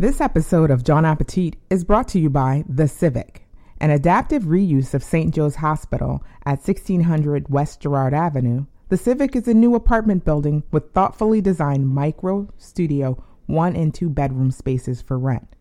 This 0.00 0.22
episode 0.22 0.70
of 0.70 0.82
Jawn 0.82 1.04
Appetit 1.04 1.56
is 1.68 1.84
brought 1.84 2.08
to 2.08 2.18
you 2.18 2.30
by 2.30 2.64
The 2.66 2.88
Civic, 2.88 3.46
an 3.82 3.90
adaptive 3.90 4.44
reuse 4.44 4.94
of 4.94 5.04
St. 5.04 5.34
Joe's 5.34 5.56
Hospital 5.56 6.24
at 6.46 6.66
1600 6.66 7.50
West 7.50 7.82
Girard 7.82 8.14
Avenue. 8.14 8.64
The 8.88 8.96
Civic 8.96 9.36
is 9.36 9.46
a 9.46 9.52
new 9.52 9.74
apartment 9.74 10.24
building 10.24 10.62
with 10.72 10.94
thoughtfully 10.94 11.42
designed 11.42 11.90
micro, 11.90 12.48
studio, 12.56 13.22
one 13.44 13.76
and 13.76 13.92
two 13.92 14.08
bedroom 14.08 14.50
spaces 14.50 15.02
for 15.02 15.18
rent. 15.18 15.54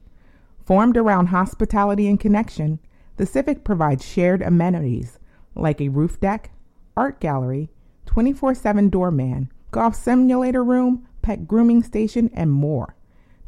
Formed 0.63 0.95
around 0.95 1.25
hospitality 1.25 2.07
and 2.07 2.17
connection, 2.17 2.79
the 3.17 3.25
Civic 3.25 3.65
provides 3.65 4.05
shared 4.05 4.41
amenities 4.41 5.19
like 5.53 5.81
a 5.81 5.89
roof 5.89 6.17
deck, 6.17 6.51
art 6.95 7.19
gallery, 7.19 7.71
24 8.05 8.55
7 8.55 8.87
doorman, 8.87 9.51
golf 9.71 9.95
simulator 9.95 10.63
room, 10.63 11.05
pet 11.21 11.45
grooming 11.45 11.83
station, 11.83 12.31
and 12.33 12.53
more. 12.53 12.95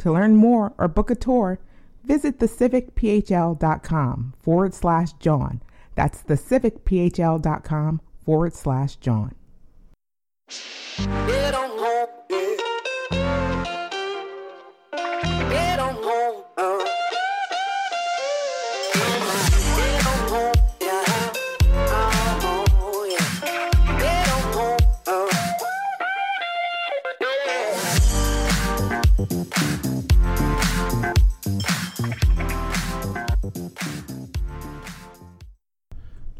To 0.02 0.12
learn 0.12 0.36
more 0.36 0.74
or 0.80 0.88
book 0.88 1.12
a 1.12 1.16
tour, 1.16 1.60
visit 2.04 2.40
thecivicphl.com 2.40 4.34
forward 4.42 4.74
slash 4.74 5.14
jawn. 5.14 5.62
That's 5.94 6.24
thecivicphl.com 6.24 8.02
forward 8.26 8.54
slash 8.56 8.96
jawn. 8.96 9.36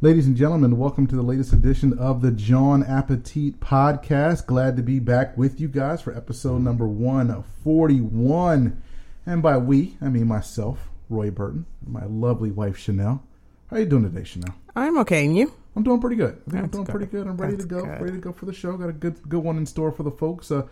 Ladies 0.04 0.26
and 0.26 0.36
gentlemen, 0.36 0.80
welcome 0.80 1.06
to 1.06 1.16
the 1.16 1.22
latest 1.22 1.54
edition 1.54 1.96
of 2.00 2.24
the 2.24 2.32
Jawn 2.32 2.84
Appetit 2.84 3.60
podcast. 3.60 4.48
Glad 4.48 4.76
to 4.78 4.82
be 4.82 4.98
back 4.98 5.38
with 5.38 5.62
you 5.62 5.68
guys 5.68 6.02
for 6.02 6.12
episode 6.18 6.64
number 6.64 6.88
141. 6.88 8.82
And 9.28 9.44
by 9.44 9.58
we, 9.60 9.98
I 10.02 10.10
mean 10.10 10.26
myself, 10.26 10.90
Roy 11.08 11.30
Burton, 11.30 11.68
and 11.86 11.94
my 11.94 12.06
lovely 12.06 12.50
wife 12.50 12.78
Chanel. 12.78 13.22
How 13.70 13.76
are 13.76 13.82
you 13.82 13.86
doing 13.86 14.12
today, 14.12 14.24
Chanel? 14.24 14.56
I'm 14.76 14.98
okay, 15.02 15.24
and 15.24 15.38
you? 15.38 15.54
I'm 15.76 15.84
doing 15.84 16.02
pretty 16.02 16.16
good. 16.16 16.42
I 16.48 16.50
think 16.50 16.64
I'm 16.64 16.70
doing 16.70 16.84
good. 16.86 16.92
pretty 16.92 17.06
good. 17.06 17.28
I'm 17.28 17.38
ready 17.38 17.54
That's 17.54 17.66
to 17.66 17.70
go. 17.70 17.82
good. 17.82 18.02
Ready 18.02 18.14
to 18.14 18.18
go 18.18 18.34
for 18.34 18.48
the 18.48 18.54
show. 18.54 18.76
Got 18.78 18.90
a 18.90 18.94
good 18.94 19.22
good 19.30 19.44
one 19.44 19.58
in 19.58 19.68
store 19.68 19.92
for 19.92 20.02
the 20.02 20.10
folks. 20.10 20.50
Uh, 20.50 20.64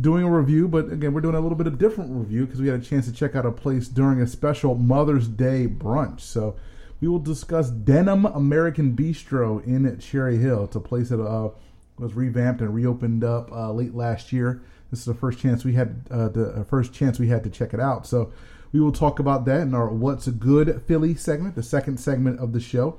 doing 0.00 0.22
a 0.22 0.30
review, 0.30 0.68
but 0.68 0.92
again, 0.92 1.12
we're 1.12 1.22
doing 1.22 1.34
a 1.34 1.40
little 1.40 1.58
bit 1.58 1.66
of 1.66 1.76
different 1.76 2.12
review 2.12 2.46
because 2.46 2.60
we 2.60 2.68
had 2.68 2.78
a 2.78 2.84
chance 2.84 3.06
to 3.06 3.12
check 3.12 3.34
out 3.34 3.44
a 3.44 3.50
place 3.50 3.88
during 3.88 4.20
a 4.20 4.28
special 4.28 4.76
Mother's 4.76 5.26
Day 5.26 5.66
brunch. 5.66 6.20
So 6.20 6.54
we 7.00 7.08
will 7.08 7.18
discuss 7.18 7.70
Denim 7.70 8.26
American 8.26 8.94
Bistro 8.94 9.64
in 9.64 9.98
Cherry 9.98 10.36
Hill. 10.36 10.64
It's 10.64 10.76
a 10.76 10.80
place 10.80 11.08
that 11.08 11.22
uh, 11.22 11.50
was 11.98 12.14
revamped 12.14 12.60
and 12.60 12.74
reopened 12.74 13.24
up 13.24 13.50
uh, 13.52 13.72
late 13.72 13.94
last 13.94 14.32
year. 14.32 14.62
This 14.90 15.00
is 15.00 15.06
the 15.06 15.14
first 15.14 15.38
chance 15.38 15.64
we 15.64 15.74
had 15.74 16.06
uh, 16.10 16.28
the 16.28 16.50
uh, 16.50 16.64
first 16.64 16.92
chance 16.92 17.18
we 17.18 17.28
had 17.28 17.44
to 17.44 17.50
check 17.50 17.72
it 17.72 17.80
out. 17.80 18.06
So 18.06 18.32
we 18.72 18.80
will 18.80 18.92
talk 18.92 19.18
about 19.18 19.44
that 19.46 19.62
in 19.62 19.74
our 19.74 19.88
"What's 19.88 20.26
a 20.26 20.32
Good 20.32 20.82
Philly" 20.86 21.14
segment, 21.14 21.54
the 21.54 21.62
second 21.62 21.98
segment 21.98 22.38
of 22.38 22.52
the 22.52 22.60
show. 22.60 22.98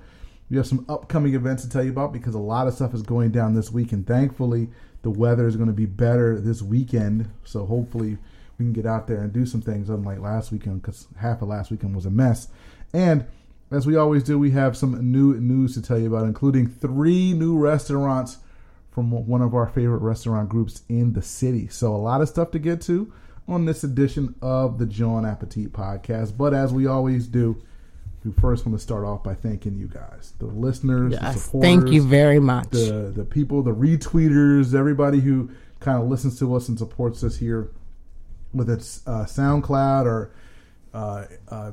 We 0.49 0.57
have 0.57 0.67
some 0.67 0.85
upcoming 0.89 1.33
events 1.33 1.63
to 1.63 1.69
tell 1.69 1.83
you 1.83 1.91
about 1.91 2.11
because 2.11 2.35
a 2.35 2.39
lot 2.39 2.67
of 2.67 2.73
stuff 2.73 2.93
is 2.93 3.03
going 3.03 3.31
down 3.31 3.53
this 3.53 3.71
week, 3.71 3.91
and 3.91 4.05
thankfully 4.05 4.69
the 5.03 5.09
weather 5.09 5.47
is 5.47 5.55
going 5.55 5.67
to 5.67 5.73
be 5.73 5.85
better 5.85 6.39
this 6.39 6.61
weekend. 6.61 7.29
So 7.43 7.65
hopefully 7.65 8.17
we 8.57 8.65
can 8.65 8.73
get 8.73 8.85
out 8.85 9.07
there 9.07 9.21
and 9.21 9.31
do 9.31 9.45
some 9.45 9.61
things, 9.61 9.89
unlike 9.89 10.19
last 10.19 10.51
weekend, 10.51 10.81
because 10.81 11.07
half 11.17 11.41
of 11.41 11.47
last 11.47 11.71
weekend 11.71 11.95
was 11.95 12.05
a 12.05 12.09
mess. 12.09 12.49
And 12.93 13.25
as 13.71 13.87
we 13.87 13.95
always 13.95 14.23
do, 14.23 14.37
we 14.37 14.51
have 14.51 14.75
some 14.75 15.11
new 15.11 15.33
news 15.35 15.73
to 15.75 15.81
tell 15.81 15.97
you 15.97 16.07
about, 16.07 16.25
including 16.25 16.67
three 16.67 17.33
new 17.33 17.57
restaurants 17.57 18.37
from 18.91 19.09
one 19.11 19.41
of 19.41 19.55
our 19.55 19.67
favorite 19.67 20.01
restaurant 20.01 20.49
groups 20.49 20.83
in 20.89 21.13
the 21.13 21.21
city. 21.21 21.67
So 21.69 21.95
a 21.95 21.97
lot 21.97 22.21
of 22.21 22.27
stuff 22.27 22.51
to 22.51 22.59
get 22.59 22.81
to 22.81 23.11
on 23.47 23.65
this 23.65 23.83
edition 23.83 24.35
of 24.41 24.77
the 24.77 24.85
Jawn 24.85 25.25
Appetit 25.25 25.71
podcast. 25.71 26.37
But 26.37 26.53
as 26.53 26.73
we 26.73 26.85
always 26.85 27.27
do, 27.27 27.61
we 28.23 28.31
first 28.33 28.65
want 28.65 28.77
to 28.77 28.83
start 28.83 29.03
off 29.05 29.23
by 29.23 29.33
thanking 29.33 29.75
you 29.77 29.87
guys, 29.87 30.33
the 30.37 30.45
listeners, 30.45 31.17
the 31.17 31.33
supporters, 31.33 31.69
thank 31.69 31.89
you 31.89 32.03
very 32.03 32.39
much. 32.39 32.69
the 32.69 33.11
the 33.15 33.25
people, 33.25 33.63
the 33.63 33.73
retweeters, 33.73 34.75
everybody 34.75 35.21
who 35.21 35.49
kind 35.79 36.01
of 36.01 36.07
listens 36.07 36.37
to 36.37 36.53
us 36.53 36.69
and 36.69 36.77
supports 36.77 37.23
us 37.23 37.37
here, 37.37 37.71
whether 38.51 38.73
it's 38.73 39.01
uh, 39.07 39.25
SoundCloud 39.25 40.05
or 40.05 40.31
uh, 40.93 41.25
uh, 41.49 41.71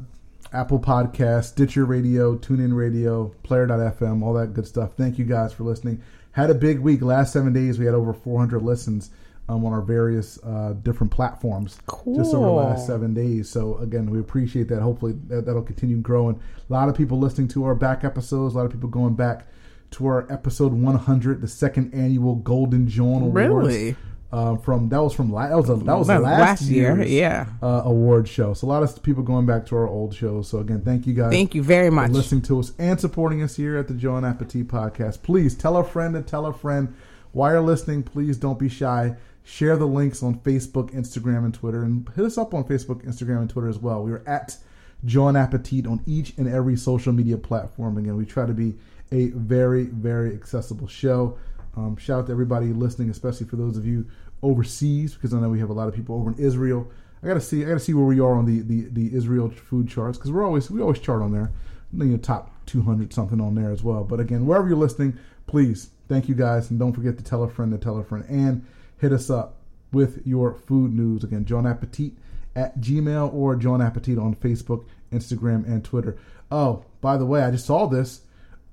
Apple 0.53 0.78
Podcast, 0.78 1.44
Stitcher 1.44 1.84
Radio, 1.84 2.36
TuneIn 2.36 2.75
Radio, 2.75 3.28
Player.fm, 3.42 4.22
all 4.22 4.32
that 4.34 4.54
good 4.54 4.66
stuff. 4.66 4.94
Thank 4.97 5.19
you 5.19 5.25
guys 5.25 5.53
for 5.53 5.64
listening. 5.64 6.03
Had 6.32 6.50
a 6.50 6.54
big 6.54 6.78
week. 6.78 7.03
Last 7.03 7.32
seven 7.32 7.53
days, 7.53 7.78
we 7.78 7.84
had 7.84 7.94
over 7.94 8.12
400 8.12 8.62
listens 8.62 9.10
um, 9.48 9.64
on 9.64 9.72
our 9.72 9.82
various 9.82 10.38
uh, 10.44 10.75
different 10.82 11.12
platforms 11.12 11.78
just 11.86 12.34
over 12.34 12.47
the 12.47 12.53
last 12.53 12.86
seven 12.86 13.14
days. 13.14 13.48
So 13.48 13.78
again, 13.78 14.10
we 14.10 14.20
appreciate 14.20 14.69
that. 14.69 14.81
Hopefully, 14.81 15.14
that, 15.28 15.47
that'll 15.47 15.62
continue 15.62 15.97
growing. 15.98 16.41
A 16.69 16.72
lot 16.72 16.88
of 16.88 16.94
people 16.94 17.19
listening 17.19 17.48
to 17.48 17.65
our 17.65 17.75
back 17.75 18.04
episodes. 18.04 18.54
A 18.54 18.59
lot 18.59 18.66
of 18.66 18.72
people 18.72 18.88
going 18.88 19.15
back 19.15 19.47
to 19.92 20.06
our 20.06 20.30
episode 20.30 20.72
100, 20.72 21.41
the 21.41 21.48
second 21.48 21.94
annual 21.94 22.36
Golden 22.36 22.88
Jawn 22.88 23.22
Awards. 23.22 23.34
Really? 23.34 23.97
Uh, 24.31 24.56
from 24.59 24.91
that 24.91 25.03
was 25.03 25.15
from 25.15 25.33
la- 25.33 25.49
that 25.49 25.56
was 25.56 25.71
a, 25.71 25.77
that 25.77 25.99
was 25.99 26.09
last, 26.09 26.22
last 26.22 26.62
year, 26.65 27.03
yeah. 27.03 27.47
uh, 27.62 27.83
award 27.87 28.28
show. 28.28 28.53
So 28.53 28.66
a 28.66 28.69
lot 28.69 28.83
of 28.83 29.03
people 29.03 29.22
going 29.22 29.47
back 29.47 29.65
to 29.66 29.77
our 29.77 29.89
old 29.89 30.15
shows. 30.15 30.49
So 30.49 30.59
again, 30.59 30.83
thank 30.83 31.06
you 31.06 31.15
guys. 31.15 31.31
Thank 31.33 31.55
you 31.55 31.62
very 31.62 31.89
for 31.89 31.94
much. 31.94 32.11
listening 32.11 32.43
to 32.43 32.61
us 32.61 32.72
and 32.78 33.00
supporting 33.00 33.43
us 33.43 33.56
here 33.56 33.78
at 33.78 33.89
the 33.89 33.94
Jawn 33.94 34.27
Appetit 34.27 34.69
podcast. 34.69 35.22
Please 35.22 35.55
tell 35.55 35.78
a 35.78 35.84
friend 35.84 36.15
and 36.15 36.27
tell 36.27 36.44
a 36.44 36.53
friend. 36.53 36.94
While 37.33 37.53
you're 37.53 37.61
listening, 37.62 38.03
please 38.03 38.37
don't 38.37 38.59
be 38.59 38.69
shy. 38.69 39.16
Share 39.44 39.78
the 39.78 39.87
links 39.87 40.22
on 40.22 40.41
Facebook, 40.41 40.91
Instagram, 40.93 41.45
and 41.47 41.55
Twitter, 41.55 41.83
and 41.83 42.06
hit 42.15 42.27
us 42.27 42.37
up 42.37 42.53
on 42.53 42.65
Facebook, 42.65 43.06
Instagram, 43.06 43.39
and 43.39 43.49
Twitter 43.49 43.69
as 43.69 43.78
well. 43.78 44.03
We 44.03 44.12
are 44.12 44.22
at 44.27 44.59
Jawn 45.06 45.37
Appetit 45.37 45.87
on 45.87 46.03
each 46.06 46.37
and 46.37 46.47
every 46.47 46.77
social 46.77 47.15
media 47.15 47.39
platform. 47.39 47.97
Again, 47.97 48.16
we 48.16 48.27
try 48.27 48.45
to 48.45 48.53
be 48.53 48.77
a 49.10 49.28
very, 49.28 49.84
very 49.84 50.34
accessible 50.34 50.87
show. 50.87 51.39
Um, 51.78 51.97
shout 51.97 52.21
out 52.21 52.27
to 52.27 52.33
everybody 52.33 52.66
listening, 52.69 53.09
especially 53.11 53.47
for 53.47 53.56
those 53.56 53.77
of 53.77 53.87
you 53.87 54.06
overseas, 54.43 55.15
because 55.15 55.33
I 55.33 55.39
know 55.39 55.49
we 55.49 55.61
have 55.61 55.71
a 55.71 55.75
lot 55.75 55.89
of 55.89 55.94
people 55.94 56.16
over 56.16 56.31
in 56.31 56.39
Israel. 56.39 56.91
I 57.22 57.27
gotta 57.27 57.41
see, 57.41 57.65
I 57.65 57.69
gotta 57.69 57.81
see 57.81 57.94
where 57.94 58.05
we 58.05 58.21
are 58.21 58.34
on 58.34 58.47
the 58.47 58.62
the, 58.62 58.89
the 58.91 59.16
Israel 59.16 59.50
food 59.50 59.89
charts 59.89 60.19
because 60.19 60.33
we're 60.33 60.44
always 60.44 60.71
we 60.71 60.81
always 60.81 60.99
chart 60.99 61.22
on 61.22 61.33
there, 61.33 61.53
you 61.93 62.05
know, 62.05 62.16
top 62.16 62.53
200 62.66 63.12
something 63.12 63.41
on 63.41 63.55
there 63.55 63.71
as 63.71 63.83
well. 63.83 64.03
But 64.05 64.21
again, 64.21 64.44
wherever 64.47 64.69
you're 64.69 64.77
listening, 64.77 65.19
please 65.47 65.91
thank 66.09 66.28
you 66.28 66.34
guys, 66.34 66.71
and 66.71 66.78
don't 66.78 66.93
forget 66.93 67.16
to 67.19 67.25
tell 67.25 67.44
a 67.44 67.49
friend 67.49 67.71
to 67.72 67.78
tell 67.78 67.97
a 67.99 68.05
friend, 68.05 68.25
and 68.28 68.66
hit 68.99 69.12
us 69.12 69.31
up 69.31 69.56
with 69.93 70.27
your 70.27 70.55
food 70.55 70.93
news. 70.93 71.22
Again, 71.22 71.45
Jawn 71.45 71.66
Appetit 71.66 72.12
at 72.56 72.81
Gmail 72.81 73.33
or 73.33 73.55
Jawn 73.55 73.81
Appetit 73.81 74.19
on 74.19 74.34
Facebook, 74.34 74.87
Instagram, 75.12 75.65
and 75.66 75.84
Twitter. 75.84 76.19
Oh, 76.50 76.84
by 77.00 77.16
the 77.16 77.27
way, 77.27 77.43
I 77.43 77.53
just 77.53 77.66
saw 77.66 77.87
this 77.87 78.22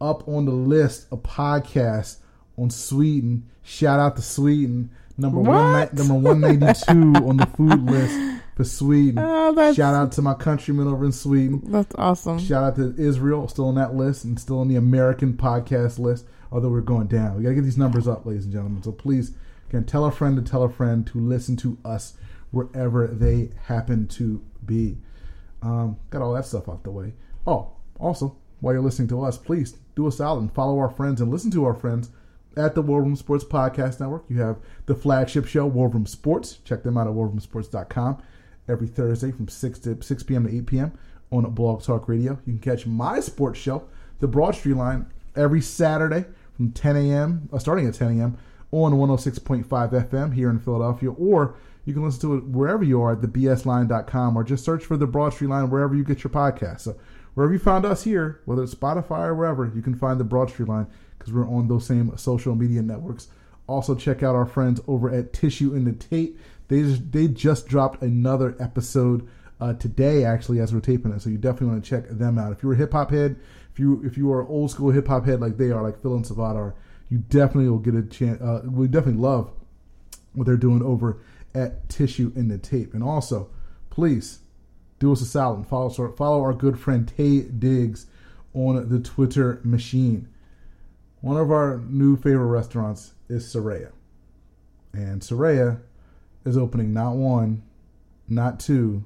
up 0.02 0.28
on 0.28 0.46
the 0.46 0.52
list 0.52 1.08
of 1.12 1.24
podcasts 1.24 2.18
on 2.58 2.70
Sweden. 2.70 3.50
Shout 3.64 4.00
out 4.00 4.16
to 4.16 4.22
Sweden, 4.22 4.92
number 5.18 5.40
one, 5.40 5.90
number 5.94 6.14
one 6.14 6.40
ninety 6.42 6.66
two 6.86 6.92
on 7.26 7.38
the 7.38 7.46
food 7.58 7.84
list 7.84 8.44
for 8.56 8.64
Sweden. 8.64 9.20
Oh, 9.20 9.74
Shout 9.74 9.94
out 9.94 10.12
to 10.14 10.22
my 10.22 10.34
countrymen 10.34 10.88
over 10.88 11.06
in 11.06 11.12
Sweden. 11.12 11.62
That's 11.66 11.94
awesome. 11.96 12.40
Shout 12.40 12.64
out 12.64 12.76
to 12.78 12.96
Israel, 12.98 13.48
still 13.48 13.68
on 13.68 13.76
that 13.76 13.96
list 13.96 14.24
and 14.24 14.40
still 14.40 14.60
on 14.60 14.68
the 14.68 14.76
American 14.76 15.34
podcast 15.34 16.00
list. 16.00 16.26
Although 16.52 16.70
we're 16.70 16.82
going 16.82 17.08
down, 17.08 17.36
we 17.36 17.44
gotta 17.44 17.56
get 17.56 17.64
these 17.64 17.78
numbers 17.78 18.08
up, 18.08 18.26
ladies 18.26 18.46
and 18.46 18.54
gentlemen. 18.54 18.84
So 18.84 18.92
please, 18.92 19.32
can 19.70 19.84
tell 19.84 20.06
a 20.06 20.12
friend 20.12 20.38
to 20.38 20.50
tell 20.50 20.64
a 20.64 20.70
friend 20.70 21.06
to 21.08 21.20
listen 21.20 21.56
to 21.58 21.78
us 21.84 22.14
wherever 22.52 23.08
they 23.08 23.50
happen 23.64 24.08
to 24.08 24.42
be. 24.66 24.98
Um, 25.62 25.98
got 26.10 26.22
all 26.22 26.34
that 26.34 26.46
stuff 26.46 26.69
out 26.69 26.84
the 26.84 26.92
way. 26.92 27.13
Oh, 27.46 27.72
also, 28.00 28.38
while 28.62 28.74
you're 28.74 28.84
listening 28.84 29.10
to 29.10 29.24
us, 29.24 29.38
please 29.38 29.75
do 29.96 30.08
us 30.08 30.22
out 30.22 30.38
and 30.38 30.51
follow 30.54 30.78
our 30.80 30.90
friends 30.90 31.22
and 31.22 31.31
listen 31.31 31.51
to 31.51 31.66
our 31.66 31.74
friends 31.74 32.10
at 32.57 32.75
the 32.75 32.81
War 32.81 33.02
Room 33.02 33.16
Sports 33.16 33.44
Podcast 33.44 34.00
Network. 34.00 34.25
You 34.30 34.42
have 34.42 34.57
the 34.86 34.96
flagship 34.96 35.46
show, 35.46 35.66
War 35.66 35.90
Room 35.90 36.06
Sports. 36.06 36.60
Check 36.63 36.84
them 36.84 36.98
out 36.98 37.07
at 37.07 37.13
warroomsports.com 37.13 38.22
every 38.68 38.88
Thursday 38.88 39.31
from 39.31 39.48
6 39.48 39.80
to 39.80 40.02
6 40.02 40.24
p.m. 40.24 40.48
to 40.48 40.57
8 40.57 40.66
p.m. 40.66 40.92
on 41.31 41.50
Blog 41.52 41.84
Talk 41.84 42.07
Radio. 42.07 42.40
You 42.46 42.54
can 42.54 42.60
catch 42.60 42.86
my 42.86 43.19
sports 43.19 43.60
show, 43.60 43.88
The 44.19 44.28
Broad 44.28 44.56
Street 44.56 44.75
Line, 44.75 45.07
every 45.36 45.62
Saturday 45.62 46.25
from 46.56 46.72
10 46.72 46.96
a.m., 46.96 47.50
uh, 47.52 47.60
starting 47.60 47.88
at 47.88 47.94
10 47.94 48.19
a.m. 48.19 48.38
on 48.72 48.94
106.5 48.94 49.66
FM 49.66 50.34
here 50.34 50.50
in 50.50 50.60
Philadelphia, 50.60 51.12
or 51.12 51.56
you 51.86 51.94
can 51.94 52.04
listen 52.04 52.22
to 52.22 52.38
it 52.38 52.44
wherever 52.46 52.84
you 52.84 53.01
are 53.01 53.12
at 53.13 53.22
thebsline.com 53.22 54.36
or 54.36 54.44
just 54.44 54.66
search 54.66 54.84
for 54.84 54.98
The 54.98 55.06
Broad 55.06 55.34
Street 55.34 55.50
Line 55.50 55.69
wherever 55.69 55.96
you 55.96 56.04
get 56.04 56.24
your 56.24 56.31
podcast. 56.31 56.81
So 56.81 56.96
wherever 57.36 57.54
you 57.54 57.60
found 57.60 57.86
us 57.86 58.04
here, 58.04 58.42
whether 58.46 58.63
it's 58.63 58.74
Spotify 58.74 59.28
or 59.28 59.36
wherever, 59.36 59.72
you 59.74 59.84
can 59.84 59.94
find 59.94 60.19
The 60.19 60.24
Broad 60.24 60.50
Street 60.50 60.68
Line 60.68 60.88
because 61.25 61.33
we're 61.33 61.50
on 61.50 61.68
those 61.68 61.86
same 61.88 62.16
social 62.18 62.56
media 62.56 62.83
networks. 62.83 63.30
Also, 63.68 63.95
check 63.95 64.22
out 64.22 64.36
our 64.36 64.45
friends 64.45 64.80
over 64.88 65.10
at 65.10 65.33
Tissue 65.33 65.74
in 65.74 65.86
the 65.86 65.94
Tape. 65.94 66.39
They 66.68 66.81
just, 66.83 67.12
they 67.12 67.27
just 67.27 67.68
dropped 67.68 68.04
another 68.04 68.56
episode 68.60 69.27
uh, 69.60 69.74
today, 69.74 70.24
actually, 70.24 70.60
as 70.60 70.72
we're 70.72 70.81
taping 70.81 71.12
it. 71.12 71.22
So 71.22 71.31
you 71.31 71.38
definitely 71.38 71.69
want 71.69 71.83
to 71.83 71.89
check 71.89 72.07
them 72.10 72.38
out. 72.38 72.51
If 72.51 72.62
you're 72.62 72.74
a 72.74 72.77
hip 72.77 72.92
hop 72.92 73.10
head, 73.10 73.38
if 73.74 73.80
you 73.80 74.04
if 74.06 74.18
you 74.18 74.31
are 74.31 74.48
old 74.48 74.69
school 74.69 74.92
hip 74.92 75.07
hop 75.07 75.25
head 75.25 75.42
like 75.42 75.57
they 75.57 75.72
are, 75.72 75.81
like 75.81 76.00
Phil 76.01 76.13
and 76.13 76.24
Savat 76.24 76.56
are, 76.56 76.75
you 77.10 77.18
definitely 77.18 77.69
will 77.69 77.80
get 77.80 77.95
a 77.95 78.04
chance. 78.04 78.39
Uh, 78.39 78.62
we 78.66 78.88
definitely 78.88 79.22
love 79.22 79.51
what 80.33 80.45
they're 80.45 80.57
doing 80.57 80.83
over 80.83 81.18
at 81.56 81.89
Tissue 81.89 82.31
in 82.36 82.50
the 82.50 82.60
Tape. 82.60 82.94
And 82.94 83.01
also, 83.01 83.50
please 83.89 84.39
do 85.00 85.12
us 85.12 85.22
a 85.22 85.25
solid 85.25 85.57
and 85.57 85.68
follow 85.68 85.89
follow 85.89 86.42
our 86.42 86.54
good 86.54 86.77
friend 86.77 87.07
Tay 87.07 87.42
Diggs 87.42 88.06
on 88.54 88.89
the 88.89 89.00
Twitter 89.00 89.60
machine. 89.63 90.27
One 91.25 91.38
of 91.38 91.50
our 91.51 91.81
new 91.89 92.18
favorite 92.18 92.45
restaurants 92.45 93.13
is 93.30 93.51
Suraya. 93.51 93.92
And 94.94 95.22
Suraya 95.24 95.80
is 96.45 96.56
opening 96.56 96.94
not 96.94 97.16
one, 97.16 97.63
not 98.30 98.60
two, 98.60 99.04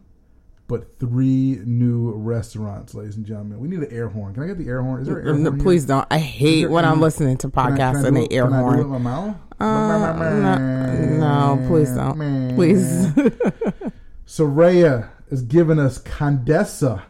but 0.67 0.99
three 0.99 1.61
new 1.63 2.11
restaurants, 2.11 2.93
ladies 2.93 3.15
and 3.15 3.25
gentlemen. 3.25 3.61
We 3.61 3.69
need 3.69 3.79
an 3.79 3.87
air 3.93 4.09
horn. 4.09 4.33
Can 4.33 4.43
I 4.43 4.47
get 4.47 4.57
the 4.57 4.67
air 4.67 4.81
horn? 4.81 4.99
Is 4.99 5.07
there 5.07 5.19
an 5.19 5.27
air 5.29 5.33
No, 5.35 5.51
horn? 5.51 5.61
please 5.61 5.85
don't. 5.85 6.05
I 6.11 6.17
hate 6.17 6.69
when 6.69 6.83
I'm 6.83 6.99
listening 6.99 7.37
to 7.37 7.49
Can 7.49 7.57
I- 7.57 7.65
can 7.77 7.81
I 7.81 7.93
podcasts 7.93 8.03
and 8.03 8.17
they 8.17 8.27
air 8.31 8.43
can 8.49 8.53
I 8.53 8.59
do 8.59 8.65
it 8.65 8.77
with 8.79 8.87
horn. 8.87 9.01
my 9.01 9.11
mouth? 9.11 9.35
Uh, 9.61 11.15
no, 11.19 11.55
no, 11.57 11.67
please 11.69 11.91
don't. 11.91 12.53
Please. 12.55 13.07
Suraya 14.27 15.07
is 15.29 15.41
giving 15.43 15.79
us 15.79 15.99
Condesa 15.99 17.01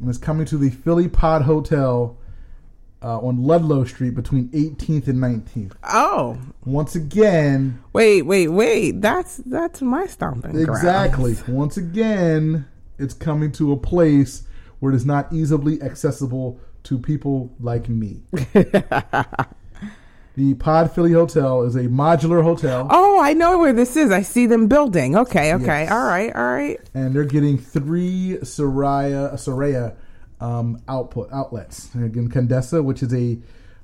and 0.00 0.10
is 0.10 0.18
coming 0.18 0.46
to 0.46 0.58
the 0.58 0.70
Philly 0.70 1.06
Pod 1.06 1.42
Hotel 1.42 2.16
uh, 3.02 3.18
on 3.18 3.42
Ludlow 3.42 3.84
Street 3.84 4.14
between 4.14 4.48
18th 4.50 5.08
and 5.08 5.18
19th. 5.18 5.72
oh, 5.92 6.38
Once 6.64 6.94
again, 6.94 7.82
wait, 7.92 8.22
wait, 8.22 8.48
wait. 8.48 9.00
That's 9.00 9.38
that's 9.38 9.82
my 9.82 10.06
stomping 10.06 10.52
ground. 10.52 10.68
exactly. 10.68 11.36
Once 11.48 11.76
again, 11.76 12.66
it's 12.98 13.14
coming 13.14 13.50
to 13.52 13.72
a 13.72 13.76
place 13.76 14.44
where 14.78 14.92
it 14.92 14.96
is 14.96 15.04
not 15.06 15.32
easily 15.32 15.80
accessible 15.82 16.60
to 16.84 16.98
people 16.98 17.52
like 17.60 17.88
me. 17.88 18.22
the 20.34 20.54
Pod 20.54 20.92
Philly 20.92 21.12
Hotel 21.12 21.62
is 21.62 21.76
a 21.76 21.84
modular 21.84 22.42
hotel. 22.42 22.86
Oh, 22.90 23.20
I 23.20 23.32
know 23.34 23.58
where 23.58 23.72
this 23.72 23.96
is. 23.96 24.10
I 24.10 24.22
see 24.22 24.46
them 24.46 24.66
building. 24.68 25.16
Okay, 25.16 25.54
okay. 25.54 25.82
Yes. 25.82 25.92
All 25.92 26.04
right, 26.04 26.34
all 26.34 26.42
right. 26.52 26.80
and 26.94 27.14
they're 27.14 27.24
getting 27.24 27.58
three 27.58 28.38
Suraya 28.42 29.34
Suraya 29.34 29.94
um, 30.42 30.82
output 30.88 31.28
outlets. 31.32 31.94
Again, 31.94 32.28
Condesa, 32.28 32.82
which 32.82 33.02
is 33.02 33.14
a 33.14 33.38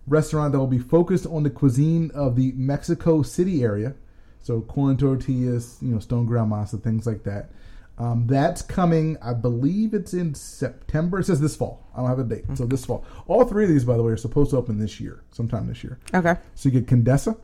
restaurant 0.07 0.53
that 0.53 0.59
will 0.59 0.67
be 0.67 0.79
focused 0.79 1.27
on 1.27 1.45
the 1.45 1.51
cuisine 1.51 2.11
of 2.15 2.35
the 2.35 2.53
Mexico 2.57 3.23
City 3.23 3.63
area, 3.63 3.95
so 4.41 4.61
corn 4.63 4.97
tortillas, 4.97 5.79
you 5.81 5.93
know, 5.93 6.01
stone 6.01 6.27
ground 6.27 6.51
masa, 6.51 6.83
things 6.83 7.07
like 7.07 7.23
that. 7.23 7.51
Um, 7.97 8.27
that's 8.27 8.63
coming. 8.63 9.17
I 9.23 9.35
believe 9.35 9.93
it's 9.93 10.15
in 10.15 10.35
September. 10.35 11.19
It 11.19 11.27
says 11.27 11.41
this 11.41 11.57
fall. 11.57 11.85
I 11.95 12.01
don't 12.01 12.09
have 12.09 12.19
a 12.21 12.25
date, 12.25 12.45
so 12.55 12.65
this 12.65 12.85
fall. 12.85 13.05
All 13.27 13.45
three 13.45 13.65
of 13.65 13.71
these, 13.71 13.85
by 13.85 13.97
the 13.97 14.03
way, 14.03 14.13
are 14.13 14.17
supposed 14.17 14.51
to 14.51 14.57
open 14.57 14.79
this 14.79 15.01
year, 15.01 15.23
sometime 15.31 15.67
this 15.67 15.83
year. 15.85 15.99
Okay. 16.15 16.37
So 16.55 16.69
you 16.69 16.81
get 16.81 16.87
Condesa, 16.87 17.37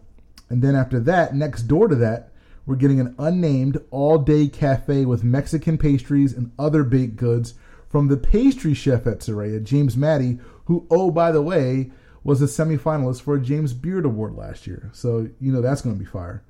and 0.50 0.62
then 0.62 0.74
after 0.74 0.98
that, 1.00 1.34
next 1.34 1.62
door 1.62 1.88
to 1.88 1.96
that, 1.96 2.30
we're 2.66 2.76
getting 2.76 2.98
an 2.98 3.14
unnamed 3.18 3.78
all-day 3.90 4.48
cafe 4.48 5.04
with 5.04 5.22
Mexican 5.22 5.76
pastries 5.76 6.32
and 6.32 6.50
other 6.58 6.82
baked 6.82 7.16
goods 7.16 7.54
from 7.94 8.08
the 8.08 8.16
pastry 8.16 8.74
chef 8.74 9.06
at 9.06 9.20
Suraya, 9.20 9.62
James 9.62 9.96
Matty, 9.96 10.40
who, 10.64 10.84
oh 10.90 11.12
by 11.12 11.30
the 11.30 11.40
way, 11.40 11.92
was 12.24 12.42
a 12.42 12.46
semifinalist 12.46 13.22
for 13.22 13.36
a 13.36 13.40
James 13.40 13.72
Beard 13.72 14.04
Award 14.04 14.34
last 14.34 14.66
year. 14.66 14.90
So 14.92 15.28
you 15.38 15.52
know 15.52 15.60
that's 15.60 15.82
going 15.82 15.94
to 15.94 16.00
be 16.00 16.04
fire. 16.04 16.42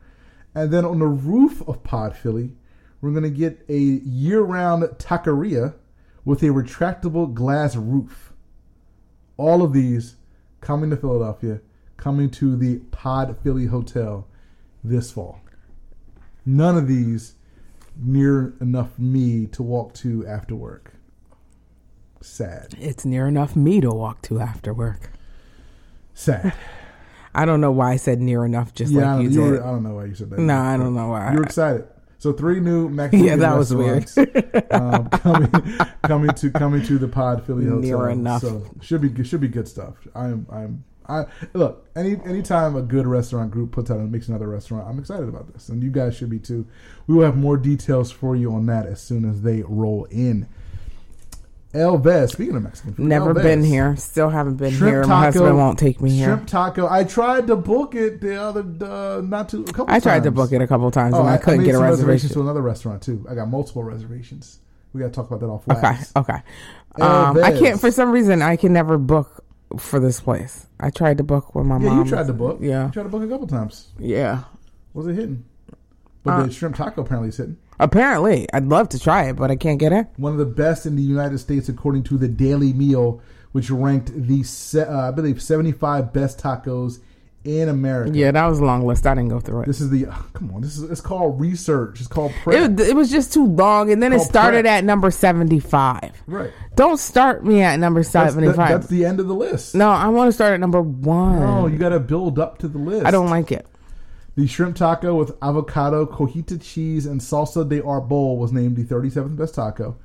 And 0.54 0.70
then 0.70 0.86
on 0.86 1.00
the 1.00 1.06
roof 1.06 1.60
of 1.68 1.82
Pod 1.82 2.16
Philly, 2.16 2.52
we're 3.02 3.10
going 3.10 3.24
to 3.24 3.28
get 3.28 3.62
a 3.68 3.76
year-round 3.76 4.84
taqueria 4.96 5.74
with 6.24 6.42
a 6.42 6.46
retractable 6.46 7.34
glass 7.34 7.76
roof 7.76 8.32
all 9.36 9.62
of 9.62 9.74
these 9.74 10.16
coming 10.62 10.88
to 10.88 10.96
Philadelphia, 10.96 11.60
coming 11.98 12.30
to 12.30 12.56
the 12.56 12.78
Pod 12.90 13.36
Philly 13.42 13.66
Hotel 13.66 14.26
this 14.82 15.12
fall. 15.12 15.42
None 16.46 16.78
of 16.78 16.88
these 16.88 17.34
near 18.02 18.54
enough 18.62 18.98
me 18.98 19.46
to 19.48 19.62
walk 19.62 19.92
to 19.96 20.26
after 20.26 20.54
work. 20.54 20.93
Sad. 22.24 22.74
It's 22.80 23.04
near 23.04 23.28
enough 23.28 23.54
me 23.54 23.82
to 23.82 23.90
walk 23.90 24.22
to 24.22 24.40
after 24.40 24.72
work. 24.72 25.10
Sad. 26.14 26.54
I 27.34 27.44
don't 27.44 27.60
know 27.60 27.70
why 27.70 27.92
I 27.92 27.96
said 27.96 28.20
near 28.20 28.44
enough, 28.44 28.72
just 28.72 28.92
yeah, 28.92 29.00
I 29.00 29.04
like 29.04 29.12
don't, 29.16 29.22
you 29.24 29.30
you 29.30 29.44
did. 29.44 29.60
were, 29.60 29.66
I 29.66 29.70
don't 29.70 29.82
know 29.82 29.94
why 29.96 30.04
you 30.06 30.14
said 30.14 30.30
that. 30.30 30.38
No, 30.38 30.58
I 30.58 30.76
don't 30.76 30.94
know 30.94 31.08
why. 31.08 31.32
You're 31.32 31.42
excited. 31.42 31.86
So 32.18 32.32
three 32.32 32.60
new 32.60 32.88
Mexican 32.88 33.26
Yeah, 33.26 33.36
that 33.36 33.58
was 33.58 33.74
weird. 33.74 34.08
um, 34.70 35.08
coming 35.10 35.50
coming 36.04 36.30
to 36.30 36.50
coming 36.50 36.82
to 36.84 36.96
the 36.96 37.08
Pod 37.08 37.44
Philly 37.44 37.66
Hotel. 37.66 37.80
Near 37.80 38.08
enough. 38.08 38.40
So 38.40 38.64
should 38.80 39.02
be 39.02 39.22
should 39.22 39.42
be 39.42 39.48
good 39.48 39.68
stuff. 39.68 39.94
I'm 40.14 40.46
I'm 40.50 40.84
I 41.06 41.26
look 41.52 41.86
any 41.94 42.16
anytime 42.24 42.76
a 42.76 42.82
good 42.82 43.06
restaurant 43.06 43.50
group 43.50 43.72
puts 43.72 43.90
out 43.90 43.98
and 43.98 44.10
makes 44.10 44.28
another 44.28 44.48
restaurant, 44.48 44.88
I'm 44.88 44.98
excited 44.98 45.28
about 45.28 45.52
this, 45.52 45.68
and 45.68 45.82
you 45.82 45.90
guys 45.90 46.16
should 46.16 46.30
be 46.30 46.38
too. 46.38 46.66
We 47.06 47.14
will 47.14 47.24
have 47.24 47.36
more 47.36 47.58
details 47.58 48.10
for 48.10 48.34
you 48.34 48.54
on 48.54 48.64
that 48.66 48.86
as 48.86 49.02
soon 49.02 49.28
as 49.28 49.42
they 49.42 49.62
roll 49.62 50.06
in. 50.10 50.48
El 51.74 51.98
Vez, 51.98 52.30
speaking 52.32 52.54
of 52.56 52.62
Mexican 52.62 52.94
food, 52.94 53.06
Never 53.06 53.34
been 53.34 53.64
here. 53.64 53.96
Still 53.96 54.30
haven't 54.30 54.56
been 54.56 54.70
Shrimp 54.72 54.92
here. 54.92 55.02
taco, 55.02 55.08
My 55.14 55.24
husband 55.24 55.56
won't 55.56 55.78
take 55.78 56.00
me 56.00 56.10
here. 56.10 56.26
Shrimp 56.26 56.46
taco. 56.46 56.88
I 56.88 57.02
tried 57.04 57.48
to 57.48 57.56
book 57.56 57.94
it 57.96 58.20
the 58.20 58.40
other 58.40 58.60
uh, 58.60 59.20
not 59.22 59.48
too 59.48 59.62
a 59.62 59.72
couple. 59.72 59.92
I 59.92 59.98
tried 59.98 60.22
to 60.22 60.30
book 60.30 60.52
it 60.52 60.60
a 60.62 60.66
couple 60.68 60.90
times 60.92 61.14
Oh, 61.14 61.20
and 61.20 61.28
I, 61.30 61.36
couldn't 61.36 61.60
made 61.60 61.66
get 61.66 61.74
a 61.74 61.78
reservations 61.80 62.06
reservation. 62.30 62.34
to 62.36 62.40
another 62.42 62.62
restaurant 62.62 63.02
too. 63.02 63.26
I 63.28 63.34
got 63.34 63.48
multiple 63.48 63.82
reservations. 63.82 64.60
We 64.92 65.00
got 65.00 65.06
to 65.08 65.12
talk 65.12 65.26
about 65.26 65.40
that 65.40 65.46
off 65.46 65.68
Okay, 65.68 65.80
wax. 65.82 66.12
okay. 66.14 66.38
Um, 67.00 67.42
I 67.42 67.50
can't 67.58 67.80
for 67.80 67.90
some 67.90 68.12
reason. 68.12 68.40
I 68.42 68.54
can 68.54 68.72
never 68.72 68.96
book 68.96 69.44
for 69.76 69.98
this 69.98 70.20
place. 70.20 70.66
I 70.78 70.90
tried 70.90 71.16
to 71.18 71.24
book 71.24 71.56
with 71.56 71.66
my 71.66 71.78
Yeah, 71.78 71.88
mom. 71.88 72.04
you 72.04 72.10
tried 72.10 72.28
to 72.28 72.32
book. 72.32 72.58
Yeah, 72.60 72.86
you 72.86 72.92
tried 72.92 73.02
to 73.02 73.08
book 73.08 73.24
a 73.24 73.28
couple 73.28 73.48
times. 73.48 73.88
yeah. 73.98 74.44
Was 74.92 75.08
it 75.08 75.16
hidden? 75.16 75.44
But 76.22 76.30
Uh, 76.30 76.42
the 76.44 76.52
shrimp 76.52 76.76
taco 76.76 77.02
apparently 77.02 77.30
is 77.30 77.36
hitting. 77.36 77.56
Apparently, 77.78 78.46
I'd 78.52 78.66
love 78.66 78.88
to 78.90 78.98
try 78.98 79.24
it, 79.28 79.36
but 79.36 79.50
I 79.50 79.56
can't 79.56 79.78
get 79.78 79.92
it. 79.92 80.06
One 80.16 80.32
of 80.32 80.38
the 80.38 80.46
best 80.46 80.86
in 80.86 80.96
the 80.96 81.02
United 81.02 81.38
States, 81.38 81.68
according 81.68 82.04
to 82.04 82.18
the 82.18 82.28
Daily 82.28 82.72
Meal, 82.72 83.20
which 83.52 83.70
ranked 83.70 84.12
the 84.14 84.44
uh, 84.88 85.08
I 85.08 85.10
believe 85.10 85.42
seventy 85.42 85.72
five 85.72 86.12
best 86.12 86.38
tacos 86.38 87.00
in 87.44 87.68
America. 87.68 88.16
Yeah, 88.16 88.30
that 88.30 88.46
was 88.46 88.58
a 88.58 88.64
long 88.64 88.86
list. 88.86 89.06
I 89.06 89.14
didn't 89.14 89.28
go 89.28 89.38
through 89.38 89.62
it. 89.62 89.66
This 89.66 89.80
is 89.80 89.90
the 89.90 90.06
oh, 90.06 90.26
come 90.32 90.52
on. 90.54 90.62
This 90.62 90.78
is 90.78 90.90
it's 90.90 91.00
called 91.00 91.38
research. 91.40 92.00
It's 92.00 92.08
called 92.08 92.32
prep. 92.42 92.70
It, 92.70 92.80
it 92.80 92.96
was 92.96 93.10
just 93.10 93.32
too 93.32 93.46
long, 93.46 93.92
and 93.92 94.02
then 94.02 94.12
it 94.12 94.20
started 94.20 94.64
prep. 94.64 94.78
at 94.78 94.84
number 94.84 95.10
seventy-five. 95.10 96.22
right. 96.26 96.50
Don't 96.74 96.98
start 96.98 97.44
me 97.44 97.62
at 97.62 97.78
number 97.78 98.02
That's, 98.02 98.34
that- 98.34 98.56
that's 98.56 98.86
the 98.88 99.04
end 99.04 99.20
of 99.20 99.28
the 99.28 99.34
list. 99.34 99.74
no, 99.74 99.88
I 99.90 100.08
want 100.08 100.28
to 100.28 100.32
start 100.32 100.54
at 100.54 100.60
number 100.60 100.80
one. 100.80 101.40
No, 101.40 101.66
you 101.66 101.78
got 101.78 101.90
to 101.90 102.00
build 102.00 102.38
up 102.38 102.58
to 102.58 102.68
the 102.68 102.78
list. 102.78 103.06
I 103.06 103.10
don't 103.10 103.30
like 103.30 103.52
it. 103.52 103.66
The 104.36 104.48
shrimp 104.48 104.74
taco 104.74 105.14
with 105.14 105.36
avocado, 105.40 106.06
cotija 106.06 106.60
cheese, 106.60 107.06
and 107.06 107.20
salsa 107.20 107.68
de 107.68 107.80
arbol 107.80 108.36
was 108.36 108.52
named 108.52 108.76
the 108.76 108.82
37th 108.82 109.36
best 109.36 109.54
taco. 109.54 109.96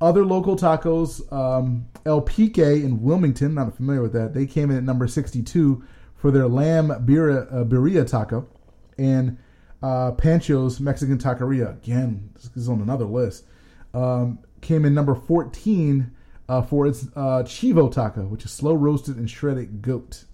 Other 0.00 0.24
local 0.24 0.56
tacos, 0.56 1.30
um, 1.30 1.86
El 2.06 2.22
Pique 2.22 2.58
in 2.58 3.02
Wilmington, 3.02 3.54
not 3.54 3.76
familiar 3.76 4.02
with 4.02 4.14
that, 4.14 4.32
they 4.32 4.46
came 4.46 4.70
in 4.70 4.78
at 4.78 4.82
number 4.82 5.06
62 5.06 5.84
for 6.14 6.30
their 6.30 6.48
lamb 6.48 6.88
birria, 7.06 7.52
uh, 7.52 7.64
birria 7.64 8.06
taco. 8.08 8.48
And 8.96 9.36
uh, 9.82 10.12
Pancho's 10.12 10.80
Mexican 10.80 11.18
Taqueria, 11.18 11.76
again, 11.76 12.30
this 12.34 12.50
is 12.56 12.68
on 12.70 12.80
another 12.80 13.04
list, 13.04 13.44
um, 13.92 14.38
came 14.62 14.86
in 14.86 14.94
number 14.94 15.14
14 15.14 16.10
uh, 16.48 16.62
for 16.62 16.86
its 16.86 17.08
uh, 17.14 17.42
Chivo 17.42 17.92
taco, 17.92 18.22
which 18.22 18.44
is 18.44 18.50
slow 18.50 18.74
roasted 18.74 19.16
and 19.16 19.28
shredded 19.28 19.82
goat. 19.82 20.24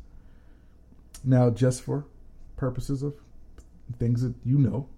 Now, 1.25 1.51
just 1.51 1.83
for 1.83 2.07
purposes 2.57 3.03
of 3.03 3.15
things 3.93 4.23
that 4.23 4.35
you 4.45 4.59
know, 4.59 4.89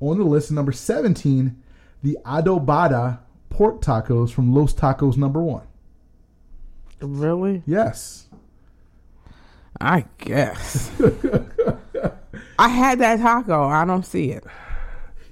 on 0.00 0.18
the 0.18 0.24
list, 0.24 0.50
number 0.50 0.72
17, 0.72 1.60
the 2.02 2.18
adobada 2.24 3.20
pork 3.50 3.80
tacos 3.80 4.30
from 4.30 4.54
Los 4.54 4.72
Tacos 4.72 5.16
number 5.16 5.42
one. 5.42 5.66
Really? 7.00 7.62
Yes. 7.66 8.26
I 9.80 10.04
guess. 10.18 10.90
I 12.58 12.68
had 12.68 12.98
that 12.98 13.20
taco. 13.20 13.64
I 13.68 13.84
don't 13.84 14.04
see 14.04 14.30
it. 14.32 14.44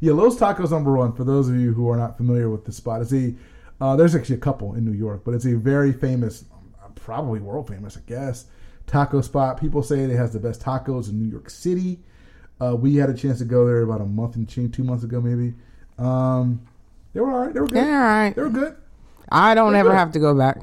Yeah, 0.01 0.13
Los 0.13 0.37
Tacos 0.37 0.71
number 0.71 0.97
one. 0.97 1.13
For 1.15 1.25
those 1.25 1.49
of 1.49 1.57
you 1.57 1.73
who 1.73 1.89
are 1.89 1.97
not 1.97 2.17
familiar 2.17 2.49
with 2.49 2.65
the 2.65 2.73
spot, 2.73 3.03
it's 3.03 3.13
a 3.13 3.35
uh, 3.81 3.97
there's 3.97 4.15
actually 4.15 4.37
a 4.37 4.41
couple 4.41 4.75
in 4.75 4.85
New 4.85 4.93
York, 4.93 5.23
but 5.25 5.35
it's 5.35 5.45
a 5.45 5.55
very 5.55 5.93
famous, 5.93 6.45
uh, 6.83 6.89
probably 6.95 7.41
world 7.41 7.69
famous, 7.69 7.97
I 7.97 8.01
guess, 8.07 8.47
taco 8.87 9.21
spot. 9.21 9.61
People 9.61 9.83
say 9.83 10.01
it 10.01 10.11
has 10.11 10.33
the 10.33 10.41
best 10.41 10.63
tacos 10.63 11.11
in 11.11 11.19
New 11.19 11.31
York 11.31 11.51
City. 11.51 11.99
Uh, 12.61 12.75
we 12.75 12.97
had 12.97 13.11
a 13.11 13.15
chance 13.15 13.39
to 13.39 13.45
go 13.45 13.67
there 13.67 13.83
about 13.83 14.01
a 14.01 14.07
month 14.07 14.37
and 14.37 14.49
change, 14.49 14.75
two 14.75 14.85
months 14.85 15.05
ago, 15.05 15.21
maybe. 15.21 15.55
Um, 15.99 16.61
they 17.13 17.21
were 17.21 17.31
all 17.31 17.45
right. 17.47 17.55
They 17.55 17.61
were 17.61 17.67
good. 17.67 17.77
Yeah, 17.77 17.85
all 17.85 18.05
right. 18.05 18.35
They 18.35 18.43
were 18.43 18.51
good. 18.51 18.77
I 19.31 19.55
don't 19.55 19.73
They're 19.73 19.81
ever 19.81 19.91
good. 19.91 19.97
have 19.97 20.13
to 20.13 20.19
go 20.19 20.35
back. 20.35 20.59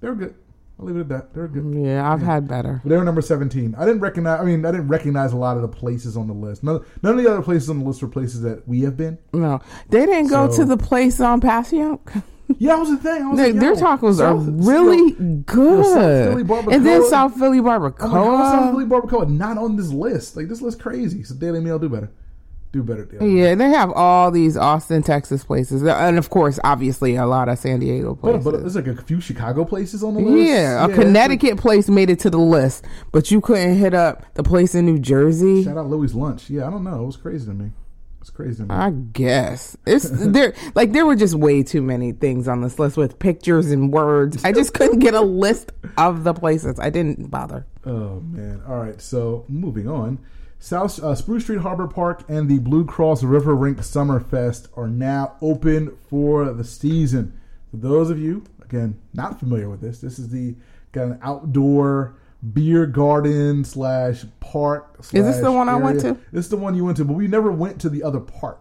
They 0.00 0.08
were 0.08 0.14
good. 0.14 0.34
I'll 0.78 0.86
leave 0.86 0.96
it 0.96 1.00
at 1.00 1.08
that. 1.08 1.34
They're 1.34 1.48
good. 1.48 1.74
Yeah, 1.74 2.10
I've 2.10 2.22
had 2.22 2.48
better. 2.48 2.80
But 2.82 2.88
they 2.88 2.96
were 2.96 3.04
number 3.04 3.20
seventeen. 3.20 3.74
I 3.76 3.84
didn't 3.84 4.00
recognize. 4.00 4.40
I 4.40 4.44
mean, 4.44 4.64
I 4.64 4.70
didn't 4.70 4.88
recognize 4.88 5.32
a 5.32 5.36
lot 5.36 5.56
of 5.56 5.62
the 5.62 5.68
places 5.68 6.16
on 6.16 6.26
the 6.26 6.32
list. 6.32 6.62
None, 6.64 6.82
none 7.02 7.18
of 7.18 7.22
the 7.22 7.30
other 7.30 7.42
places 7.42 7.68
on 7.68 7.80
the 7.80 7.84
list 7.84 8.00
were 8.00 8.08
places 8.08 8.40
that 8.42 8.66
we 8.66 8.80
have 8.82 8.96
been. 8.96 9.18
No, 9.34 9.60
they 9.90 10.06
didn't 10.06 10.28
go 10.28 10.50
to 10.56 10.64
the 10.64 10.78
place 10.78 11.20
on 11.20 11.40
Passyunk. 11.42 12.22
Yeah, 12.58 12.74
that 12.74 12.78
was 12.80 12.90
the 12.90 12.96
thing. 12.96 13.22
I 13.22 13.26
was 13.28 13.38
Their, 13.38 13.52
like, 13.52 13.60
their 13.60 13.74
tacos 13.74 14.16
South- 14.18 14.46
are 14.46 14.50
really 14.50 15.12
good. 15.42 15.84
South 15.84 16.28
Philly 16.28 16.44
barbacoa. 16.44 16.72
and 16.74 16.86
then 16.86 17.04
South 17.08 17.34
Philly 17.34 17.58
I'm 17.58 17.64
oh 17.64 17.68
like, 17.82 17.98
South 17.98 18.00
barbacoa. 18.00 18.70
Philly 18.70 18.84
barbacoa 18.86 19.30
not 19.30 19.58
on 19.58 19.76
this 19.76 19.90
list? 19.92 20.36
Like 20.36 20.48
this 20.48 20.60
list 20.60 20.80
crazy. 20.80 21.22
So 21.22 21.34
Daily 21.34 21.60
Mail 21.60 21.78
do 21.78 21.88
better. 21.88 22.10
Do 22.72 22.84
better. 22.84 23.04
Daily. 23.04 23.40
Yeah, 23.40 23.56
they 23.56 23.68
have 23.70 23.90
all 23.92 24.30
these 24.30 24.56
Austin, 24.56 25.02
Texas 25.02 25.42
places, 25.42 25.82
and 25.82 26.18
of 26.18 26.30
course, 26.30 26.60
obviously, 26.62 27.16
a 27.16 27.26
lot 27.26 27.48
of 27.48 27.58
San 27.58 27.80
Diego 27.80 28.14
places. 28.14 28.44
but 28.44 28.60
there's 28.60 28.76
like 28.76 28.86
a 28.86 28.94
few 29.02 29.20
Chicago 29.20 29.64
places 29.64 30.04
on 30.04 30.14
the 30.14 30.20
list. 30.20 30.48
yeah, 30.48 30.84
a 30.84 30.88
it's 30.88 30.96
Connecticut 30.96 31.58
place 31.58 31.88
made 31.88 32.10
it 32.10 32.20
to 32.20 32.30
the 32.30 32.38
list, 32.38 32.84
but 33.10 33.32
you 33.32 33.40
couldn't 33.40 33.76
hit 33.76 33.92
up 33.92 34.24
the 34.34 34.44
place 34.44 34.76
in 34.76 34.86
New 34.86 35.00
Jersey. 35.00 35.56
like- 35.56 35.64
shout 35.64 35.78
out 35.78 35.88
Louis 35.90 36.14
Lunch. 36.14 36.48
Yeah, 36.48 36.68
I 36.68 36.70
don't 36.70 36.84
know. 36.84 37.02
It 37.02 37.06
was 37.06 37.16
crazy 37.16 37.46
to 37.46 37.52
me. 37.54 37.72
It's 38.20 38.30
crazy 38.30 38.64
me. 38.64 38.68
I 38.70 38.90
guess 38.90 39.76
it's 39.86 40.08
there. 40.10 40.54
Like 40.74 40.92
there 40.92 41.06
were 41.06 41.16
just 41.16 41.34
way 41.34 41.62
too 41.62 41.82
many 41.82 42.12
things 42.12 42.48
on 42.48 42.60
this 42.60 42.78
list 42.78 42.96
with 42.96 43.18
pictures 43.18 43.70
and 43.70 43.92
words. 43.92 44.44
I 44.44 44.52
just 44.52 44.74
couldn't 44.74 44.98
get 44.98 45.14
a 45.14 45.20
list 45.20 45.72
of 45.96 46.24
the 46.24 46.34
places. 46.34 46.78
I 46.78 46.90
didn't 46.90 47.30
bother. 47.30 47.66
Oh 47.86 48.20
man! 48.20 48.62
All 48.68 48.78
right, 48.78 49.00
so 49.00 49.44
moving 49.48 49.88
on. 49.88 50.18
South 50.58 51.02
uh, 51.02 51.14
Spruce 51.14 51.44
Street 51.44 51.60
Harbor 51.60 51.88
Park 51.88 52.24
and 52.28 52.46
the 52.46 52.58
Blue 52.58 52.84
Cross 52.84 53.22
River 53.22 53.54
Rink 53.56 53.78
Summerfest 53.78 54.68
are 54.76 54.88
now 54.88 55.36
open 55.40 55.96
for 56.10 56.52
the 56.52 56.64
season. 56.64 57.40
For 57.70 57.78
those 57.78 58.10
of 58.10 58.18
you, 58.18 58.44
again, 58.60 59.00
not 59.14 59.40
familiar 59.40 59.70
with 59.70 59.80
this, 59.80 60.02
this 60.02 60.18
is 60.18 60.28
the 60.28 60.56
kind 60.92 61.12
of 61.12 61.18
outdoor 61.22 62.16
beer 62.52 62.86
garden 62.86 63.64
slash 63.64 64.24
park. 64.40 64.96
Is 65.00 65.10
this 65.10 65.36
the 65.36 65.42
slash 65.42 65.54
one 65.54 65.68
I 65.68 65.76
went 65.76 66.00
to? 66.00 66.16
This 66.32 66.46
is 66.46 66.50
the 66.50 66.56
one 66.56 66.74
you 66.74 66.84
went 66.84 66.96
to, 66.98 67.04
but 67.04 67.14
we 67.14 67.28
never 67.28 67.50
went 67.52 67.80
to 67.82 67.88
the 67.88 68.02
other 68.02 68.20
part. 68.20 68.58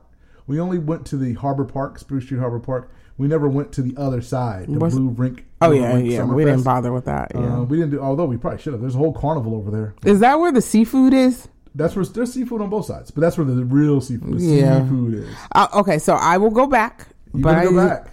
We 0.47 0.59
only 0.59 0.79
went 0.79 1.05
to 1.07 1.17
the 1.17 1.33
Harbor 1.33 1.63
Park, 1.65 1.99
Spruce 1.99 2.23
Street 2.25 2.39
Harbor 2.39 2.59
Park. 2.59 2.91
We 3.17 3.27
never 3.27 3.47
went 3.49 3.71
to 3.73 3.81
the 3.81 3.95
other 3.97 4.21
side, 4.21 4.67
the 4.67 4.79
Was- 4.79 4.95
Blue 4.95 5.09
Rink. 5.09 5.45
Oh 5.61 5.69
River 5.71 5.81
yeah, 5.81 5.93
Rink 5.93 6.09
yeah. 6.09 6.23
We 6.23 6.43
Summerfest. 6.43 6.45
didn't 6.45 6.63
bother 6.63 6.91
with 6.93 7.05
that. 7.05 7.31
Yeah. 7.35 7.57
Uh, 7.59 7.61
we 7.63 7.77
didn't 7.77 7.91
do, 7.91 7.99
although 7.99 8.25
we 8.25 8.37
probably 8.37 8.59
should 8.59 8.73
have. 8.73 8.81
There's 8.81 8.95
a 8.95 8.97
whole 8.97 9.13
carnival 9.13 9.55
over 9.55 9.69
there. 9.71 9.93
Is 10.05 10.19
that 10.21 10.39
where 10.39 10.51
the 10.51 10.61
seafood 10.61 11.13
is? 11.13 11.47
That's 11.75 11.95
where 11.95 12.03
there's 12.05 12.33
seafood 12.33 12.61
on 12.61 12.69
both 12.69 12.85
sides, 12.85 13.11
but 13.11 13.21
that's 13.21 13.37
where 13.37 13.45
the 13.45 13.63
real 13.63 14.01
seafood, 14.01 14.39
the 14.39 14.43
Yeah. 14.43 14.81
seafood 14.83 15.13
is. 15.15 15.35
Uh, 15.53 15.67
okay, 15.75 15.99
so 15.99 16.15
I 16.15 16.37
will 16.37 16.49
go 16.49 16.65
back, 16.65 17.07
You 17.33 17.41
but 17.43 17.63
go 17.63 17.75
back. 17.75 18.11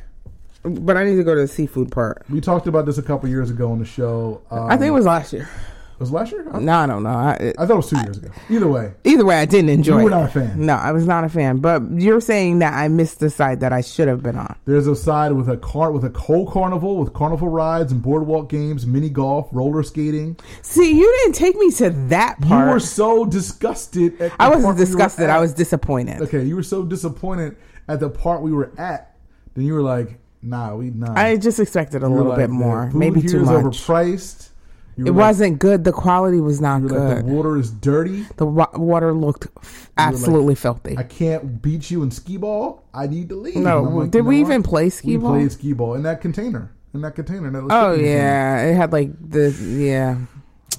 But 0.67 0.97
I 0.97 1.05
need 1.05 1.17
to 1.17 1.25
go 1.25 1.35
to 1.35 1.41
the 1.41 1.49
seafood 1.49 1.91
part. 1.93 2.25
We 2.29 2.41
talked 2.41 2.67
about 2.67 2.87
this 2.87 2.99
a 2.99 3.03
couple 3.03 3.29
years 3.29 3.51
ago 3.51 3.71
on 3.71 3.79
the 3.79 3.85
show. 3.85 4.43
Um, 4.51 4.67
I 4.67 4.77
think 4.77 4.89
it 4.89 4.93
was 4.93 5.07
last 5.07 5.33
year. 5.33 5.49
It 5.97 6.01
was 6.01 6.13
last 6.13 6.31
year. 6.31 6.47
I, 6.53 6.59
No, 6.59 6.75
I 6.75 6.87
don't 6.87 7.05
know. 7.05 7.09
I, 7.09 7.55
I 7.57 7.65
thought 7.65 7.71
it 7.71 7.77
was 7.77 7.89
two 7.89 7.97
years 7.97 8.19
ago. 8.19 8.29
Either 8.51 8.69
way, 8.69 8.93
either 9.05 9.25
way, 9.25 9.37
I 9.37 9.47
didn't 9.47 9.71
enjoy. 9.71 9.97
You 9.97 10.05
were 10.05 10.11
it. 10.11 10.15
not 10.15 10.25
a 10.25 10.29
fan. 10.29 10.67
No, 10.67 10.75
I 10.75 10.93
was 10.93 11.07
not 11.07 11.25
a 11.25 11.31
fan. 11.31 11.57
But 11.57 11.81
you're 11.93 12.21
saying 12.21 12.59
that 12.59 12.75
I 12.75 12.89
missed 12.89 13.21
the 13.21 13.31
side 13.31 13.61
that 13.61 13.73
I 13.73 13.81
should 13.81 14.07
have 14.07 14.23
been 14.23 14.37
on. 14.37 14.55
there's 14.67 14.87
a 14.87 14.95
side 14.95 15.33
with 15.33 15.49
a 15.49 15.57
car 15.57 15.93
with 15.93 16.05
a 16.05 16.19
whole 16.19 16.51
carnival 16.51 16.99
with 16.99 17.15
carnival 17.15 17.49
rides 17.49 17.93
and 17.93 18.03
boardwalk 18.03 18.51
games, 18.51 18.87
mini 18.87 19.09
golf, 19.09 19.49
roller 19.53 19.83
skating. 19.83 20.37
See, 20.61 20.99
you 20.99 21.11
didn't 21.23 21.35
take 21.35 21.57
me 21.57 21.71
to 21.77 21.89
that 22.09 22.43
part. 22.43 22.67
You 22.67 22.73
were 22.75 22.81
so 22.81 23.25
disgusted. 23.25 24.33
I 24.39 24.51
wasn't 24.51 24.75
we 24.75 24.85
disgusted. 24.85 25.31
I 25.31 25.37
at. 25.37 25.41
was 25.41 25.55
disappointed. 25.55 26.21
okay. 26.21 26.45
You 26.45 26.57
were 26.57 26.63
so 26.63 26.83
disappointed 26.83 27.57
at 27.89 28.01
the 28.01 28.11
part 28.11 28.43
we 28.43 28.53
were 28.53 28.71
at. 28.77 29.17
Then 29.55 29.65
you 29.65 29.73
were 29.73 29.81
like, 29.83 30.19
"Nah, 30.47 30.75
we 30.77 30.91
nah." 30.91 31.13
I 31.15 31.37
just 31.37 31.59
expected 31.61 32.03
a 32.03 32.07
You 32.07 32.11
were 32.13 32.17
little 32.19 32.31
like, 32.33 32.39
bit 32.39 32.51
more, 32.51 32.91
food 32.91 32.99
maybe 32.99 33.21
here 33.21 33.31
too 33.31 33.41
is 33.43 33.47
much. 33.47 33.65
Overpriced. 33.65 34.49
You 34.97 35.05
It 35.05 35.11
like- 35.11 35.19
wasn't 35.19 35.59
good. 35.59 35.85
The 35.85 35.93
quality 35.93 36.41
was 36.41 36.59
not 36.61 36.81
were 36.83 36.89
like, 36.89 36.99
good. 37.17 37.27
the 37.27 37.33
water 37.35 37.57
is 37.59 37.71
dirty. 37.71 38.25
The 38.37 38.47
wa- 38.47 38.71
water 38.75 39.13
looked 39.13 39.47
f- 39.63 39.91
absolutely 39.99 40.55
filthy. 40.55 40.97
I 40.97 41.03
can't 41.03 41.61
beat 41.61 41.91
you 41.91 42.03
in 42.03 42.11
skee 42.11 42.39
ball. 42.39 42.83
I 42.95 43.07
need 43.07 43.29
to 43.29 43.35
leave. 43.37 43.57
No, 43.57 43.83
like, 43.83 44.11
did 44.11 44.23
we 44.23 44.43
what? 44.43 44.49
even 44.49 44.63
play 44.63 44.89
skee 44.89 45.17
we 45.19 45.23
ball? 45.23 45.33
We 45.33 45.39
played 45.41 45.53
skee 45.53 45.73
ball 45.75 45.95
in 45.95 46.03
that 46.05 46.23
container. 46.23 46.71
In 46.95 47.03
that 47.03 47.15
container. 47.15 47.49
in 47.49 47.53
That 47.53 47.65
oh 47.65 47.91
container. 47.93 48.09
yeah, 48.09 48.63
it 48.63 48.75
had 48.75 48.91
like 48.93 49.11
the 49.21 49.51
yeah, 49.51 50.17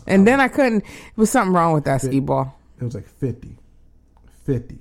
and 0.07 0.25
then 0.25 0.39
I 0.41 0.47
couldn't. 0.47 0.79
It 0.83 1.17
was 1.17 1.29
something 1.29 1.53
wrong 1.53 1.73
with 1.73 1.83
that 1.85 2.01
ski 2.01 2.19
ball. 2.19 2.57
It 2.81 2.85
was 2.85 2.95
like 2.95 3.07
50. 3.07 3.59
50. 4.45 4.79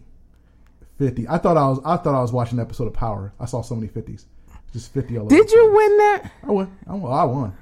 50. 0.99 1.29
I 1.29 1.37
thought 1.37 1.59
I 1.59 1.69
was. 1.69 1.79
I 1.85 1.97
thought 1.99 2.15
I 2.15 2.23
was 2.23 2.33
watching 2.33 2.59
an 2.59 2.65
episode 2.65 2.87
of 2.87 2.95
Power. 2.95 3.35
I 3.39 3.45
saw 3.45 3.61
so 3.61 3.75
many 3.75 3.89
fifties. 3.89 4.25
Just 4.73 4.93
50 4.93 5.19
all. 5.19 5.27
Did 5.27 5.51
you 5.51 5.73
win 5.73 5.97
that? 5.99 6.33
I 6.43 6.51
won. 6.51 6.77
I 6.87 6.95
won. 6.95 7.13
I 7.13 7.25
won. 7.25 7.57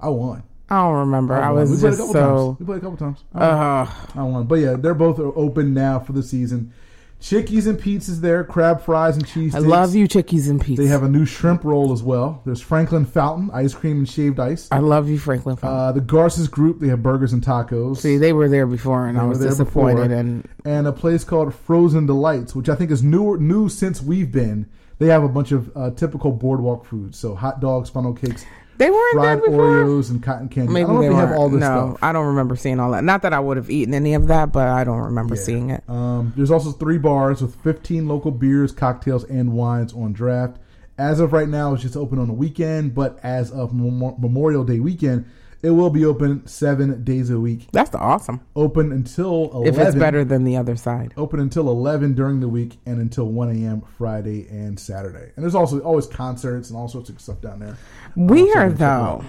I 0.00 0.08
won. 0.08 0.42
I 0.68 0.82
don't 0.82 0.98
remember. 0.98 1.34
I, 1.34 1.50
won. 1.50 1.60
was 1.60 1.70
we 1.70 1.76
played 1.78 1.92
a 1.94 1.96
just 1.96 1.98
couple 2.00 2.12
so. 2.12 2.46
times. 2.48 2.60
We 2.60 2.66
played 2.66 2.78
a 2.78 2.80
couple 2.80 2.96
times. 2.96 3.24
I 3.34 3.38
won. 3.38 3.58
Uh, 3.58 3.90
I 4.16 4.22
won. 4.22 4.46
But 4.46 4.54
yeah, 4.56 4.74
they're 4.78 4.94
both 4.94 5.18
open 5.18 5.74
now 5.74 5.98
for 6.00 6.12
the 6.12 6.22
season. 6.22 6.72
Chickie's 7.20 7.66
and 7.66 7.78
Pete's 7.78 8.20
there, 8.20 8.44
crab 8.44 8.80
fries 8.82 9.14
and 9.14 9.26
cheese. 9.26 9.54
I 9.54 9.58
sticks. 9.58 9.70
love 9.70 9.94
you, 9.94 10.08
chickies 10.08 10.48
and 10.48 10.58
pizza. 10.58 10.82
They 10.82 10.88
have 10.88 11.02
a 11.02 11.08
new 11.08 11.26
shrimp 11.26 11.64
roll 11.64 11.92
as 11.92 12.02
well. 12.02 12.40
There's 12.46 12.62
Franklin 12.62 13.04
Fountain, 13.04 13.50
ice 13.52 13.74
cream 13.74 13.98
and 13.98 14.08
shaved 14.08 14.40
ice. 14.40 14.68
I 14.72 14.78
love 14.78 15.06
you, 15.06 15.18
Franklin. 15.18 15.56
Fountain. 15.56 15.78
Uh, 15.80 15.92
the 15.92 16.00
Garces 16.00 16.48
Group, 16.48 16.80
they 16.80 16.88
have 16.88 17.02
burgers 17.02 17.34
and 17.34 17.44
tacos. 17.44 17.98
See, 17.98 18.16
they 18.16 18.32
were 18.32 18.48
there 18.48 18.66
before, 18.66 19.06
and 19.06 19.18
They 19.18 19.22
I 19.22 19.26
was 19.26 19.38
disappointed. 19.38 20.08
before. 20.08 20.16
And 20.18 20.48
and 20.64 20.86
a 20.86 20.92
place 20.92 21.22
called 21.22 21.54
Frozen 21.54 22.06
Delights, 22.06 22.54
which 22.54 22.70
I 22.70 22.74
think 22.74 22.90
is 22.90 23.02
newer, 23.02 23.36
new 23.36 23.68
since 23.68 24.00
we've 24.00 24.32
been. 24.32 24.66
They 25.00 25.06
have 25.06 25.24
a 25.24 25.28
bunch 25.28 25.50
of 25.50 25.76
uh, 25.76 25.90
typical 25.90 26.30
boardwalk 26.30 26.84
foods, 26.84 27.18
so 27.18 27.34
hot 27.34 27.58
dogs, 27.60 27.90
funnel 27.90 28.12
cakes, 28.12 28.44
they 28.80 28.90
weren't 28.90 29.12
fried 29.12 29.38
there 29.40 29.50
before. 29.50 29.64
Oreos, 29.84 30.10
and 30.10 30.22
cotton 30.22 30.48
candy. 30.48 30.72
Maybe 30.72 30.84
I 30.84 30.86
don't 30.86 30.94
know 30.96 31.00
they 31.02 31.06
if 31.08 31.12
they 31.12 31.16
have 31.18 31.32
all 31.32 31.48
this 31.50 31.60
no, 31.60 31.66
stuff. 31.90 31.98
I 32.02 32.12
don't 32.12 32.28
remember 32.28 32.56
seeing 32.56 32.80
all 32.80 32.92
that. 32.92 33.04
Not 33.04 33.22
that 33.22 33.34
I 33.34 33.38
would 33.40 33.58
have 33.58 33.68
eaten 33.70 33.92
any 33.92 34.14
of 34.14 34.28
that, 34.28 34.52
but 34.52 34.68
I 34.68 34.84
don't 34.84 35.00
remember 35.00 35.34
Yeah. 35.34 35.40
seeing 35.42 35.68
it. 35.70 35.84
Um, 35.86 36.32
there's 36.34 36.50
also 36.50 36.72
three 36.72 36.96
bars 36.96 37.42
with 37.42 37.56
15 37.56 38.08
local 38.08 38.30
beers, 38.30 38.72
cocktails, 38.72 39.24
and 39.24 39.52
wines 39.52 39.92
on 39.92 40.14
draft. 40.14 40.56
As 40.96 41.20
of 41.20 41.34
right 41.34 41.48
now, 41.48 41.74
it's 41.74 41.82
just 41.82 41.96
open 41.96 42.18
on 42.18 42.26
the 42.26 42.32
weekend, 42.32 42.94
but 42.94 43.18
as 43.22 43.50
of 43.50 43.74
Memorial 43.74 44.64
Day 44.64 44.80
weekend, 44.80 45.26
it 45.62 45.70
will 45.70 45.90
be 45.90 46.04
open 46.04 46.46
seven 46.46 47.04
days 47.04 47.30
a 47.30 47.38
week. 47.38 47.68
That's 47.72 47.94
awesome. 47.94 48.40
Open 48.56 48.92
until 48.92 49.50
11. 49.52 49.66
If 49.66 49.78
it's 49.88 49.96
better 49.96 50.24
than 50.24 50.44
the 50.44 50.56
other 50.56 50.76
side. 50.76 51.12
Open 51.16 51.38
until 51.40 51.68
11 51.68 52.14
during 52.14 52.40
the 52.40 52.48
week 52.48 52.78
and 52.86 52.98
until 52.98 53.26
1 53.26 53.50
a.m. 53.62 53.82
Friday 53.98 54.46
and 54.48 54.78
Saturday. 54.78 55.32
And 55.36 55.42
there's 55.44 55.54
also 55.54 55.80
always 55.80 56.06
concerts 56.06 56.70
and 56.70 56.78
all 56.78 56.88
sorts 56.88 57.10
of 57.10 57.20
stuff 57.20 57.40
down 57.40 57.60
there. 57.60 57.76
Weird 58.16 58.78
though. 58.78 59.24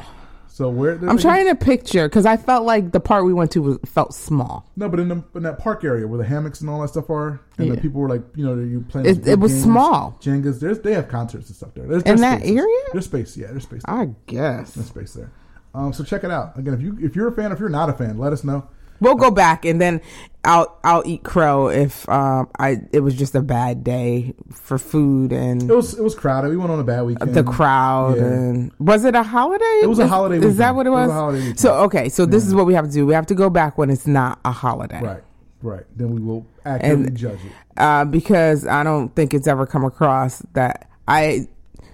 So 0.48 0.70
where 0.70 1.00
I'm 1.08 1.18
trying 1.18 1.48
to 1.48 1.56
picture 1.56 2.10
because 2.10 2.26
I 2.26 2.36
felt 2.36 2.66
like 2.66 2.92
the 2.92 3.00
part 3.00 3.24
we 3.26 3.34
went 3.34 3.52
to 3.52 3.62
was, 3.62 3.78
felt 3.86 4.14
small. 4.14 4.70
No, 4.76 4.90
but 4.90 5.00
in, 5.00 5.08
the, 5.08 5.24
in 5.34 5.44
that 5.44 5.60
park 5.60 5.86
area 5.86 6.06
where 6.06 6.18
the 6.18 6.26
hammocks 6.26 6.60
and 6.60 6.70
all 6.70 6.82
that 6.82 6.90
stuff 6.90 7.10
are, 7.10 7.40
and 7.58 7.68
Yeah. 7.68 7.76
the 7.76 7.82
people 7.82 8.02
were 8.02 8.10
like, 8.10 8.22
you 8.36 8.46
know, 8.46 8.62
you 8.62 8.82
playing. 8.82 9.08
It- 9.08 9.26
it 9.28 9.40
was 9.40 9.54
games, 9.54 9.64
small. 9.64 10.18
Jengas. 10.22 10.60
There's 10.60 10.80
they 10.80 10.94
have 10.94 11.08
concerts 11.08 11.48
and 11.48 11.56
stuff 11.56 11.74
there. 11.74 11.86
There's, 11.88 12.04
In 12.04 12.18
there's 12.18 12.20
that 12.22 12.42
area? 12.46 12.84
There's 12.92 13.06
space. 13.06 13.38
Yeah, 13.38 13.48
there's 13.48 13.64
space. 13.64 13.82
I 13.86 14.10
guess 14.28 14.74
There's 14.74 14.88
space 14.88 15.14
there. 15.14 15.32
Um, 15.74 15.94
so 15.94 16.04
check 16.04 16.24
it 16.24 16.32
out 16.32 16.58
again. 16.58 16.74
If 16.74 16.82
you 16.82 16.98
if 17.02 17.16
you're 17.16 17.28
a 17.28 17.32
fan, 17.32 17.52
if 17.52 17.60
you're 17.60 17.70
not 17.70 17.90
a 17.90 17.94
fan, 17.94 18.18
let 18.18 18.34
us 18.34 18.44
know. 18.44 18.68
we'll 19.00 19.16
go 19.16 19.32
back 19.32 19.66
and 19.66 19.80
then 19.82 20.00
I'll 20.44 20.78
I'll 20.84 21.02
eat 21.06 21.24
crow 21.24 21.70
if 21.70 22.08
um 22.10 22.50
I 22.60 22.82
it 22.92 23.00
was 23.00 23.16
just 23.16 23.34
a 23.36 23.42
bad 23.42 23.84
day 23.84 24.34
for 24.52 24.78
food 24.78 25.32
and 25.32 25.64
It 25.70 25.74
was 25.76 25.98
it 25.98 26.04
was 26.04 26.14
crowded. 26.14 26.50
We 26.50 26.58
went 26.58 26.72
on 26.72 26.80
a 26.80 26.84
bad 26.84 27.02
weekend. 27.04 27.34
the 27.34 27.44
crowd 27.44 28.18
Yeah. 28.18 28.24
and 28.26 28.72
was 28.80 29.06
it 29.06 29.16
a 29.16 29.24
holiday? 29.24 29.80
It 29.82 29.88
was 29.90 30.00
a 30.00 30.08
holiday 30.08 30.46
Is 30.46 30.58
that 30.58 30.76
what 30.76 30.86
it 30.88 30.92
was 30.92 31.08
was? 31.08 31.10
a 31.10 31.14
holiday 31.14 31.54
so 31.56 31.74
okay, 31.86 32.10
so 32.10 32.26
this 32.26 32.46
is 32.46 32.54
what 32.54 32.66
we 32.66 32.74
have 32.74 32.86
to 32.88 32.92
do. 32.92 33.06
We 33.06 33.14
have 33.14 33.28
to 33.28 33.36
go 33.36 33.50
back 33.50 33.78
when 33.78 33.90
it's 33.90 34.06
not 34.08 34.40
a 34.46 34.52
holiday, 34.52 35.02
Right, 35.02 35.24
right. 35.64 35.86
Then 35.96 36.14
we 36.14 36.20
will 36.22 36.46
accurately 36.66 37.08
And- 37.08 37.18
judge 37.18 37.40
it. 37.46 37.52
uh, 37.78 38.06
because 38.06 38.68
I 38.68 38.84
don't 38.84 39.16
think 39.16 39.34
it's 39.34 39.48
ever 39.48 39.66
come 39.66 39.84
across 39.86 40.44
that 40.54 40.90
I 41.08 41.48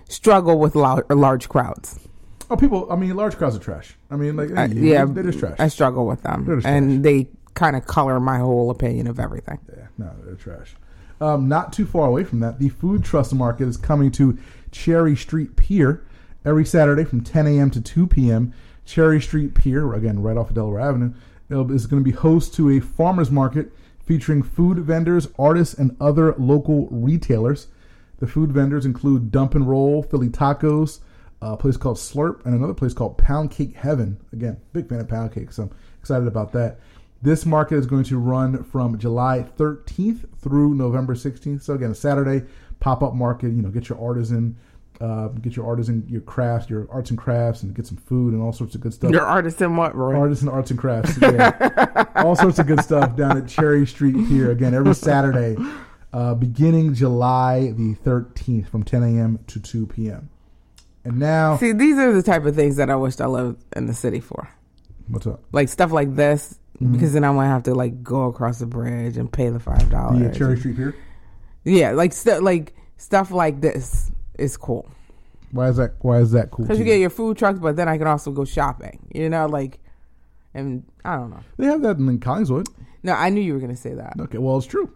struggle 0.10 0.58
with 0.60 0.76
lar- 0.76 1.06
large 1.10 1.48
crowds. 1.50 2.00
Oh, 2.50 2.56
people. 2.56 2.92
I 2.92 2.96
mean, 2.96 3.16
large 3.16 3.36
crowds 3.38 3.56
are 3.56 3.60
trash. 3.60 3.96
I 4.10 4.16
mean, 4.16 4.36
like 4.36 4.52
I- 4.58 4.66
yeah, 4.66 4.94
yeah, 5.00 5.06
they're 5.06 5.24
just 5.24 5.40
trash. 5.40 5.58
I 5.60 5.68
struggle 5.68 6.06
with 6.08 6.24
them, 6.24 6.46
and 6.66 7.04
they 7.04 7.28
kind 7.54 7.76
of 7.76 7.86
color 7.86 8.20
my 8.20 8.38
whole 8.38 8.70
opinion 8.70 9.08
of 9.08 9.20
everything. 9.20 9.60
Yeah, 9.76 9.88
no, 9.98 10.12
they're 10.24 10.36
trash. 10.36 10.76
Um, 11.20 11.48
not 11.50 11.74
too 11.74 11.86
far 11.86 12.08
away 12.08 12.24
from 12.24 12.40
that, 12.42 12.60
the 12.60 12.70
Food 12.70 13.04
Trust 13.04 13.34
Market 13.34 13.68
is 13.68 13.76
coming 13.78 14.12
to 14.12 14.38
Cherry 14.72 15.16
Street 15.16 15.56
Pier 15.56 16.04
every 16.46 16.64
Saturday 16.64 17.04
from 17.04 17.22
10 17.22 17.48
a.m. 17.48 17.72
to 17.72 17.82
2 17.82 18.06
p.m. 18.08 18.54
Cherry 18.86 19.20
Street 19.20 19.56
Pier, 19.56 19.94
again, 19.94 20.22
right 20.22 20.38
off 20.38 20.50
of 20.50 20.56
Delaware 20.56 20.80
Avenue, 20.80 21.14
is 21.50 21.88
going 21.88 22.04
to 22.04 22.10
be 22.10 22.16
host 22.16 22.54
to 22.56 22.70
a 22.70 22.80
farmers 22.80 23.32
market 23.32 23.72
featuring 24.06 24.44
food 24.44 24.78
vendors, 24.80 25.28
artists, 25.40 25.74
and 25.74 25.98
other 26.00 26.34
local 26.38 26.88
retailers. 26.92 27.68
The 28.20 28.28
food 28.28 28.52
vendors 28.52 28.86
include 28.86 29.32
Dump 29.32 29.56
and 29.56 29.68
Roll, 29.68 30.04
Philly 30.04 30.30
Tacos, 30.30 31.00
a 31.42 31.56
place 31.58 31.78
called 31.78 31.98
Slurp, 31.98 32.46
and 32.46 32.56
another 32.56 32.74
place 32.74 32.94
called 32.94 33.18
Pound 33.18 33.52
Cake 33.52 33.76
Heaven. 33.76 34.20
Again, 34.34 34.60
big 34.74 34.90
fan 34.90 35.00
of 35.00 35.08
pound 35.08 35.34
cake, 35.34 35.52
so 35.52 35.64
I'm 35.64 35.72
excited 36.00 36.28
about 36.28 36.52
that. 36.54 36.80
This 37.22 37.46
market 37.46 37.76
is 37.78 37.86
going 37.86 38.04
to 38.06 38.18
run 38.20 38.64
from 38.64 38.98
July 38.98 39.46
13th 39.58 40.26
through 40.40 40.76
November 40.76 41.16
16th. 41.16 41.64
So 41.64 41.74
again, 41.74 41.92
a 41.92 41.96
Saturday 41.96 42.46
pop-up 42.80 43.14
market. 43.16 43.48
You 43.48 43.62
know, 43.62 43.70
get 43.70 43.90
your 43.90 44.00
artisan 44.00 44.56
Uh, 45.00 45.28
get 45.28 45.56
your 45.56 45.68
artisan, 45.68 46.04
your 46.10 46.22
crafts, 46.22 46.72
your 46.72 46.88
arts 46.92 47.12
and 47.12 47.20
crafts, 47.20 47.62
and 47.62 47.76
get 47.76 47.86
some 47.86 47.98
food 47.98 48.34
and 48.34 48.42
all 48.42 48.52
sorts 48.52 48.74
of 48.74 48.82
good 48.82 48.92
stuff. 48.92 49.12
Your 49.12 49.28
artist 49.28 49.62
in 49.62 49.76
what, 49.76 49.96
Roy? 49.96 50.16
Artisan 50.16 50.50
arts 50.50 50.72
and 50.72 50.80
crafts, 50.80 51.16
yeah. 51.22 52.06
all 52.16 52.36
sorts 52.36 52.58
of 52.58 52.66
good 52.66 52.82
stuff 52.82 53.16
down 53.16 53.38
at 53.38 53.48
Cherry 53.48 53.86
Street 53.86 54.16
Pier 54.28 54.50
again 54.50 54.74
every 54.74 54.96
Saturday, 54.96 55.56
uh, 56.14 56.34
beginning 56.34 56.96
July 56.96 57.74
the 57.76 57.94
13th 58.04 58.70
from 58.70 58.82
10 58.82 59.04
a.m. 59.04 59.38
to 59.46 59.60
2 59.60 59.86
p.m. 59.86 60.30
And 61.08 61.20
now, 61.20 61.58
See, 61.58 61.72
these 61.72 61.98
are 61.98 62.12
the 62.12 62.22
type 62.24 62.46
of 62.46 62.56
things 62.56 62.76
that 62.76 62.90
I 62.90 62.96
wished 62.96 63.22
I 63.22 63.28
lived 63.28 63.64
in 63.76 63.86
the 63.88 63.94
city 63.94 64.20
for. 64.20 64.50
what's 65.08 65.26
up? 65.28 65.42
Like 65.52 65.70
stuff 65.70 65.92
like 65.92 66.16
this, 66.16 66.60
Mm-hmm. 66.82 66.94
because 66.94 67.14
then 67.14 67.24
I 67.24 67.32
won't 67.32 67.48
have 67.48 67.64
to 67.64 67.74
like 67.74 68.04
go 68.04 68.26
across 68.26 68.60
the 68.60 68.68
bridge 68.68 69.18
and 69.18 69.32
pay 69.34 69.50
the 69.50 69.60
five 69.60 69.90
dollars. 69.90 70.22
Uh, 70.22 70.38
Cherry 70.38 70.60
Street 70.60 70.76
here. 70.76 70.96
Yeah, 71.64 71.92
like 71.94 72.14
stu- 72.14 72.40
like 72.40 72.76
stuff 72.98 73.32
like 73.32 73.62
this 73.62 74.12
is 74.38 74.56
cool 74.58 74.88
Why 75.52 75.70
is 75.70 75.78
that? 75.78 75.94
Why 76.02 76.20
is 76.20 76.32
that 76.34 76.52
cool? 76.52 76.66
because 76.66 76.78
you 76.78 76.86
get 76.86 77.00
your 77.00 77.10
food 77.10 77.36
trucks, 77.36 77.58
but 77.58 77.78
then 77.78 77.88
I 77.90 77.98
can 77.98 78.06
also 78.06 78.30
go 78.32 78.46
shopping. 78.46 79.00
You 79.12 79.28
know, 79.28 79.48
like, 79.48 79.80
and 80.54 80.84
I 81.04 81.16
don't 81.16 81.32
know. 81.32 81.40
They 81.58 81.66
have 81.66 81.82
that 81.82 81.98
in 81.98 82.20
Collingswood. 82.20 82.68
No, 83.02 83.14
I 83.14 83.30
knew 83.30 83.42
you 83.42 83.54
were 83.54 83.60
gonna 83.60 83.76
say 83.76 83.96
that. 83.96 84.14
Okay, 84.20 84.38
well, 84.38 84.58
it's 84.58 84.68
true. 84.68 84.92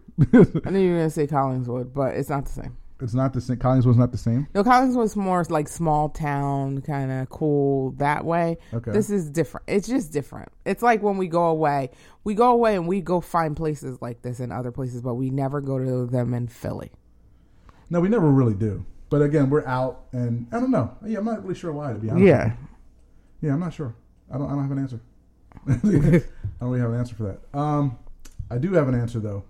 I 0.66 0.70
knew 0.70 0.80
you 0.82 0.92
were 0.92 0.98
gonna 0.98 1.10
say 1.10 1.26
Collingswood, 1.26 1.94
but 1.96 2.14
it's 2.16 2.30
not 2.30 2.46
the 2.46 2.52
same. 2.52 2.78
It's 3.02 3.14
not 3.14 3.34
the 3.34 3.42
same. 3.42 3.58
Collingswood's 3.58 3.98
not 3.98 4.12
the 4.12 4.18
same. 4.18 4.48
No, 4.54 4.64
Collingswood's 4.64 5.16
more 5.16 5.44
like 5.50 5.68
small 5.68 6.10
town, 6.10 6.82
kind 6.82 7.12
of 7.12 7.30
cool 7.30 7.92
that 7.98 8.26
way. 8.26 8.58
Okay. 8.74 8.92
This 8.92 9.10
is 9.10 9.30
different. 9.30 9.66
It's 9.68 9.88
just 9.88 10.12
different. 10.12 10.50
It's 10.66 10.84
like 10.84 11.02
when 11.02 11.18
we 11.18 11.28
go 11.28 11.46
away, 11.46 11.90
we 12.24 12.34
go 12.34 12.52
away 12.52 12.76
and 12.76 12.88
we 12.88 13.02
go 13.02 13.22
find 13.22 13.56
places 13.56 14.02
like 14.02 14.22
this 14.22 14.40
in 14.40 14.52
other 14.52 14.72
places, 14.72 15.02
but 15.02 15.16
we 15.16 15.30
never 15.30 15.62
go 15.62 15.80
to 15.80 16.06
them 16.06 16.34
in 16.34 16.48
Philly. 16.48 16.92
No, 17.90 18.00
we 18.00 18.10
never 18.10 18.30
really 18.30 18.54
do. 18.54 18.86
But 19.10 19.22
again, 19.22 19.50
we're 19.50 19.66
out, 19.68 20.06
and 20.14 20.48
I 20.54 20.60
don't 20.60 20.72
know. 20.72 20.96
Yeah, 21.06 21.20
I'm 21.20 21.26
not 21.26 21.44
really 21.44 21.56
sure 21.56 21.74
why. 21.74 21.92
To 21.92 22.00
be 22.00 22.10
honest. 22.10 22.26
Yeah. 22.26 22.54
Yeah, 23.42 23.54
I'm 23.54 23.60
not 23.60 23.74
sure. 23.74 23.94
I 24.34 24.38
don't. 24.38 24.48
I 24.48 24.52
don't 24.52 24.62
have 24.62 24.72
an 24.72 24.80
answer. 24.80 25.02
I 25.68 25.74
don't 25.74 26.70
really 26.70 26.80
have 26.80 26.92
an 26.92 27.00
answer 27.00 27.16
for 27.16 27.24
that. 27.24 27.58
Um, 27.58 27.98
I 28.50 28.58
do 28.58 28.74
have 28.74 28.88
an 28.88 28.96
answer 28.96 29.20
though 29.20 29.44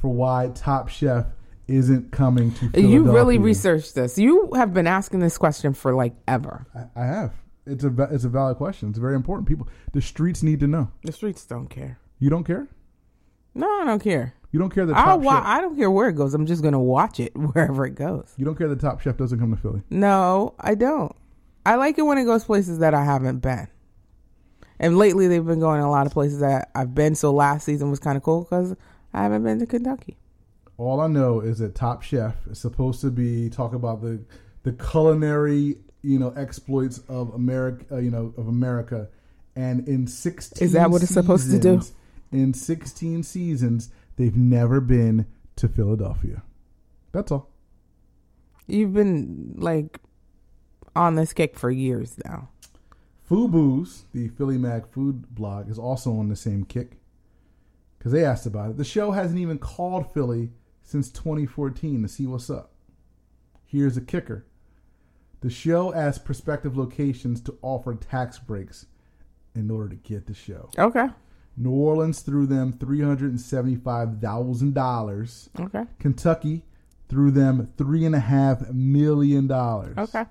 for 0.00 0.08
why 0.08 0.50
Top 0.54 0.88
Chef 0.88 1.26
isn't 1.68 2.10
coming 2.10 2.52
to. 2.54 2.80
You 2.80 3.12
really 3.12 3.38
researched 3.38 3.94
this. 3.94 4.18
You 4.18 4.50
have 4.54 4.74
been 4.74 4.86
asking 4.86 5.20
this 5.20 5.38
question 5.38 5.74
for 5.74 5.94
like 5.94 6.14
ever. 6.26 6.66
I, 6.74 7.02
I 7.02 7.06
have. 7.06 7.34
It's 7.66 7.84
a 7.84 8.08
it's 8.10 8.24
a 8.24 8.28
valid 8.28 8.56
question. 8.56 8.88
It's 8.88 8.98
very 8.98 9.14
important. 9.14 9.46
People, 9.46 9.68
the 9.92 10.00
streets 10.00 10.42
need 10.42 10.60
to 10.60 10.66
know. 10.66 10.90
The 11.04 11.12
streets 11.12 11.44
don't 11.44 11.68
care. 11.68 11.98
You 12.18 12.30
don't 12.30 12.44
care. 12.44 12.66
No, 13.54 13.68
I 13.80 13.84
don't 13.84 14.02
care. 14.02 14.34
You 14.50 14.58
don't 14.58 14.70
care 14.70 14.86
that 14.86 14.94
Top 14.94 15.20
wa- 15.20 15.36
Chef. 15.36 15.44
I 15.44 15.60
don't 15.60 15.76
care 15.76 15.90
where 15.90 16.08
it 16.08 16.14
goes. 16.14 16.32
I'm 16.32 16.46
just 16.46 16.62
gonna 16.62 16.80
watch 16.80 17.20
it 17.20 17.36
wherever 17.36 17.84
it 17.84 17.94
goes. 17.94 18.32
you 18.38 18.44
don't 18.46 18.56
care 18.56 18.68
the 18.68 18.76
Top 18.76 19.00
Chef 19.00 19.16
doesn't 19.18 19.38
come 19.38 19.54
to 19.54 19.60
Philly. 19.60 19.82
No, 19.90 20.54
I 20.58 20.74
don't. 20.74 21.14
I 21.66 21.74
like 21.74 21.98
it 21.98 22.02
when 22.02 22.16
it 22.16 22.24
goes 22.24 22.44
places 22.44 22.78
that 22.78 22.94
I 22.94 23.04
haven't 23.04 23.40
been. 23.40 23.68
And 24.80 24.96
lately, 24.96 25.26
they've 25.26 25.44
been 25.44 25.60
going 25.60 25.80
a 25.82 25.90
lot 25.90 26.06
of 26.06 26.12
places 26.12 26.40
that 26.40 26.70
I've 26.74 26.94
been. 26.94 27.14
So 27.14 27.32
last 27.32 27.64
season 27.64 27.90
was 27.90 27.98
kind 27.98 28.16
of 28.16 28.22
cool 28.22 28.44
because 28.44 28.74
I 29.12 29.22
haven't 29.24 29.42
been 29.42 29.58
to 29.58 29.66
Kentucky. 29.66 30.16
All 30.78 31.00
I 31.00 31.08
know 31.08 31.40
is 31.40 31.58
that 31.58 31.74
Top 31.74 32.02
Chef 32.02 32.34
is 32.46 32.60
supposed 32.60 33.00
to 33.00 33.10
be 33.10 33.50
talk 33.50 33.74
about 33.74 34.00
the 34.00 34.20
the 34.62 34.72
culinary 34.72 35.76
you 36.02 36.18
know 36.18 36.32
exploits 36.36 37.00
of 37.08 37.34
America 37.34 37.84
uh, 37.96 37.98
you 37.98 38.12
know 38.12 38.32
of 38.36 38.46
America, 38.46 39.08
and 39.56 39.86
in 39.88 40.06
sixteen 40.06 40.64
Is 40.64 40.72
that 40.72 40.90
what 40.90 41.02
it's 41.02 41.12
supposed 41.12 41.50
to 41.50 41.58
do? 41.58 41.82
In 42.30 42.54
sixteen 42.54 43.24
seasons, 43.24 43.90
they've 44.16 44.36
never 44.36 44.80
been 44.80 45.26
to 45.56 45.68
Philadelphia. 45.68 46.42
That's 47.10 47.32
all. 47.32 47.50
You've 48.68 48.94
been 48.94 49.54
like 49.56 49.98
on 50.94 51.16
this 51.16 51.32
kick 51.32 51.58
for 51.58 51.72
years 51.72 52.16
now. 52.24 52.50
Foobooz, 53.28 54.02
the 54.12 54.28
Philly 54.28 54.58
Mag 54.58 54.86
food 54.86 55.34
blog, 55.34 55.68
is 55.68 55.78
also 55.78 56.16
on 56.16 56.28
the 56.28 56.36
same 56.36 56.64
kick 56.64 56.98
because 57.98 58.12
they 58.12 58.24
asked 58.24 58.46
about 58.46 58.70
it. 58.70 58.76
The 58.76 58.84
show 58.84 59.10
hasn't 59.10 59.40
even 59.40 59.58
called 59.58 60.14
Philly 60.14 60.50
since 60.88 61.10
2014 61.10 62.00
to 62.02 62.08
see 62.08 62.26
what's 62.26 62.48
up. 62.48 62.72
Here's 63.66 63.98
a 63.98 64.00
kicker 64.00 64.46
the 65.40 65.50
show 65.50 65.92
asked 65.94 66.24
prospective 66.24 66.76
locations 66.78 67.40
to 67.42 67.56
offer 67.62 67.94
tax 67.94 68.38
breaks 68.38 68.86
in 69.54 69.70
order 69.70 69.90
to 69.90 69.96
get 69.96 70.26
the 70.26 70.32
show. 70.34 70.70
Okay. 70.78 71.06
New 71.58 71.70
Orleans 71.72 72.20
threw 72.22 72.46
them 72.46 72.72
$375,000. 72.72 75.48
Okay. 75.60 75.84
Kentucky 75.98 76.64
threw 77.08 77.30
them 77.30 77.70
$3.5 77.76 78.72
million. 78.72 79.52
Okay. 79.52 80.24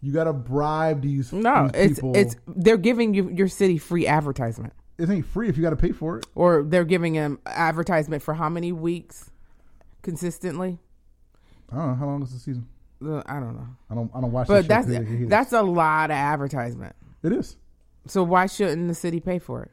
You 0.00 0.12
got 0.12 0.24
to 0.24 0.32
bribe 0.32 1.02
these, 1.02 1.32
No, 1.32 1.68
these 1.68 1.90
it's 1.90 1.94
people. 1.96 2.16
it's 2.16 2.36
they're 2.46 2.76
giving 2.78 3.12
you 3.12 3.28
your 3.30 3.48
city 3.48 3.76
free 3.76 4.06
advertisement, 4.06 4.72
it 4.98 5.10
ain't 5.10 5.26
free 5.26 5.48
if 5.48 5.56
you 5.58 5.62
got 5.62 5.70
to 5.70 5.76
pay 5.76 5.92
for 5.92 6.16
it. 6.18 6.26
or 6.34 6.62
they're 6.62 6.84
giving 6.84 7.12
them 7.14 7.38
advertisement 7.44 8.22
for 8.22 8.34
how 8.34 8.48
many 8.48 8.72
weeks 8.72 9.30
consistently? 10.02 10.78
I 11.72 11.76
don't 11.76 11.88
know 11.88 11.94
how 11.94 12.06
long 12.06 12.22
is 12.22 12.32
the 12.32 12.38
season. 12.38 12.66
Uh, 13.04 13.22
I 13.26 13.40
don't 13.40 13.54
know, 13.54 13.66
I 13.90 13.94
don't. 13.94 14.10
I 14.14 14.20
don't 14.20 14.32
watch. 14.32 14.48
but 14.48 14.68
that 14.68 14.86
that's 14.86 14.88
it. 14.88 15.28
that's 15.28 15.52
a 15.52 15.62
lot 15.62 16.10
of 16.10 16.16
advertisement. 16.16 16.94
it 17.22 17.32
is. 17.32 17.56
So 18.06 18.22
why 18.22 18.46
shouldn't 18.46 18.88
the 18.88 18.94
city 18.94 19.20
pay 19.20 19.38
for 19.38 19.62
it? 19.62 19.70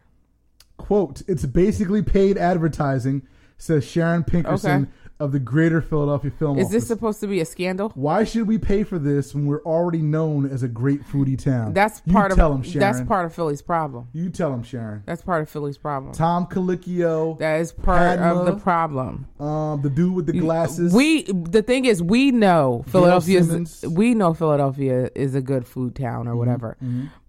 Quote: 0.78 1.24
It's 1.28 1.46
basically 1.46 2.02
paid 2.02 2.38
advertising, 2.38 3.24
says 3.58 3.86
Sharon 3.86 4.24
Pinkenson 4.24 4.84
Okay. 4.84 4.92
Of 5.19 5.32
the 5.32 5.39
Greater 5.39 5.82
Philadelphia 5.82 6.30
Film 6.32 6.60
Is 6.60 6.69
this 6.69 6.88
supposed 6.88 7.19
to 7.21 7.27
be 7.27 7.39
a 7.39 7.45
scandal? 7.45 7.91
Why 7.95 8.23
should 8.23 8.47
we 8.47 8.58
pay 8.58 8.84
for 8.84 8.99
this 8.99 9.34
when 9.34 9.47
we're 9.47 9.63
already 9.63 10.01
known 10.01 10.45
as 10.49 10.62
a 10.63 10.67
great 10.67 11.03
foodie 11.03 11.38
town? 11.41 11.73
That's 11.73 12.01
you 12.06 12.13
part 12.13 12.34
tell 12.36 12.51
of 12.53 12.58
him, 12.58 12.63
Sharon. 12.63 12.80
that's 12.80 13.01
part 13.08 13.25
of 13.25 13.34
Philly's 13.34 13.62
problem. 13.62 14.08
You 14.13 14.30
tell 14.30 14.53
him, 14.53 14.62
Sharon. 14.63 15.03
That's 15.06 15.21
part 15.23 15.41
of 15.41 15.49
Philly's 15.49 15.77
problem. 15.77 16.13
Tom 16.13 16.45
Colicchio, 16.45 17.38
That 17.39 17.62
is 17.62 17.71
part 17.71 18.19
of 18.19 18.45
the 18.45 18.56
problem. 18.58 19.27
um, 19.39 19.82
the 19.82 19.89
dude 19.89 20.13
with 20.13 20.25
the 20.27 20.34
glasses. 20.39 20.93
We 20.93 21.23
the 21.23 21.62
thing 21.63 21.86
is 21.86 22.03
we 22.03 22.32
know 22.32 22.84
Philadelphia 22.88 23.43
we 23.89 24.13
know 24.13 24.34
Philadelphia 24.34 25.10
is 25.15 25.34
a 25.36 25.41
good 25.41 25.65
food 25.67 25.95
town 25.95 26.27
or 26.27 26.32
Mm-hmm, 26.32 26.38
whatever. 26.39 26.77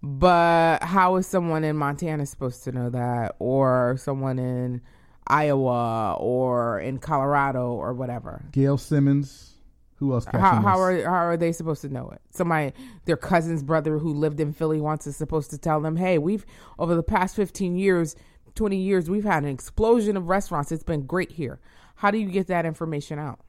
But 0.01 0.83
how 0.83 1.15
is 1.17 1.27
someone 1.27 1.63
in 1.63 1.75
Montana 1.75 2.25
supposed 2.25 2.63
to 2.65 2.71
know 2.71 2.89
that 2.91 3.35
or 3.39 3.95
someone 3.99 4.39
in 4.39 4.81
Iowa 5.29 6.15
or 6.19 6.79
in 6.79 6.97
Colorado 6.99 7.71
or 7.71 7.93
whatever? 7.93 8.43
Gail 8.51 8.77
Simmons. 8.77 9.53
Who 9.95 10.13
else? 10.13 10.25
How 10.31 10.61
how 10.61 10.79
are 10.79 11.03
how 11.03 11.27
are 11.27 11.37
they 11.37 11.51
supposed 11.51 11.81
to 11.81 11.89
know 11.89 12.09
it? 12.09 12.21
Somebody 12.29 12.71
their 13.03 13.17
cousin's 13.17 13.63
brother 13.63 13.97
who 13.97 14.13
lived 14.13 14.39
in 14.39 14.53
Philly 14.53 14.79
once 14.79 15.05
is 15.05 15.17
supposed 15.17 15.51
to 15.51 15.57
tell 15.57 15.81
them, 15.81 15.97
"Hey, 15.97 16.17
we've 16.17 16.45
over 16.77 16.95
the 16.95 17.03
past 17.03 17.35
15 17.35 17.75
years, 17.75 18.15
20 18.55 18.77
years, 18.77 19.09
we've 19.09 19.25
had 19.25 19.43
an 19.43 19.49
explosion 19.49 20.15
of 20.15 20.29
restaurants. 20.29 20.71
It's 20.71 20.83
been 20.83 21.05
great 21.05 21.31
here." 21.31 21.59
How 21.95 22.11
do 22.11 22.17
you 22.17 22.29
get 22.29 22.47
that 22.47 22.65
information 22.65 23.19
out? 23.19 23.41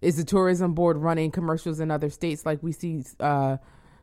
Is 0.00 0.16
the 0.16 0.22
tourism 0.22 0.74
board 0.74 0.96
running 0.96 1.32
commercials 1.32 1.80
in 1.80 1.90
other 1.90 2.08
states 2.08 2.46
like 2.46 2.62
we 2.62 2.70
see 2.70 3.02
uh, 3.18 3.56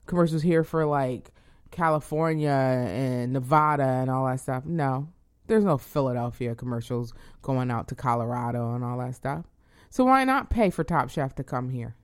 commercials 0.07 0.41
here 0.41 0.65
for 0.65 0.85
like 0.85 1.31
California 1.71 2.49
and 2.49 3.31
Nevada 3.31 3.83
and 3.83 4.09
all 4.09 4.25
that 4.25 4.41
stuff? 4.41 4.65
No. 4.65 5.07
There's 5.47 5.63
no 5.63 5.77
Philadelphia 5.77 6.55
commercials 6.55 7.13
going 7.41 7.69
out 7.69 7.87
to 7.89 7.95
Colorado 7.95 8.73
and 8.75 8.83
all 8.83 8.97
that 8.99 9.15
stuff. 9.15 9.45
So 9.89 10.05
why 10.05 10.23
not 10.23 10.49
pay 10.49 10.69
for 10.69 10.83
Top 10.83 11.09
Chef 11.09 11.35
to 11.35 11.43
come 11.43 11.69
here? 11.69 11.95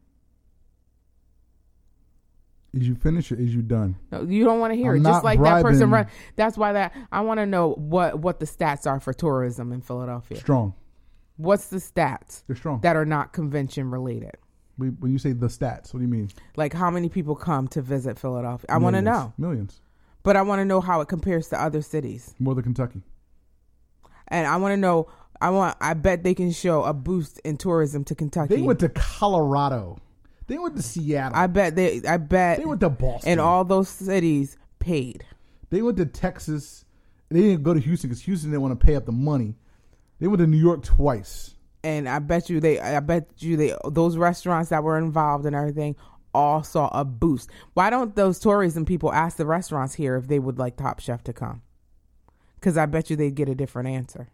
Is 2.72 2.88
you 2.88 2.94
finished 2.96 3.32
or 3.32 3.36
is 3.36 3.54
you 3.56 3.64
done? 3.64 3.96
No, 4.12 4.22
you 4.22 4.44
don't 4.44 4.60
want 4.60 4.74
to 4.74 4.78
hear 4.78 4.94
I'm 4.94 5.02
it. 5.02 5.04
Just 5.04 5.24
like 5.24 5.42
that 5.42 5.64
person 5.64 5.90
run. 5.90 6.08
That's 6.36 6.56
why 6.56 6.74
that 6.74 6.96
I 7.12 7.22
want 7.22 7.40
to 7.40 7.48
know 7.48 7.72
what 7.72 8.20
what 8.20 8.40
the 8.40 8.46
stats 8.46 8.86
are 8.86 9.00
for 9.00 9.12
tourism 9.12 9.72
in 9.72 9.82
Philadelphia. 9.82 10.38
Strong. 10.38 10.76
What's 11.38 11.68
the 11.68 11.78
stats 11.78 12.44
They're 12.46 12.56
strong. 12.56 12.82
that 12.82 12.96
are 12.96 13.06
not 13.06 13.34
convention 13.34 13.90
related? 13.90 14.36
We- 14.78 14.90
when 14.90 15.12
you 15.12 15.18
say 15.18 15.32
the 15.32 15.48
stats, 15.48 15.94
what 15.94 16.00
do 16.00 16.02
you 16.02 16.08
mean? 16.08 16.30
Like 16.58 16.74
how 16.74 16.92
many 16.92 17.10
people 17.10 17.36
come 17.36 17.68
to 17.70 17.82
visit 17.82 18.20
Philadelphia? 18.20 18.68
I 18.70 18.78
want 18.78 18.96
to 18.98 19.02
know, 19.02 19.34
Millions. 19.40 19.82
but 20.22 20.36
I 20.36 20.44
want 20.44 20.60
to 20.60 20.66
know 20.66 20.80
how 20.80 21.02
it 21.02 21.08
compares 21.08 21.48
to 21.50 21.60
other 21.60 21.82
cities, 21.82 22.36
More 22.40 22.54
than 22.54 22.66
Kentucky. 22.66 23.02
And 24.30 24.48
I 24.48 24.58
want 24.58 24.74
to 24.74 24.78
know. 24.78 25.08
I 25.42 25.50
want. 25.52 25.78
I 25.80 25.94
bet 25.94 26.24
they 26.24 26.34
can 26.36 26.52
show 26.52 26.84
a 26.84 26.94
boost 26.94 27.40
in 27.46 27.58
tourism 27.58 28.04
to 28.06 28.16
Kentucky. 28.16 28.56
They 28.56 28.62
went 28.62 28.80
to 28.80 28.90
Colorado. 28.90 29.98
They 30.48 30.58
went 30.58 30.76
to 30.76 30.82
Seattle. 30.82 31.38
I 31.38 31.48
bet 31.48 31.76
they. 31.76 32.02
I 32.08 32.18
bet 32.18 32.58
they 32.58 32.66
went 32.66 32.82
to 32.82 32.90
Boston. 32.90 33.32
and 33.32 33.40
all 33.40 33.64
those 33.64 33.88
cities 33.88 34.58
paid. 34.80 35.24
They 35.70 35.82
went 35.82 35.98
to 35.98 36.06
Texas. 36.06 36.84
They 37.30 37.42
didn't 37.42 37.64
go 37.64 37.74
to 37.74 37.80
Houston 37.80 38.10
because 38.10 38.24
Houston 38.24 38.50
didn't 38.52 38.64
want 38.64 38.80
to 38.80 38.86
pay 38.86 38.96
up 38.96 39.06
the 39.06 39.12
money. 39.12 39.56
They 40.20 40.28
went 40.28 40.40
to 40.40 40.48
New 40.48 40.58
York 40.58 40.84
twice. 40.84 41.54
and 41.84 42.10
I 42.10 42.20
bet 42.20 42.50
you 42.50 42.60
they 42.60 42.80
I 42.80 43.00
bet 43.00 43.30
you 43.38 43.56
they 43.56 43.76
those 43.90 44.18
restaurants 44.18 44.70
that 44.72 44.84
were 44.84 44.98
involved 44.98 45.46
and 45.46 45.56
everything 45.56 45.96
all 46.34 46.64
saw 46.64 46.90
a 46.92 47.06
boost. 47.06 47.50
Why 47.76 47.90
don't 47.90 48.16
those 48.16 48.40
tourism 48.40 48.84
people 48.86 49.14
ask 49.14 49.38
the 49.38 49.46
restaurants 49.46 49.94
here 49.96 50.16
if 50.18 50.28
they 50.28 50.40
would 50.40 50.58
like 50.58 50.76
Top 50.76 51.00
Chef 51.00 51.24
to 51.26 51.34
come? 51.34 51.62
Because 52.60 52.78
I 52.78 52.86
bet 52.86 53.10
you 53.10 53.16
they'd 53.16 53.36
get 53.36 53.48
a 53.50 53.56
different 53.56 53.90
answer. 53.90 54.30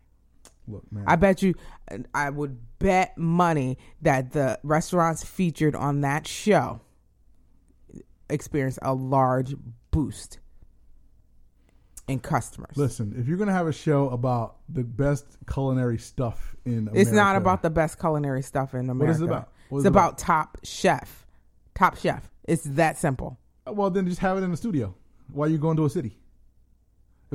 Look, 0.68 0.92
man. 0.92 1.04
I 1.08 1.16
bet 1.16 1.44
you, 1.44 1.54
I 2.14 2.30
would 2.30 2.58
bet 2.80 3.18
money 3.18 3.78
that 4.02 4.32
the 4.32 4.60
restaurants 4.64 5.24
featured 5.24 5.76
on 5.76 6.02
that 6.02 6.28
show 6.28 6.82
experience 8.30 8.80
a 8.82 8.94
large 8.94 9.54
boost 9.92 10.40
in 12.08 12.20
customers. 12.20 12.76
Listen, 12.76 13.14
if 13.18 13.28
you're 13.28 13.38
gonna 13.38 13.54
have 13.54 13.68
a 13.68 13.74
show 13.74 14.10
about 14.10 14.58
the 14.70 14.84
best 14.84 15.26
culinary 15.52 15.98
stuff 15.98 16.56
in, 16.66 16.90
it's 16.94 17.12
not 17.12 17.36
about 17.36 17.62
the 17.62 17.70
best 17.70 18.00
culinary 18.00 18.42
stuff 18.42 18.74
in 18.74 18.90
America. 18.90 19.16
is 19.16 19.22
it 19.22 19.26
about? 19.26 19.52
What 19.70 19.80
is 19.80 19.84
it's 19.84 19.86
it 19.86 19.90
about, 19.90 20.08
about? 20.10 20.18
Top 20.18 20.58
Chef. 20.64 21.26
Top 21.74 21.98
Chef. 21.98 22.30
It's 22.44 22.64
that 22.64 22.98
simple. 22.98 23.40
Well, 23.68 23.90
then 23.90 24.08
just 24.08 24.20
have 24.20 24.38
it 24.38 24.44
in 24.44 24.52
the 24.52 24.58
studio. 24.58 24.96
Why 25.32 25.48
are 25.48 25.50
you 25.50 25.58
going 25.58 25.78
to 25.78 25.86
a 25.86 25.90
city? 25.90 26.20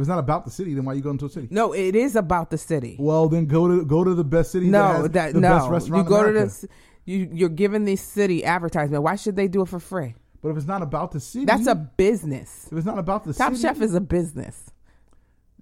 If 0.00 0.04
it's 0.04 0.08
not 0.08 0.18
about 0.18 0.46
the 0.46 0.50
city, 0.50 0.72
then 0.72 0.86
why 0.86 0.92
are 0.92 0.94
you 0.94 1.02
going 1.02 1.18
to 1.18 1.26
a 1.26 1.28
city? 1.28 1.48
No, 1.50 1.74
it 1.74 1.94
is 1.94 2.16
about 2.16 2.48
the 2.48 2.56
city. 2.56 2.96
Well, 2.98 3.28
then 3.28 3.44
go 3.44 3.68
to 3.68 3.84
go 3.84 4.02
to 4.02 4.14
the 4.14 4.24
best 4.24 4.50
city. 4.50 4.70
that, 4.70 4.72
no, 4.72 5.02
has 5.02 5.10
that 5.10 5.34
the 5.34 5.40
best 5.42 5.66
no. 5.66 5.70
restaurant 5.70 6.08
You 6.08 6.16
in 6.16 6.22
go 6.22 6.26
to 6.26 6.32
this. 6.32 6.64
You 7.04 7.28
you're 7.30 7.50
giving 7.50 7.84
this 7.84 8.00
city 8.00 8.42
advertisement. 8.42 9.02
Why 9.02 9.16
should 9.16 9.36
they 9.36 9.46
do 9.46 9.60
it 9.60 9.68
for 9.68 9.78
free? 9.78 10.14
But 10.40 10.52
if 10.52 10.56
it's 10.56 10.66
not 10.66 10.80
about 10.80 11.12
the 11.12 11.20
city, 11.20 11.44
That's 11.44 11.66
a 11.66 11.74
business. 11.74 12.68
If 12.72 12.78
it's 12.78 12.86
not 12.86 12.98
about 12.98 13.24
the 13.24 13.34
Top 13.34 13.52
city, 13.52 13.60
Chef 13.60 13.82
is 13.82 13.92
a 13.92 14.00
business. 14.00 14.70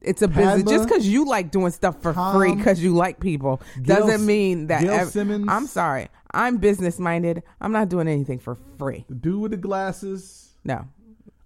It's 0.03 0.23
a 0.23 0.29
business. 0.29 0.71
Just 0.71 0.89
because 0.89 1.09
you 1.09 1.27
like 1.27 1.51
doing 1.51 1.73
stuff 1.73 2.01
for 2.01 2.13
Tom, 2.13 2.37
free 2.37 2.55
because 2.55 2.81
you 2.81 2.95
like 2.95 3.19
people 3.19 3.61
Gail- 3.83 4.07
doesn't 4.07 4.25
mean 4.25 4.69
that. 4.69 4.85
Ev- 4.85 5.09
Simmons. 5.09 5.47
I'm 5.49 5.67
sorry. 5.67 6.11
I'm 6.33 6.59
business 6.59 7.01
minded. 7.01 7.43
I'm 7.61 7.73
not 7.73 7.89
doing 7.89 8.07
anything 8.07 8.39
for 8.39 8.57
free. 8.79 9.05
the 9.09 9.17
dude 9.17 9.41
with 9.41 9.51
the 9.51 9.57
glasses. 9.57 10.53
No. 10.63 10.87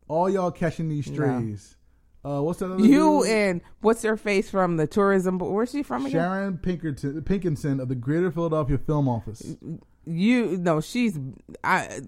All 0.09 0.29
y'all 0.29 0.51
catching 0.51 0.91
these 0.91 1.07
strays. 1.07 1.77
Uh, 2.25 2.41
what's 2.41 2.61
that 2.61 2.71
other 2.73 2.85
You 2.85 3.23
dude? 3.23 3.31
and 3.31 3.61
what's 3.81 4.03
her 4.03 4.17
face 4.17 4.49
from 4.49 4.77
the 4.77 4.87
tourism? 4.87 5.39
bo- 5.39 5.51
Where's 5.51 5.73
she 5.73 5.83
from 5.83 6.03
again? 6.07 6.13
Sharon 6.21 6.59
Pinkerton, 6.59 7.21
Pinkenson 7.23 7.81
of 7.81 7.89
the 7.89 7.95
Greater 7.97 8.31
Philadelphia 8.31 8.79
Film 8.79 9.09
Office. 9.09 9.57
You 10.05 10.57
no, 10.57 10.81
she's. 10.81 11.19
I. 11.65 12.01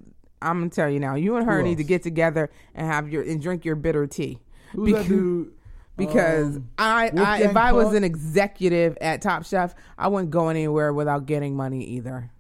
I'm 0.43 0.59
gonna 0.59 0.71
tell 0.71 0.91
you 0.91 1.01
now. 1.01 1.15
You 1.15 1.37
and 1.37 1.47
her 1.47 1.63
need 1.63 1.79
to 1.79 1.85
get 1.85 2.03
together 2.03 2.51
and 2.75 2.87
have 2.87 3.09
your 3.09 3.23
and 3.23 3.41
drink 3.41 3.65
your 3.65 3.77
bitter 3.77 4.07
tea. 4.07 4.41
Who's 4.73 4.93
that 4.93 5.09
dude? 5.09 5.53
because 5.97 6.57
Um, 6.57 6.69
I, 6.77 7.11
I 7.17 7.39
if 7.43 7.57
I 7.57 7.73
was 7.73 7.95
an 7.95 8.05
executive 8.05 8.99
at 9.01 9.23
Top 9.23 9.45
Chef, 9.47 9.75
I 9.97 10.09
wouldn't 10.09 10.31
go 10.33 10.49
anywhere 10.49 10.93
without 10.93 11.25
getting 11.27 11.57
money 11.57 11.83
either. 11.85 12.31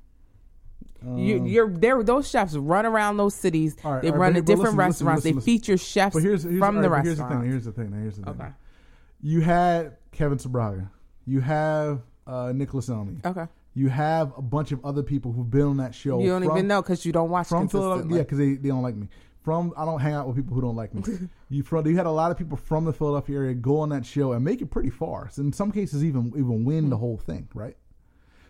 You, 1.06 1.44
you're 1.44 1.70
there. 1.70 2.02
Those 2.02 2.28
chefs 2.28 2.54
run 2.54 2.86
around 2.86 3.16
those 3.18 3.34
cities. 3.34 3.76
Um, 3.84 3.92
right, 3.92 4.02
they 4.02 4.10
right, 4.10 4.18
run 4.18 4.34
to 4.34 4.40
different 4.42 4.76
listen, 4.76 4.76
listen, 4.76 5.06
restaurants. 5.06 5.24
listen, 5.24 5.38
they 5.38 5.44
feature 5.44 5.76
chefs 5.76 6.16
here's, 6.18 6.42
here's 6.44 6.58
from 6.58 6.76
all 6.76 6.82
the 6.82 6.90
right, 6.90 6.98
but 7.00 7.04
here's 7.06 7.18
the 7.18 7.24
restaurant. 7.24 7.42
thing. 7.44 7.50
Here's 7.50 7.64
the 7.64 7.72
thing. 7.72 7.92
Here's 7.92 8.16
the 8.16 8.24
thing. 8.24 8.40
Okay. 8.40 8.50
You 9.22 9.40
had 9.40 9.96
Kevin 10.12 10.38
Sbraga. 10.38 10.88
You 11.26 11.40
have 11.40 12.00
uh, 12.26 12.52
Nicholas 12.54 12.88
Elmi. 12.88 13.24
Okay. 13.24 13.46
You 13.74 13.88
have 13.88 14.32
a 14.36 14.42
bunch 14.42 14.70
of 14.72 14.84
other 14.84 15.02
people 15.02 15.32
who've 15.32 15.50
been 15.50 15.62
on 15.62 15.76
that 15.78 15.94
show. 15.94 16.20
You 16.20 16.28
don't 16.30 16.44
from- 16.44 16.56
even 16.56 16.68
know 16.68 16.80
because 16.82 17.04
you 17.04 17.12
don't 17.12 17.30
watch 17.30 17.48
from 17.48 17.68
Philadelphia. 17.68 18.16
Yeah, 18.18 18.22
because 18.22 18.38
they, 18.38 18.54
they 18.54 18.68
don't 18.68 18.82
like 18.82 18.94
me. 18.96 19.08
From 19.42 19.74
I 19.76 19.84
don't 19.84 20.00
hang 20.00 20.14
out 20.14 20.26
with 20.26 20.36
people 20.36 20.54
who 20.54 20.62
don't 20.62 20.76
like 20.76 20.94
me. 20.94 21.02
you 21.50 21.62
from 21.62 21.86
you 21.86 21.96
had 21.96 22.06
a 22.06 22.10
lot 22.10 22.30
of 22.30 22.38
people 22.38 22.56
from 22.56 22.84
the 22.86 22.92
Philadelphia 22.94 23.36
area 23.38 23.54
go 23.54 23.80
on 23.80 23.90
that 23.90 24.06
show 24.06 24.32
and 24.32 24.42
make 24.42 24.62
it 24.62 24.70
pretty 24.70 24.88
far. 24.90 25.28
So 25.30 25.42
in 25.42 25.52
some 25.52 25.70
cases, 25.70 26.02
even 26.02 26.28
even 26.36 26.64
win 26.64 26.84
Hmm. 26.84 26.90
the 26.90 26.96
whole 26.96 27.18
thing, 27.18 27.48
right? 27.52 27.76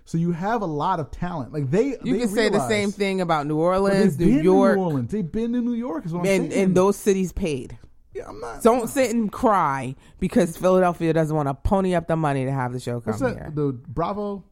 So 0.04 0.18
you 0.18 0.32
have 0.32 0.60
a 0.62 0.66
lot 0.66 1.00
of 1.00 1.10
talent. 1.10 1.52
Like 1.52 1.70
they, 1.70 1.96
You 2.02 2.12
they 2.14 2.18
can 2.20 2.28
say 2.28 2.48
the 2.50 2.66
same 2.68 2.90
thing 2.92 3.20
about 3.20 3.46
New 3.46 3.56
Orleans, 3.58 4.18
New 4.18 4.26
York, 4.26 4.76
New 4.76 4.82
Orleans. 4.82 5.10
They've 5.10 5.30
been 5.30 5.52
to 5.54 5.60
New 5.62 5.72
York. 5.72 6.04
Is 6.04 6.12
what 6.12 6.20
I'm 6.20 6.26
and, 6.26 6.52
saying. 6.52 6.64
and 6.64 6.76
those 6.76 6.96
cities 6.96 7.32
paid. 7.32 7.78
yeah, 8.12 8.28
I'm 8.28 8.38
not. 8.38 8.62
Don't 8.62 8.88
sit 8.88 9.10
and 9.14 9.32
cry 9.32 9.94
because 10.20 10.56
Philadelphia 10.58 11.12
doesn't 11.14 11.34
want 11.34 11.48
to 11.48 11.54
pony 11.54 11.94
up 11.94 12.06
the 12.06 12.16
money 12.16 12.44
to 12.44 12.52
have 12.52 12.72
the 12.74 12.80
show 12.80 13.00
come 13.00 13.12
What's 13.12 13.20
that? 13.22 13.34
here. 13.34 13.52
The 13.54 13.72
Bravo, 13.72 14.44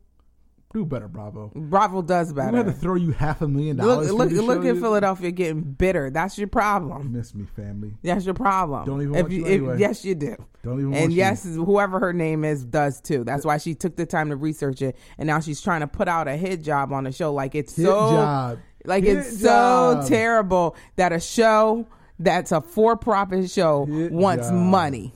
do 0.72 0.84
better, 0.86 1.06
Bravo. 1.08 1.50
Bravo 1.54 2.00
does 2.02 2.32
better. 2.32 2.50
We 2.52 2.56
had 2.58 2.66
to 2.66 2.72
throw 2.72 2.94
you 2.94 3.12
half 3.12 3.42
a 3.42 3.48
million 3.48 3.76
dollars. 3.76 4.10
look, 4.12 4.30
look 4.30 4.62
show 4.62 4.68
at 4.70 4.74
you- 4.74 4.80
Philadelphia 4.80 5.30
getting 5.30 5.60
bitter. 5.62 6.10
That's 6.10 6.38
your 6.38 6.48
problem. 6.48 7.12
Miss 7.12 7.34
me, 7.34 7.44
family. 7.56 7.92
That's 8.02 8.24
your 8.24 8.34
problem. 8.34 8.84
Don't 8.86 9.02
even 9.02 9.14
if 9.14 9.30
you, 9.30 9.40
you 9.40 9.44
if- 9.46 9.50
anyway. 9.52 9.78
yes, 9.78 10.04
you 10.04 10.14
do. 10.14 10.36
Don't 10.62 10.80
even. 10.80 10.92
And 10.94 11.00
want 11.02 11.10
you. 11.12 11.16
yes, 11.18 11.44
whoever 11.44 11.98
her 12.00 12.12
name 12.12 12.44
is 12.44 12.64
does 12.64 13.00
too. 13.00 13.24
That's 13.24 13.44
why 13.44 13.58
she 13.58 13.74
took 13.74 13.96
the 13.96 14.06
time 14.06 14.30
to 14.30 14.36
research 14.36 14.80
it, 14.82 14.96
and 15.18 15.26
now 15.26 15.40
she's 15.40 15.60
trying 15.60 15.80
to 15.80 15.86
put 15.88 16.08
out 16.08 16.26
a 16.28 16.36
hit 16.36 16.62
job 16.62 16.92
on 16.92 17.04
the 17.04 17.12
show. 17.12 17.32
Like 17.34 17.54
it's 17.54 17.76
Hit 17.76 17.86
so, 17.86 17.92
job. 18.10 18.58
like 18.84 19.04
Hit 19.04 19.18
it's 19.18 19.40
job. 19.42 20.04
so 20.04 20.08
terrible 20.08 20.76
that 20.96 21.12
a 21.12 21.20
show 21.20 21.86
that's 22.18 22.52
a 22.52 22.60
for-profit 22.60 23.50
show 23.50 23.84
Hit 23.86 24.12
wants 24.12 24.48
job. 24.48 24.54
money, 24.56 25.12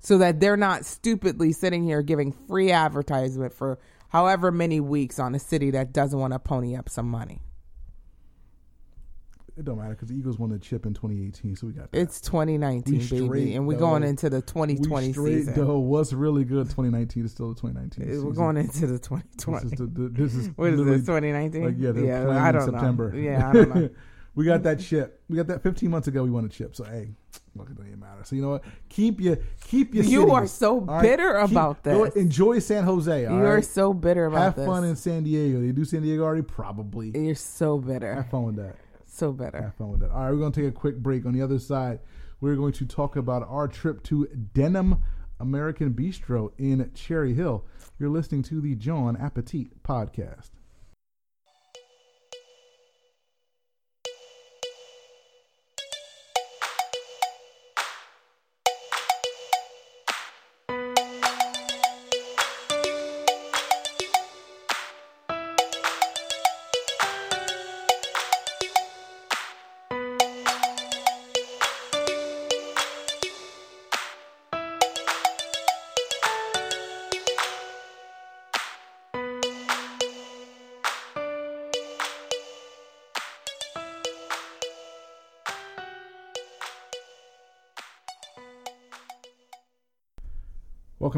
so 0.00 0.18
that 0.18 0.38
they're 0.40 0.56
not 0.56 0.84
stupidly 0.84 1.52
sitting 1.52 1.82
here 1.82 2.02
giving 2.02 2.32
free 2.46 2.70
advertisement 2.70 3.52
for 3.54 3.78
however 4.08 4.50
many 4.50 4.80
weeks 4.80 5.18
on 5.18 5.34
a 5.34 5.38
city 5.38 5.70
that 5.72 5.92
doesn't 5.92 6.18
want 6.18 6.32
to 6.32 6.38
pony 6.38 6.74
up 6.76 6.88
some 6.88 7.08
money. 7.08 7.40
It 9.56 9.64
don't 9.64 9.76
matter 9.76 9.90
because 9.90 10.06
the 10.08 10.14
Eagles 10.14 10.38
won 10.38 10.50
the 10.50 10.58
chip 10.60 10.86
in 10.86 10.94
2018, 10.94 11.56
so 11.56 11.66
we 11.66 11.72
got 11.72 11.90
that. 11.90 11.98
It's 11.98 12.20
2019, 12.20 12.94
We 12.94 13.28
baby, 13.28 13.54
and 13.56 13.66
we're 13.66 13.74
though. 13.74 13.80
going 13.80 14.04
into 14.04 14.30
the 14.30 14.36
we 14.36 14.42
2020 14.42 15.12
straight 15.12 15.34
season. 15.38 15.54
though. 15.66 15.78
What's 15.80 16.12
really 16.12 16.44
good 16.44 16.66
2019 16.66 17.24
is 17.24 17.32
still 17.32 17.48
the 17.52 17.60
2019. 17.60 18.06
We're 18.06 18.14
season. 18.14 18.32
going 18.34 18.56
into 18.56 18.86
the 18.86 18.92
This 18.92 19.00
2020. 19.00 19.66
is, 19.66 19.70
the, 19.72 19.86
the, 19.86 20.08
this 20.10 20.34
is 20.36 20.46
What 20.54 20.70
is 20.74 20.78
this? 20.84 21.00
2019? 21.00 21.64
Like, 21.64 21.74
yeah, 21.76 21.90
they're 21.90 22.30
I 22.30 22.52
don't 22.52 22.66
September. 22.66 23.10
know. 23.10 23.18
Yeah, 23.18 23.48
I 23.48 23.52
don't 23.52 23.74
know. 23.74 23.90
we 24.38 24.44
got 24.44 24.62
that 24.62 24.78
chip. 24.78 25.20
We 25.28 25.36
got 25.36 25.48
that 25.48 25.64
15 25.64 25.90
months 25.90 26.06
ago. 26.06 26.22
We 26.22 26.30
won 26.30 26.44
a 26.44 26.48
chip. 26.48 26.76
So 26.76 26.84
hey, 26.84 27.08
look, 27.56 27.68
it 27.70 27.76
don't 27.76 27.88
even 27.88 27.98
matter. 27.98 28.22
So 28.22 28.36
you 28.36 28.42
know 28.42 28.50
what? 28.50 28.64
Keep 28.88 29.20
your 29.20 29.36
keep 29.66 29.92
your. 29.92 30.04
You 30.04 30.30
are 30.30 30.46
so 30.46 30.80
right? 30.82 31.02
bitter 31.02 31.40
Keep- 31.42 31.50
about 31.50 31.82
this. 31.82 32.14
enjoy 32.14 32.60
San 32.60 32.84
Jose. 32.84 33.22
You're 33.22 33.54
right? 33.56 33.64
so 33.64 33.92
bitter 33.92 34.26
about 34.26 34.38
Have 34.38 34.54
this. 34.54 34.66
fun 34.66 34.84
in 34.84 34.94
San 34.94 35.24
Diego. 35.24 35.60
They 35.60 35.72
do 35.72 35.84
San 35.84 36.02
Diego 36.02 36.22
already, 36.22 36.42
probably. 36.42 37.10
You're 37.18 37.34
so 37.34 37.78
bitter. 37.78 38.14
Have 38.14 38.30
fun 38.30 38.44
with 38.44 38.56
that. 38.56 38.76
So 39.06 39.32
bitter. 39.32 39.60
Have 39.60 39.74
fun 39.74 39.90
with 39.90 40.00
that. 40.02 40.12
All 40.12 40.20
right, 40.22 40.30
we're 40.30 40.36
going 40.38 40.52
to 40.52 40.60
take 40.60 40.68
a 40.70 40.72
quick 40.72 40.98
break. 40.98 41.26
On 41.26 41.32
the 41.32 41.42
other 41.42 41.58
side, 41.58 41.98
we're 42.40 42.54
going 42.54 42.74
to 42.74 42.86
talk 42.86 43.16
about 43.16 43.44
our 43.48 43.66
trip 43.66 44.04
to 44.04 44.26
Denim 44.54 44.98
American 45.40 45.92
Bistro 45.94 46.52
in 46.58 46.88
Cherry 46.94 47.34
Hill. 47.34 47.64
You're 47.98 48.10
listening 48.10 48.44
to 48.44 48.60
the 48.60 48.76
Jawn 48.76 49.16
Appetit 49.16 49.82
podcast. 49.82 50.50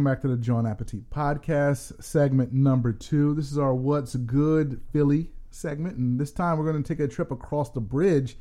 Welcome 0.00 0.14
back 0.14 0.22
to 0.22 0.28
the 0.28 0.38
Jawn 0.38 0.66
Appetit 0.66 1.10
podcast, 1.10 2.02
segment 2.02 2.54
number 2.54 2.90
two. 2.90 3.34
This 3.34 3.52
is 3.52 3.58
our 3.58 3.74
What's 3.74 4.16
Good 4.16 4.80
Philly 4.94 5.30
segment, 5.50 5.98
and 5.98 6.18
this 6.18 6.32
time 6.32 6.56
we're 6.56 6.72
going 6.72 6.82
to 6.82 6.88
take 6.88 7.00
a 7.00 7.06
trip 7.06 7.30
across 7.30 7.68
the 7.68 7.82
bridge 7.82 8.38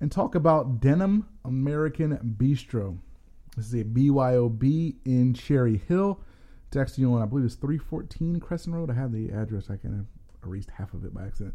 and 0.00 0.10
talk 0.10 0.34
about 0.34 0.80
Denim 0.80 1.28
American 1.44 2.18
Bistro. 2.36 2.98
This 3.56 3.66
is 3.66 3.74
a 3.74 3.84
BYOB 3.84 4.96
in 5.04 5.32
Cherry 5.32 5.76
Hill. 5.76 6.20
It's 6.66 6.76
actually 6.76 7.04
on, 7.04 7.22
I 7.22 7.26
believe 7.26 7.44
it's 7.44 7.54
314 7.54 8.40
Crescent 8.40 8.74
Road. 8.74 8.90
I 8.90 8.94
have 8.94 9.12
the 9.12 9.30
address. 9.30 9.70
I 9.70 9.76
kind 9.76 9.94
of 9.94 10.06
erased 10.44 10.70
half 10.70 10.92
of 10.92 11.04
it 11.04 11.14
by 11.14 11.24
accident. 11.24 11.54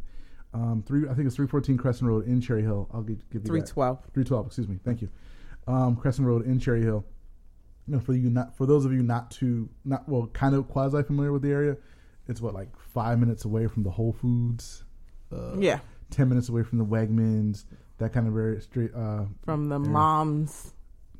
Um, 0.53 0.81
three, 0.87 1.09
I 1.09 1.13
think 1.13 1.27
it's 1.27 1.35
314 1.35 1.75
Crescent 1.75 2.09
Road 2.09 2.25
in 2.25 2.39
Cherry 2.39 2.61
Hill. 2.61 2.89
I'll 2.93 3.01
give, 3.01 3.17
give 3.31 3.41
you 3.43 3.59
that. 3.59 3.67
312. 3.67 3.97
312, 4.13 4.45
excuse 4.45 4.69
me. 4.69 4.79
Thank 4.85 5.01
you. 5.01 5.09
Um, 5.67 5.97
Crescent 5.97 6.25
Road 6.25 6.45
in 6.45 6.57
Cherry 6.57 6.83
Hill. 6.83 7.03
You 7.87 7.93
know, 7.95 7.99
for 7.99 8.13
you 8.13 8.29
not 8.29 8.55
for 8.57 8.65
those 8.65 8.85
of 8.85 8.93
you 8.93 9.03
not 9.03 9.29
too 9.31 9.69
not 9.83 10.07
well 10.09 10.27
kind 10.33 10.55
of 10.55 10.67
quasi 10.67 11.03
familiar 11.03 11.31
with 11.31 11.41
the 11.43 11.51
area, 11.51 11.77
it's 12.27 12.41
what 12.41 12.53
like 12.53 12.69
five 12.79 13.19
minutes 13.19 13.45
away 13.45 13.67
from 13.67 13.83
the 13.83 13.91
Whole 13.91 14.13
Foods. 14.13 14.83
Uh, 15.31 15.55
Yeah. 15.59 15.79
ten 16.09 16.29
minutes 16.29 16.49
away 16.49 16.63
from 16.63 16.77
the 16.79 16.85
Wegmans. 16.85 17.65
That 17.99 18.11
kind 18.11 18.27
of 18.27 18.33
very 18.33 18.59
straight. 18.61 18.91
Uh, 18.93 19.25
From 19.43 19.69
the 19.69 19.75
area. 19.79 19.89
mom's 19.89 20.73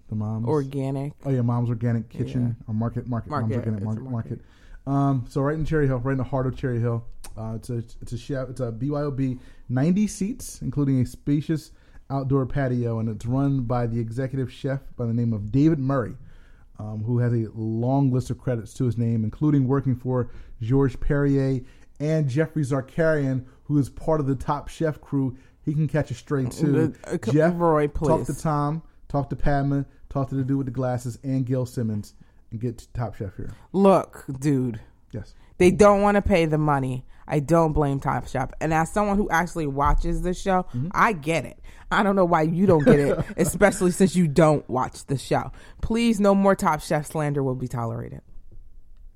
the 0.10 0.16
moms 0.16 0.46
organic. 0.48 1.14
Oh 1.26 1.30
yeah, 1.30 1.42
Mom's 1.42 1.70
Organic 1.70 2.10
Kitchen 2.10 2.56
or 2.68 2.74
Market 2.74 3.08
Market, 3.08 3.30
Mom's 3.30 3.42
Market, 3.50 3.56
Organic 3.58 3.84
Market 3.84 4.04
market. 4.04 4.12
Market. 4.12 4.42
Um, 4.88 5.26
so 5.30 5.42
right 5.42 5.58
in 5.58 5.66
Cherry 5.66 5.88
Hill, 5.88 6.00
right 6.00 6.12
in 6.12 6.18
the 6.18 6.24
heart 6.24 6.46
of 6.48 6.56
Cherry 6.56 6.80
Hill. 6.80 7.04
Uh, 7.38 7.54
it's 7.56 7.70
a 7.70 7.78
it's 8.02 8.12
a 8.12 8.18
chef. 8.18 8.50
It's 8.50 8.60
a 8.60 8.72
BYOB, 8.72 9.40
ninety 9.70 10.08
seats, 10.08 10.62
including 10.62 11.00
a 11.02 11.06
spacious 11.06 11.72
outdoor 12.10 12.46
patio, 12.46 13.00
and 13.00 13.10
it's 13.10 13.26
run 13.26 13.62
by 13.62 13.88
the 13.88 14.00
executive 14.00 14.52
chef 14.52 14.82
by 14.96 15.06
the 15.06 15.14
name 15.14 15.34
of 15.34 15.52
David 15.52 15.80
Murray. 15.80 16.16
Um, 16.78 17.04
who 17.06 17.20
has 17.20 17.32
a 17.32 17.48
long 17.54 18.12
list 18.12 18.30
of 18.30 18.38
credits 18.38 18.74
to 18.74 18.84
his 18.84 18.98
name, 18.98 19.24
including 19.24 19.66
working 19.66 19.96
for 19.96 20.30
Georges 20.62 20.98
Perrier 20.98 21.62
and 22.02 22.28
Geoffrey 22.28 22.64
Zakarian, 22.64 23.46
who 23.64 23.78
is 23.78 23.90
part 23.90 24.20
of 24.20 24.28
the 24.28 24.36
Top 24.36 24.68
Chef 24.68 25.00
crew. 25.00 25.38
He 25.64 25.74
can 25.74 25.88
catch 25.88 26.12
a 26.12 26.14
stray 26.14 26.46
too. 26.46 26.94
Uh, 27.06 27.14
uh, 27.14 27.32
Jeff, 27.32 27.54
Roy, 27.56 27.88
talk 27.88 28.26
to. 28.26 28.38
Tom, 28.38 28.84
talk 29.08 29.30
to 29.30 29.36
Padma, 29.36 29.86
talk 30.10 30.30
to 30.30 30.36
the 30.36 30.44
dude 30.44 30.58
with 30.58 30.68
the 30.68 30.72
glasses, 30.72 31.18
and 31.24 31.46
Gail 31.46 31.66
Simmons, 31.66 32.14
and 32.52 32.60
get 32.60 32.78
to 32.80 32.92
Top 32.94 33.16
Chef 33.16 33.36
here. 33.38 33.54
Look, 33.72 34.26
dude, 34.40 34.82
Yes. 35.16 35.34
they 35.58 35.72
don't 35.72 36.02
want 36.02 36.16
to 36.16 36.22
pay 36.22 36.46
the 36.46 36.58
money. 36.58 37.06
I 37.28 37.40
don't 37.40 37.74
blame 37.74 38.00
Top 38.00 38.28
Chef. 38.28 38.52
And 38.62 38.72
as 38.74 38.92
someone 38.92 39.18
who 39.18 39.28
actually 39.32 39.66
watches 39.68 40.22
the 40.22 40.34
show, 40.34 40.64
Mm-hmm. 40.76 40.90
I 40.94 41.14
get 41.14 41.46
it. 41.46 41.60
I 41.92 42.04
don't 42.04 42.16
know 42.16 42.26
why 42.26 42.44
you 42.44 42.66
don't 42.68 42.84
get 42.86 43.00
it, 43.00 43.18
especially 43.38 43.92
since 43.92 44.16
you 44.16 44.28
don't 44.28 44.68
watch 44.70 45.06
the 45.06 45.18
show. 45.18 45.52
Please, 45.82 46.20
no 46.20 46.36
more 46.36 46.56
Top 46.56 46.82
Chef 46.82 47.06
slander 47.08 47.42
will 47.44 47.56
be 47.56 47.68
tolerated. 47.68 48.22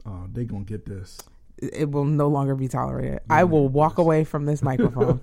Oh, 0.05 0.25
they 0.31 0.45
gonna 0.45 0.63
get 0.63 0.85
this. 0.85 1.19
It 1.61 1.91
will 1.91 2.05
no 2.05 2.29
longer 2.29 2.55
be 2.55 2.69
tolerated. 2.69 3.19
I 3.29 3.43
will 3.43 3.67
walk 3.67 3.97
away 3.97 4.23
from 4.23 4.45
this 4.45 4.61
microphone 4.61 5.19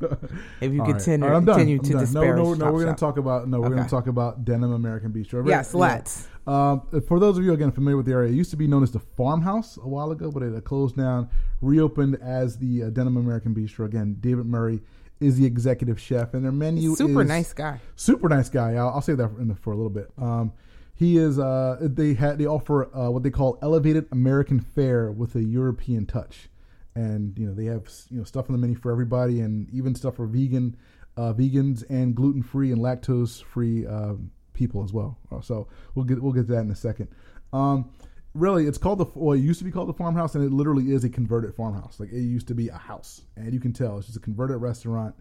if 0.61 0.71
you 0.73 0.81
All 0.83 0.87
right. 0.87 0.97
continue, 0.97 1.25
All 1.27 1.31
right, 1.33 1.37
I'm 1.39 1.45
done. 1.47 1.57
continue 1.57 1.79
to 1.79 1.91
done. 1.93 2.01
disparage 2.03 2.37
No, 2.37 2.43
no, 2.45 2.55
no. 2.55 2.65
Top 2.67 2.75
We're 2.75 2.85
gonna 2.85 2.97
talk 2.97 3.17
about 3.17 3.49
no. 3.49 3.61
We're 3.63 3.71
gonna 3.71 3.89
talk 3.89 4.07
about 4.07 4.45
denim 4.45 4.73
American 4.73 5.13
Beach. 5.13 5.31
Bistro. 5.31 5.49
Yes, 5.49 5.71
Yeah. 5.73 5.81
let's. 5.81 6.29
Um, 6.47 6.83
for 7.09 7.19
those 7.19 7.39
of 7.39 7.45
you 7.45 7.53
again 7.53 7.73
familiar 7.73 7.97
with 7.97 8.07
the 8.07 8.13
area, 8.13 8.31
it 8.31 8.37
used 8.37 8.51
to 8.51 8.57
be 8.57 8.67
known 8.69 8.83
as 8.83 8.93
the 8.93 9.01
Farmhouse 9.01 9.77
a 9.79 9.89
while 9.89 10.13
ago, 10.13 10.31
but 10.31 10.43
it 10.43 10.55
had 10.55 10.65
closed 10.65 10.97
down, 10.97 11.29
reopened 11.61 12.19
as 12.23 12.59
the 12.59 12.85
uh, 12.85 12.91
Denim 12.91 13.17
American 13.17 13.55
Bistro. 13.55 13.85
Again, 13.85 14.17
David 14.21 14.47
Murray 14.47 14.81
is 15.19 15.37
the 15.37 15.45
executive 15.47 15.99
chef, 15.99 16.35
and 16.35 16.45
their 16.45 16.53
menu 16.53 16.93
is 16.93 16.99
Super 16.99 17.25
nice 17.25 17.53
guy. 17.53 17.81
super 17.97 18.29
nice 18.29 18.49
guy. 18.49 18.75
I'll, 18.75 18.91
I'll 18.91 19.01
say 19.03 19.15
that 19.15 19.29
for, 19.29 19.41
in 19.41 19.49
the, 19.49 19.55
for 19.55 19.73
a 19.73 19.77
little 19.77 19.91
bit. 19.91 20.11
Um, 20.19 20.53
he 20.95 21.17
is. 21.19 21.39
Uh, 21.39 21.79
they 21.81 22.15
had 22.15 22.39
they 22.39 22.47
offer 22.47 22.95
uh, 22.97 23.11
what 23.11 23.23
they 23.23 23.31
call 23.31 23.59
elevated 23.61 24.07
American 24.13 24.61
fare 24.61 25.11
with 25.11 25.35
a 25.35 25.43
European 25.43 26.07
touch, 26.07 26.49
and 26.95 27.37
you 27.39 27.47
know 27.47 27.55
they 27.55 27.67
have 27.67 27.89
you 28.11 28.19
know 28.19 28.25
stuff 28.25 28.49
on 28.49 28.53
the 28.53 28.59
menu 28.59 28.77
for 28.77 28.91
everybody, 28.93 29.41
and 29.41 29.69
even 29.75 29.95
stuff 29.95 30.17
for 30.17 30.27
vegan, 30.27 30.77
uh, 31.17 31.33
vegans 31.33 31.85
and 31.91 32.15
gluten 32.15 32.43
free 32.43 32.73
and 32.73 32.81
lactose 32.81 33.43
free 33.43 33.87
uh, 33.87 34.15
people 34.57 34.83
as 34.83 34.93
well. 34.93 35.19
Uh, 35.31 35.41
So 35.41 35.69
we'll 35.95 36.05
get 36.05 36.21
we'll 36.21 36.33
get 36.33 36.47
to 36.49 36.53
that 36.55 36.63
in 36.63 36.71
a 36.71 36.77
second. 36.77 37.09
Um, 37.53 37.91
really, 38.35 38.67
it's 38.67 38.79
called 38.79 38.99
the 38.99 39.07
well, 39.15 39.35
it 39.39 39.41
used 39.41 39.61
to 39.61 39.65
be 39.65 39.71
called 39.71 39.89
the 39.89 39.95
farmhouse, 39.95 40.35
and 40.35 40.45
it 40.45 40.53
literally 40.53 40.93
is 40.93 41.05
a 41.05 41.09
converted 41.09 41.55
farmhouse. 41.55 42.01
Like 42.01 42.11
it 42.11 42.21
used 42.21 42.49
to 42.49 42.55
be 42.55 42.69
a 42.69 42.77
house, 42.77 43.23
and 43.37 43.53
you 43.53 43.61
can 43.61 43.73
tell 43.73 43.99
it's 43.99 44.07
just 44.07 44.19
a 44.19 44.21
converted 44.21 44.61
restaurant. 44.61 45.15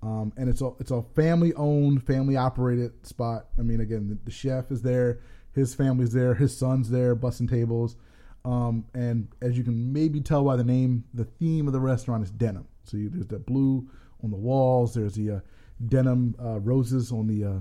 Um, 0.00 0.32
and 0.36 0.48
it's 0.48 0.60
a 0.60 0.70
it's 0.80 0.90
a 0.90 1.02
family 1.02 1.52
owned, 1.54 2.04
family 2.04 2.36
operated 2.36 3.06
spot. 3.06 3.46
I 3.58 3.62
mean, 3.62 3.80
again, 3.80 4.08
the, 4.08 4.18
the 4.24 4.30
chef 4.30 4.70
is 4.70 4.82
there, 4.82 5.20
his 5.52 5.74
family's 5.74 6.12
there, 6.12 6.34
his 6.34 6.56
son's 6.56 6.88
there, 6.90 7.16
bussing 7.16 7.48
tables. 7.48 7.96
Um, 8.44 8.84
and 8.94 9.28
as 9.42 9.58
you 9.58 9.64
can 9.64 9.92
maybe 9.92 10.20
tell 10.20 10.44
by 10.44 10.56
the 10.56 10.64
name, 10.64 11.04
the 11.12 11.24
theme 11.24 11.66
of 11.66 11.72
the 11.72 11.80
restaurant 11.80 12.22
is 12.22 12.30
denim. 12.30 12.66
So 12.84 12.96
you, 12.96 13.10
there's 13.10 13.26
the 13.26 13.40
blue 13.40 13.88
on 14.22 14.30
the 14.30 14.36
walls. 14.36 14.94
There's 14.94 15.14
the 15.14 15.30
uh, 15.30 15.40
denim 15.86 16.36
uh, 16.40 16.60
roses 16.60 17.10
on 17.12 17.26
the 17.26 17.44
uh, 17.44 17.58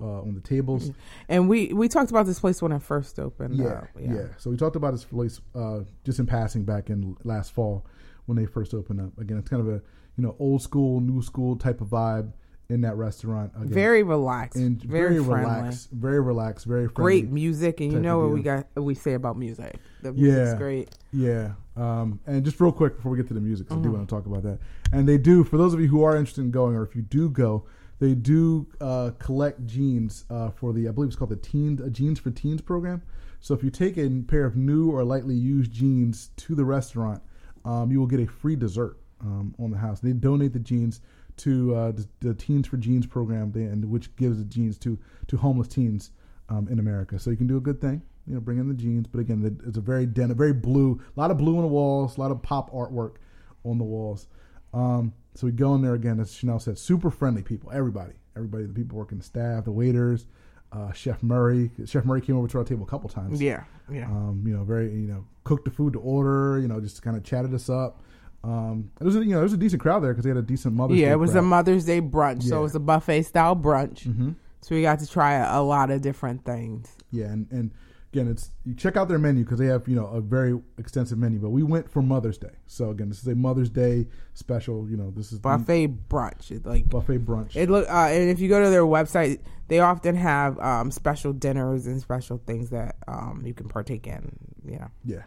uh, 0.00 0.22
on 0.22 0.34
the 0.34 0.40
tables. 0.40 0.90
And 1.28 1.48
we 1.48 1.72
we 1.72 1.88
talked 1.88 2.10
about 2.10 2.26
this 2.26 2.38
place 2.40 2.60
when 2.62 2.72
it 2.72 2.82
first 2.82 3.18
opened. 3.18 3.56
Yeah, 3.56 3.66
up. 3.66 3.88
yeah, 3.98 4.26
So 4.38 4.50
we 4.50 4.56
talked 4.56 4.76
about 4.76 4.92
this 4.92 5.04
place 5.04 5.40
uh, 5.54 5.80
just 6.04 6.18
in 6.18 6.26
passing 6.26 6.64
back 6.64 6.90
in 6.90 7.16
last 7.24 7.52
fall 7.52 7.86
when 8.26 8.36
they 8.36 8.46
first 8.46 8.74
opened 8.74 9.00
up. 9.00 9.18
Again, 9.18 9.38
it's 9.38 9.48
kind 9.48 9.60
of 9.60 9.68
a 9.68 9.80
you 10.16 10.22
know 10.24 10.34
old 10.38 10.62
school, 10.62 11.00
new 11.00 11.22
school 11.22 11.56
type 11.56 11.80
of 11.80 11.88
vibe 11.88 12.32
in 12.68 12.80
that 12.80 12.96
restaurant. 12.96 13.52
Again, 13.54 13.68
Very 13.68 14.02
relaxed, 14.02 14.56
and 14.56 14.82
very, 14.82 15.14
very, 15.14 15.24
friendly. 15.24 15.54
relaxed, 15.54 15.90
very 15.92 16.20
relaxed, 16.20 16.66
very 16.66 16.88
friendly. 16.88 17.20
Great 17.22 17.30
music, 17.30 17.80
and 17.80 17.92
you 17.92 18.00
know 18.00 18.18
what 18.18 18.30
we 18.30 18.42
got. 18.42 18.66
We 18.74 18.94
say 18.94 19.14
about 19.14 19.38
music. 19.38 19.76
The 20.02 20.12
music's 20.12 20.50
Yeah. 20.52 20.56
great. 20.58 20.88
Yeah. 21.12 21.52
Um, 21.76 22.18
and 22.26 22.44
just 22.44 22.58
real 22.60 22.72
quick 22.72 22.96
before 22.96 23.12
we 23.12 23.18
get 23.18 23.28
to 23.28 23.34
the 23.34 23.40
music, 23.40 23.68
'cause 23.68 23.78
I 23.78 23.80
do 23.82 23.88
Mm-hmm. 23.88 23.96
want 23.98 24.08
to 24.08 24.14
talk 24.14 24.26
about 24.26 24.42
that. 24.42 24.58
And 24.92 25.06
they 25.08 25.16
do, 25.18 25.44
for 25.44 25.58
those 25.58 25.74
of 25.74 25.80
you 25.80 25.88
who 25.88 26.02
are 26.02 26.16
interested 26.16 26.40
in 26.42 26.50
going, 26.50 26.74
or 26.74 26.82
if 26.82 26.96
you 26.96 27.02
do 27.02 27.28
go, 27.30 27.64
they 27.98 28.14
do 28.14 28.66
uh, 28.80 29.12
collect 29.18 29.66
jeans 29.66 30.24
uh, 30.30 30.50
for 30.50 30.72
the, 30.72 30.88
I 30.88 30.90
believe 30.90 31.08
it's 31.08 31.16
called 31.16 31.30
the 31.30 31.36
Teen 31.36 31.80
uh, 31.84 31.88
Jeans 31.88 32.18
for 32.18 32.30
Teens 32.30 32.60
program. 32.60 33.02
So 33.40 33.54
if 33.54 33.62
you 33.62 33.70
take 33.70 33.96
a 33.96 34.08
pair 34.26 34.44
of 34.44 34.56
new 34.56 34.90
or 34.90 35.04
lightly 35.04 35.34
used 35.34 35.72
jeans 35.72 36.30
to 36.36 36.54
the 36.54 36.64
restaurant, 36.64 37.22
um, 37.64 37.90
you 37.90 37.98
will 38.00 38.06
get 38.06 38.20
a 38.20 38.26
free 38.26 38.56
dessert 38.56 38.98
um, 39.20 39.54
on 39.58 39.70
the 39.70 39.78
house. 39.78 40.00
They 40.00 40.12
donate 40.12 40.52
the 40.52 40.58
jeans 40.58 41.00
to 41.38 41.74
uh, 41.74 41.92
the, 41.92 42.06
the 42.20 42.34
Teens 42.34 42.66
for 42.66 42.76
Jeans 42.76 43.06
program, 43.06 43.52
and 43.54 43.84
which 43.84 44.14
gives 44.16 44.38
the 44.38 44.44
jeans 44.44 44.78
to 44.78 44.98
to 45.28 45.36
homeless 45.36 45.68
teens 45.68 46.10
um, 46.48 46.68
in 46.68 46.78
America. 46.78 47.18
So 47.18 47.30
you 47.30 47.36
can 47.36 47.46
do 47.46 47.56
a 47.56 47.60
good 47.60 47.80
thing, 47.80 48.02
you 48.26 48.34
know, 48.34 48.40
bring 48.40 48.58
in 48.58 48.68
the 48.68 48.74
jeans. 48.74 49.06
But 49.06 49.20
again, 49.20 49.58
it's 49.66 49.76
a 49.76 49.82
very 49.82 50.06
den, 50.06 50.30
a 50.30 50.34
very 50.34 50.52
blue, 50.52 51.00
a 51.16 51.20
lot 51.20 51.30
of 51.30 51.38
blue 51.38 51.56
on 51.56 51.62
the 51.62 51.68
walls, 51.68 52.16
a 52.16 52.20
lot 52.20 52.30
of 52.30 52.42
pop 52.42 52.72
artwork 52.72 53.16
on 53.64 53.78
the 53.78 53.84
walls. 53.84 54.28
Um, 54.72 55.12
so 55.36 55.46
we 55.46 55.52
go 55.52 55.74
in 55.74 55.82
there 55.82 55.94
again, 55.94 56.18
as 56.20 56.32
Chanel 56.34 56.58
said, 56.58 56.78
super 56.78 57.10
friendly 57.10 57.42
people. 57.42 57.70
Everybody, 57.72 58.14
everybody, 58.36 58.64
the 58.66 58.72
people 58.72 58.98
working, 58.98 59.18
the 59.18 59.24
staff, 59.24 59.64
the 59.64 59.70
waiters, 59.72 60.26
uh, 60.72 60.92
Chef 60.92 61.22
Murray. 61.22 61.70
Chef 61.84 62.04
Murray 62.04 62.20
came 62.20 62.36
over 62.36 62.48
to 62.48 62.58
our 62.58 62.64
table 62.64 62.84
a 62.84 62.88
couple 62.88 63.08
times. 63.08 63.40
Yeah, 63.40 63.64
yeah. 63.90 64.06
Um, 64.06 64.42
you 64.46 64.56
know, 64.56 64.64
very 64.64 64.86
you 64.90 65.06
know, 65.08 65.24
cooked 65.44 65.64
the 65.66 65.70
food 65.70 65.92
to 65.92 66.00
order. 66.00 66.58
You 66.58 66.68
know, 66.68 66.80
just 66.80 67.02
kind 67.02 67.16
of 67.16 67.22
chatted 67.22 67.54
us 67.54 67.68
up. 67.70 68.02
Um, 68.44 68.90
it 69.00 69.04
was 69.04 69.16
a, 69.16 69.20
you 69.20 69.26
know, 69.30 69.36
there 69.36 69.42
was 69.42 69.52
a 69.52 69.56
decent 69.56 69.82
crowd 69.82 70.00
there 70.04 70.12
because 70.12 70.24
they 70.24 70.30
had 70.30 70.36
a 70.36 70.42
decent 70.42 70.74
Mother's 70.74 70.96
Day. 70.96 71.02
yeah, 71.02 71.08
Day 71.08 71.12
it 71.12 71.16
was 71.18 71.32
crowd. 71.32 71.40
a 71.40 71.42
Mother's 71.42 71.84
Day 71.84 72.00
brunch, 72.00 72.42
so 72.44 72.54
Yeah. 72.54 72.60
it 72.60 72.62
was 72.62 72.74
a 72.74 72.80
buffet 72.80 73.22
style 73.24 73.56
brunch. 73.56 74.06
Mhm. 74.06 74.36
So 74.60 74.74
we 74.74 74.82
got 74.82 74.98
to 75.00 75.06
try 75.08 75.34
a, 75.34 75.60
a 75.60 75.62
lot 75.62 75.90
of 75.90 76.00
different 76.00 76.44
things. 76.44 76.96
Yeah, 77.10 77.26
and, 77.26 77.46
and 77.50 77.70
again, 78.16 78.30
it's 78.30 78.50
you 78.64 78.74
check 78.74 78.96
out 78.96 79.08
their 79.08 79.18
menu 79.18 79.44
because 79.44 79.58
they 79.58 79.66
have 79.66 79.86
you 79.86 79.94
know 79.94 80.06
a 80.06 80.20
very 80.20 80.58
extensive 80.78 81.18
menu. 81.18 81.38
But 81.38 81.50
we 81.50 81.62
went 81.62 81.90
for 81.90 82.00
Mother's 82.02 82.38
Day, 82.38 82.52
so 82.66 82.90
again, 82.90 83.08
this 83.08 83.20
is 83.20 83.26
a 83.26 83.34
Mother's 83.34 83.68
Day 83.70 84.06
special. 84.34 84.88
You 84.88 84.96
know, 84.96 85.10
this 85.10 85.32
is 85.32 85.40
the 85.40 85.42
Buffet 85.42 86.08
brunch, 86.08 86.50
It, 86.50 86.64
like 86.64 86.88
buffet 86.88 87.18
brunch. 87.24 87.56
it 87.56 87.68
look. 87.68 87.88
Uh, 87.88 88.08
and 88.10 88.30
if 88.30 88.40
you 88.40 88.48
go 88.48 88.62
to 88.62 88.70
their 88.70 88.84
website, 88.84 89.40
they 89.68 89.80
often 89.80 90.14
have 90.16 90.58
um, 90.60 90.90
special 90.90 91.32
dinners 91.32 91.86
and 91.86 92.00
special 92.00 92.40
things 92.46 92.70
that 92.70 92.96
um, 93.06 93.42
you 93.44 93.52
can 93.54 93.68
partake 93.68 94.06
in. 94.06 94.32
Yeah, 94.64 94.88
yeah, 95.04 95.22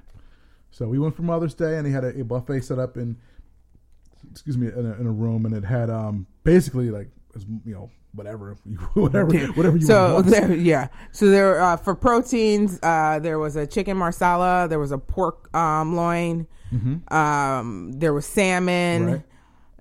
so 0.72 0.88
we 0.88 1.00
went 1.00 1.16
for 1.16 1.22
Mother's 1.22 1.54
Day, 1.54 1.78
and 1.78 1.86
they 1.86 1.92
had 1.92 2.04
a, 2.04 2.20
a 2.20 2.24
buffet 2.24 2.62
set 2.62 2.80
up 2.80 2.98
in 2.98 3.18
excuse 4.32 4.58
me 4.58 4.68
in 4.68 4.86
a, 4.86 4.94
in 5.00 5.06
a 5.08 5.12
room, 5.12 5.46
and 5.46 5.54
it 5.56 5.64
had 5.64 5.90
um 5.90 6.26
basically 6.44 6.90
like 6.90 7.10
as, 7.36 7.46
you 7.66 7.74
know 7.74 7.90
whatever 8.14 8.58
you 8.66 8.78
whatever 8.96 9.38
whatever 9.54 9.78
you 9.78 9.86
so 9.86 10.16
want. 10.16 10.26
there, 10.32 10.54
yeah. 10.56 10.88
So 11.12 11.28
there 11.30 11.62
uh, 11.62 11.78
for 11.78 11.96
proteins, 11.96 12.80
uh, 12.82 13.20
there 13.20 13.40
was 13.40 13.56
a 13.56 13.68
chicken 13.68 13.98
marsala, 13.98 14.68
there 14.68 14.80
was 14.80 14.92
a 14.92 14.98
pork 14.98 15.56
um, 15.56 15.96
loin, 15.96 16.48
um, 17.10 17.92
there 17.94 18.14
was 18.14 18.26
salmon. 18.26 19.02
Mm-hmm. 19.04 19.12
Right. 19.14 19.24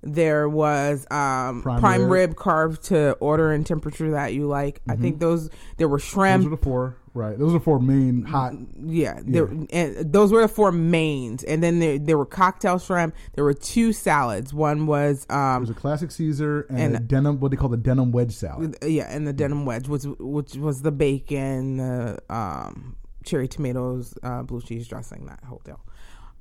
There 0.00 0.48
was 0.48 1.06
um, 1.10 1.60
Prime 1.62 1.80
prime, 1.80 2.02
rib. 2.02 2.10
rib. 2.30 2.36
carved 2.36 2.84
to 2.84 3.12
order 3.14 3.50
and 3.50 3.66
temperature 3.66 4.12
that 4.12 4.32
you 4.32 4.46
like. 4.46 4.80
I 4.88 4.94
think 4.94 5.18
those 5.18 5.50
there 5.76 5.88
were 5.88 5.98
Those 5.98 6.04
are 6.04 6.10
shrimp. 6.10 6.50
the 6.50 6.56
four, 6.56 6.96
right? 7.18 7.38
Those 7.38 7.54
are 7.54 7.60
four 7.60 7.78
main 7.80 8.22
hot. 8.24 8.54
Yeah, 8.82 9.20
there, 9.24 9.46
and 9.70 10.12
those 10.12 10.32
were 10.32 10.40
the 10.42 10.48
four 10.48 10.72
mains, 10.72 11.44
and 11.44 11.62
then 11.62 11.78
there 11.80 11.98
there 11.98 12.16
were 12.16 12.24
cocktail 12.24 12.78
shrimp. 12.78 13.14
There 13.34 13.44
were 13.44 13.52
two 13.54 13.92
salads. 13.92 14.54
One 14.54 14.86
was 14.86 15.26
um, 15.28 15.56
It 15.58 15.60
was 15.60 15.70
a 15.70 15.74
classic 15.74 16.10
Caesar 16.12 16.62
and, 16.70 16.78
And- 16.78 16.96
a 16.96 17.00
denim, 17.00 17.40
what 17.40 17.50
they 17.50 17.56
call 17.56 17.68
the 17.68 17.76
denim 17.76 18.12
wedge 18.12 18.32
salad. 18.32 18.76
yeah, 18.82 19.14
and 19.14 19.26
the 19.26 19.32
denim 19.32 19.66
wedge, 19.66 19.88
which 19.88 20.04
which 20.18 20.54
was 20.54 20.82
the 20.82 20.92
bacon, 20.92 21.76
the 21.78 22.18
um, 22.30 22.96
cherry 23.24 23.48
tomatoes, 23.48 24.14
uh, 24.22 24.42
blue 24.44 24.60
cheese 24.62 24.86
dressing, 24.88 25.26
that 25.26 25.42
whole 25.44 25.60
deal. 25.64 25.80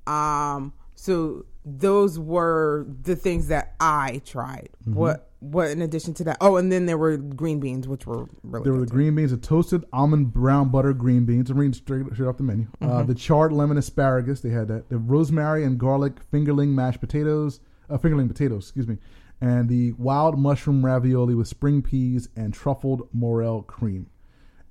Um, 0.06 0.74
so 0.96 1.46
those 1.66 2.18
were 2.18 2.88
the 3.04 3.16
things 3.16 3.48
that 3.48 3.76
I 3.80 4.22
tried. 4.26 4.70
Mm-hmm. 4.84 4.94
What 4.96 5.27
what 5.39 5.69
in 5.69 5.82
addition 5.82 6.13
to 6.15 6.23
that? 6.26 6.38
Oh, 6.41 6.56
and 6.58 6.71
then 6.71 6.86
there 6.88 6.97
were 6.97 7.17
green 7.17 7.60
beans, 7.60 7.88
which 7.88 8.06
were 8.08 8.28
really 8.43 8.63
There 8.63 8.73
were 8.73 8.80
the 8.80 8.86
green 8.88 9.15
beans, 9.15 9.32
the 9.32 9.38
toasted 9.38 9.86
almond 9.93 10.34
brown 10.34 10.69
butter 10.69 10.93
green 10.93 11.26
beans. 11.26 11.50
I'm 11.50 11.58
reading 11.58 11.73
straight, 11.73 12.06
straight 12.13 12.28
off 12.28 12.38
the 12.38 12.43
menu. 12.43 12.67
Uh, 12.82 12.86
Mm-hmm. 12.88 13.08
the 13.08 13.15
charred 13.15 13.52
lemon 13.54 13.78
asparagus, 13.78 14.41
they 14.41 14.50
had 14.50 14.67
that. 14.69 14.89
The 14.89 14.97
rosemary 14.97 15.63
and 15.63 15.78
garlic 15.80 16.13
fingerling 16.32 16.69
mashed 16.69 17.00
potatoes, 17.00 17.60
uh, 17.89 17.97
fingerling 17.97 18.28
potatoes, 18.28 18.63
excuse 18.65 18.88
me, 18.88 18.97
and 19.39 19.69
the 19.69 19.93
wild 19.93 20.39
mushroom 20.39 20.84
ravioli 20.84 21.36
with 21.36 21.47
spring 21.47 21.82
peas 21.84 22.30
and 22.36 22.54
truffled 22.54 23.08
morel 23.13 23.62
cream. 23.62 24.08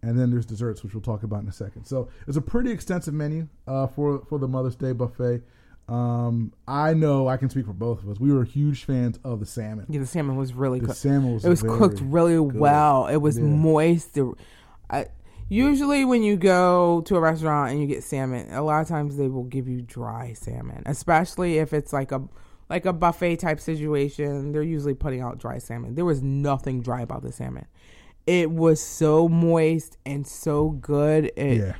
And 0.03 0.19
then 0.19 0.31
there's 0.31 0.47
desserts, 0.47 0.83
which 0.83 0.95
we'll 0.95 1.03
talk 1.03 1.23
about 1.23 1.43
in 1.43 1.49
a 1.49 1.53
second. 1.53 1.85
So 1.85 2.09
it's 2.29 2.37
a 2.37 2.41
pretty 2.41 2.71
extensive 2.71 3.15
menu 3.15 3.49
uh, 3.67 3.87
for 3.89 4.21
for 4.29 4.39
the 4.39 4.47
Mother's 4.49 4.77
Day 4.77 4.93
buffet. 4.93 5.43
Um, 5.89 6.53
I 6.67 6.95
know 6.95 7.29
I 7.29 7.37
can 7.37 7.49
speak 7.49 7.67
for 7.67 7.73
both 7.73 8.03
of 8.03 8.09
us. 8.09 8.19
We 8.19 8.33
were 8.33 8.43
huge 8.45 8.85
fans 8.85 9.19
of 9.23 9.39
the 9.41 9.47
salmon. 9.47 9.87
Yeah, 9.89 10.01
the 10.01 10.07
salmon 10.07 10.37
was 10.37 10.53
really 10.53 10.81
The 10.81 10.87
cooked. 10.87 10.99
salmon 10.99 11.35
was 11.35 11.45
it 11.45 11.49
was 11.49 11.63
cooked 11.63 12.01
really 12.01 12.35
good. 12.35 12.57
well. 12.59 13.07
It 13.07 13.19
was 13.19 13.39
Yeah. 13.39 13.45
moist. 13.45 14.15
The- 14.15 14.35
I, 14.91 15.07
usually, 15.49 16.05
when 16.05 16.23
you 16.25 16.37
go 16.37 17.03
to 17.03 17.17
a 17.17 17.21
restaurant 17.21 17.71
and 17.71 17.81
you 17.81 17.87
get 17.87 18.03
salmon, 18.03 18.53
a 18.53 18.63
lot 18.63 18.81
of 18.83 18.89
times 18.89 19.17
they 19.17 19.29
will 19.29 19.45
give 19.45 19.69
you 19.69 19.81
dry 19.81 20.33
salmon, 20.33 20.83
especially 20.87 21.59
if 21.59 21.73
it's 21.73 21.93
like 21.93 22.11
a 22.13 22.23
like 22.69 22.85
a 22.85 22.93
buffet 22.93 23.37
type 23.37 23.61
situation. 23.61 24.51
They're 24.51 24.61
usually 24.63 24.95
putting 24.95 25.21
out 25.21 25.39
dry 25.39 25.59
salmon. 25.59 25.95
There 25.95 26.05
was 26.05 26.21
nothing 26.21 26.81
dry 26.83 27.01
about 27.03 27.23
the 27.23 27.31
salmon. 27.31 27.67
It 28.27 28.51
was 28.51 28.81
so 28.81 29.29
moist 29.29 29.99
and 30.05 30.27
so 30.27 30.71
good. 30.71 31.27
It, 31.37 31.59
Yeah. 31.59 31.75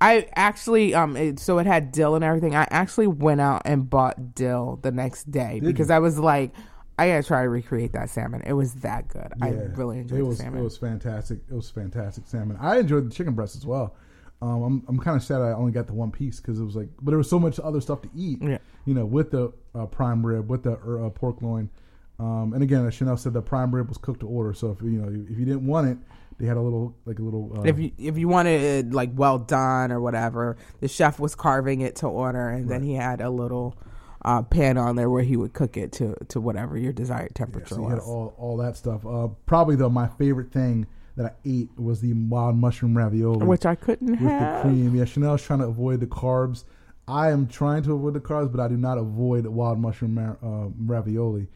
I 0.00 0.28
actually 0.34 0.94
um 0.94 1.16
it, 1.16 1.38
so 1.38 1.58
it 1.58 1.66
had 1.66 1.92
dill 1.92 2.14
and 2.14 2.24
everything. 2.24 2.54
I 2.54 2.66
actually 2.70 3.06
went 3.06 3.40
out 3.40 3.62
and 3.64 3.88
bought 3.88 4.34
dill 4.34 4.78
the 4.82 4.90
next 4.90 5.30
day 5.30 5.60
because 5.62 5.88
you? 5.88 5.94
I 5.94 5.98
was 5.98 6.18
like, 6.18 6.52
I 6.98 7.08
gotta 7.08 7.22
try 7.22 7.42
to 7.42 7.48
recreate 7.48 7.92
that 7.92 8.10
salmon. 8.10 8.42
It 8.46 8.52
was 8.52 8.74
that 8.74 9.08
good. 9.08 9.32
I 9.40 9.50
really 9.50 9.98
enjoyed 9.98 10.18
it 10.18 10.22
the 10.22 10.28
was, 10.28 10.38
salmon. 10.38 10.60
It 10.60 10.64
was 10.64 10.76
fantastic. 10.76 11.38
It 11.48 11.54
was 11.54 11.70
fantastic 11.70 12.26
salmon. 12.26 12.58
I 12.60 12.78
enjoyed 12.78 13.10
the 13.10 13.14
chicken 13.14 13.34
breast 13.34 13.56
as 13.56 13.64
well. 13.66 13.94
Um, 14.42 14.62
I'm 14.62 14.84
I'm 14.88 14.98
kind 14.98 15.16
of 15.16 15.22
sad 15.22 15.40
I 15.40 15.52
only 15.52 15.72
got 15.72 15.86
the 15.86 15.94
one 15.94 16.10
piece 16.10 16.40
because 16.40 16.60
it 16.60 16.64
was 16.64 16.76
like, 16.76 16.88
but 17.00 17.10
there 17.10 17.18
was 17.18 17.30
so 17.30 17.38
much 17.38 17.58
other 17.58 17.80
stuff 17.80 18.02
to 18.02 18.10
eat. 18.14 18.38
Yeah. 18.42 18.58
You 18.84 18.94
know, 18.94 19.06
with 19.06 19.30
the 19.30 19.52
uh, 19.74 19.86
prime 19.86 20.24
rib, 20.24 20.50
with 20.50 20.62
the 20.62 20.72
uh, 20.72 21.10
pork 21.10 21.40
loin, 21.40 21.70
um, 22.18 22.52
and 22.54 22.62
again, 22.62 22.86
as 22.86 22.94
Chanel 22.94 23.16
said, 23.16 23.32
the 23.32 23.42
prime 23.42 23.74
rib 23.74 23.88
was 23.88 23.98
cooked 23.98 24.20
to 24.20 24.28
order. 24.28 24.52
So 24.52 24.70
if 24.70 24.82
you 24.82 24.98
know 24.98 25.08
if 25.08 25.38
you 25.38 25.44
didn't 25.44 25.66
want 25.66 25.88
it, 25.88 25.98
they 26.38 26.46
had 26.46 26.56
a 26.56 26.60
little 26.60 26.96
like 27.04 27.18
a 27.18 27.22
little. 27.22 27.52
Uh, 27.58 27.62
if 27.62 27.78
you 27.78 27.92
if 27.98 28.18
you 28.18 28.28
wanted 28.28 28.60
it 28.60 28.92
like 28.92 29.10
well 29.14 29.38
done 29.38 29.90
or 29.90 30.00
whatever, 30.00 30.56
the 30.80 30.88
chef 30.88 31.18
was 31.18 31.34
carving 31.34 31.80
it 31.80 31.96
to 31.96 32.06
order, 32.06 32.48
and 32.48 32.68
then 32.68 32.82
he 32.82 32.94
had 32.94 33.20
a 33.20 33.30
little 33.30 33.76
uh, 34.22 34.42
pan 34.42 34.76
on 34.76 34.96
there 34.96 35.08
where 35.08 35.22
he 35.22 35.36
would 35.36 35.54
cook 35.54 35.76
it 35.76 35.92
to 35.92 36.14
to 36.28 36.40
whatever 36.40 36.76
your 36.76 36.92
desired 36.92 37.32
yeah, 37.32 37.44
temperature 37.44 37.74
so 37.76 37.80
you 37.82 37.88
had 37.88 37.98
was. 37.98 38.08
all 38.08 38.34
all 38.38 38.56
that 38.58 38.76
stuff. 38.76 39.06
Uh, 39.06 39.28
probably 39.46 39.76
though, 39.76 39.88
my 39.88 40.08
favorite 40.08 40.52
thing 40.52 40.86
that 41.16 41.26
I 41.26 41.48
ate 41.48 41.70
was 41.78 42.00
the 42.00 42.12
wild 42.12 42.56
mushroom 42.56 42.96
ravioli. 42.96 43.46
which 43.46 43.64
I 43.64 43.74
couldn't 43.74 44.10
with 44.10 44.20
the 44.20 44.58
cream. 44.60 44.94
Yeah, 44.94 45.06
Chanel's 45.06 45.42
trying 45.42 45.60
to 45.60 45.66
avoid 45.66 46.00
the 46.00 46.06
carbs. 46.06 46.64
I 47.08 47.30
am 47.30 47.46
trying 47.46 47.84
to 47.84 47.94
avoid 47.94 48.14
the 48.14 48.20
carbs, 48.20 48.50
but 48.50 48.60
I 48.60 48.68
do 48.68 48.76
not 48.76 48.98
avoid 48.98 49.46
wild 49.46 49.78
mushroom 49.78 50.18
uh, 50.18 50.68
ravioli. 50.84 51.48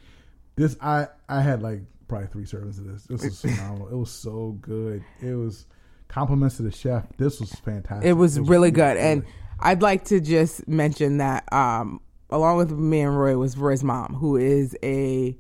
This 0.56 0.76
I 0.80 1.08
I 1.28 1.42
had 1.42 1.60
like 1.60 1.82
probably 2.10 2.28
three 2.28 2.44
servings 2.44 2.78
of 2.78 2.84
this. 2.86 3.04
This 3.04 3.24
was 3.24 3.40
phenomenal. 3.56 3.88
it 3.88 3.96
was 3.96 4.10
so 4.10 4.58
good. 4.60 5.02
It 5.22 5.34
was 5.34 5.64
compliments 6.08 6.56
to 6.58 6.62
the 6.62 6.70
chef. 6.72 7.06
This 7.16 7.40
was 7.40 7.52
fantastic. 7.54 8.06
It 8.06 8.14
was 8.14 8.38
really 8.38 8.70
good, 8.70 8.96
really 8.96 9.00
and 9.00 9.24
I'd 9.60 9.80
like 9.80 10.04
to 10.06 10.20
just 10.20 10.66
mention 10.68 11.18
that 11.18 11.50
um, 11.52 12.00
along 12.30 12.56
with 12.58 12.70
me 12.72 13.00
and 13.00 13.16
Roy 13.18 13.36
was 13.38 13.56
Roy's 13.56 13.84
mom, 13.84 14.14
who 14.14 14.36
is 14.36 14.76
a 14.82 15.36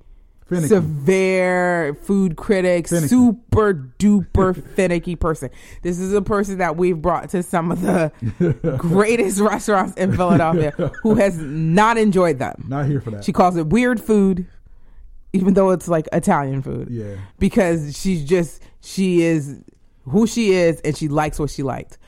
Finicky. 0.46 0.68
severe 0.68 1.94
food 2.02 2.36
critic, 2.36 2.88
Finicky. 2.88 3.08
super 3.08 3.72
duper 3.98 4.60
finicky 4.74 5.14
person. 5.16 5.48
This 5.82 5.98
is 6.00 6.12
a 6.12 6.20
person 6.22 6.58
that 6.58 6.76
we've 6.76 7.00
brought 7.00 7.30
to 7.30 7.42
some 7.44 7.70
of 7.70 7.80
the 7.82 8.12
greatest 8.78 9.40
restaurants 9.40 9.94
in 9.96 10.14
Philadelphia, 10.16 10.72
who 11.02 11.14
has 11.14 11.38
not 11.38 11.96
enjoyed 11.98 12.38
them. 12.40 12.64
not 12.68 12.86
here 12.86 13.00
for 13.00 13.10
that. 13.12 13.24
She 13.24 13.32
calls 13.32 13.56
it 13.56 13.68
weird 13.68 14.00
food, 14.00 14.46
even 15.32 15.54
though 15.54 15.70
it's 15.70 15.88
like 15.88 16.08
Italian 16.12 16.62
food. 16.62 16.88
Yeah. 16.90 17.16
Because 17.38 17.96
she's 17.96 18.24
just 18.24 18.62
she 18.80 19.22
is 19.22 19.62
who 20.04 20.26
she 20.26 20.52
is 20.52 20.80
and 20.80 20.96
she 20.96 21.08
likes 21.08 21.38
what 21.38 21.50
she 21.50 21.62
liked. 21.62 21.98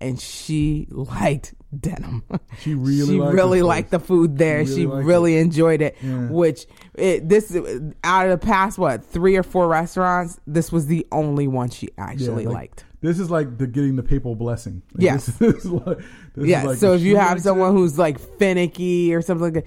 And 0.00 0.20
she 0.20 0.86
liked 0.90 1.54
denim. 1.76 2.22
She 2.60 2.74
really 2.74 3.14
she 3.14 3.20
liked 3.20 3.34
really 3.34 3.62
liked 3.62 3.90
the 3.90 3.98
food 3.98 4.38
there. 4.38 4.64
She 4.64 4.74
She 4.74 4.86
really 4.86 5.04
really, 5.04 5.34
liked 5.36 5.44
enjoyed 5.46 5.82
it. 5.82 5.96
Yeah. 6.00 6.28
Which 6.28 6.66
it, 6.94 7.28
this 7.28 7.56
out 8.04 8.26
of 8.28 8.40
the 8.40 8.46
past 8.46 8.78
what 8.78 9.04
three 9.04 9.36
or 9.36 9.42
four 9.42 9.66
restaurants, 9.66 10.38
this 10.46 10.70
was 10.70 10.86
the 10.86 11.04
only 11.10 11.48
one 11.48 11.70
she 11.70 11.88
actually 11.98 12.46
like, 12.46 12.54
liked. 12.54 12.84
This 13.00 13.18
is 13.18 13.28
like 13.30 13.58
the 13.58 13.66
getting 13.66 13.96
the 13.96 14.02
papal 14.04 14.36
blessing. 14.36 14.82
Like, 14.94 15.02
Yes. 15.02 15.26
This, 15.26 15.56
is 15.64 15.66
like, 15.66 15.98
this 15.98 16.44
is 16.44 16.46
Yeah. 16.48 16.62
like 16.62 16.78
so 16.78 16.92
if 16.94 17.00
if 17.00 17.06
you 17.06 17.16
have 17.16 17.40
someone 17.42 17.70
it, 17.70 17.78
who's 17.78 17.98
like 17.98 18.20
finicky 18.38 19.12
or 19.14 19.20
something 19.20 19.52
like 19.52 19.64
that, 19.64 19.66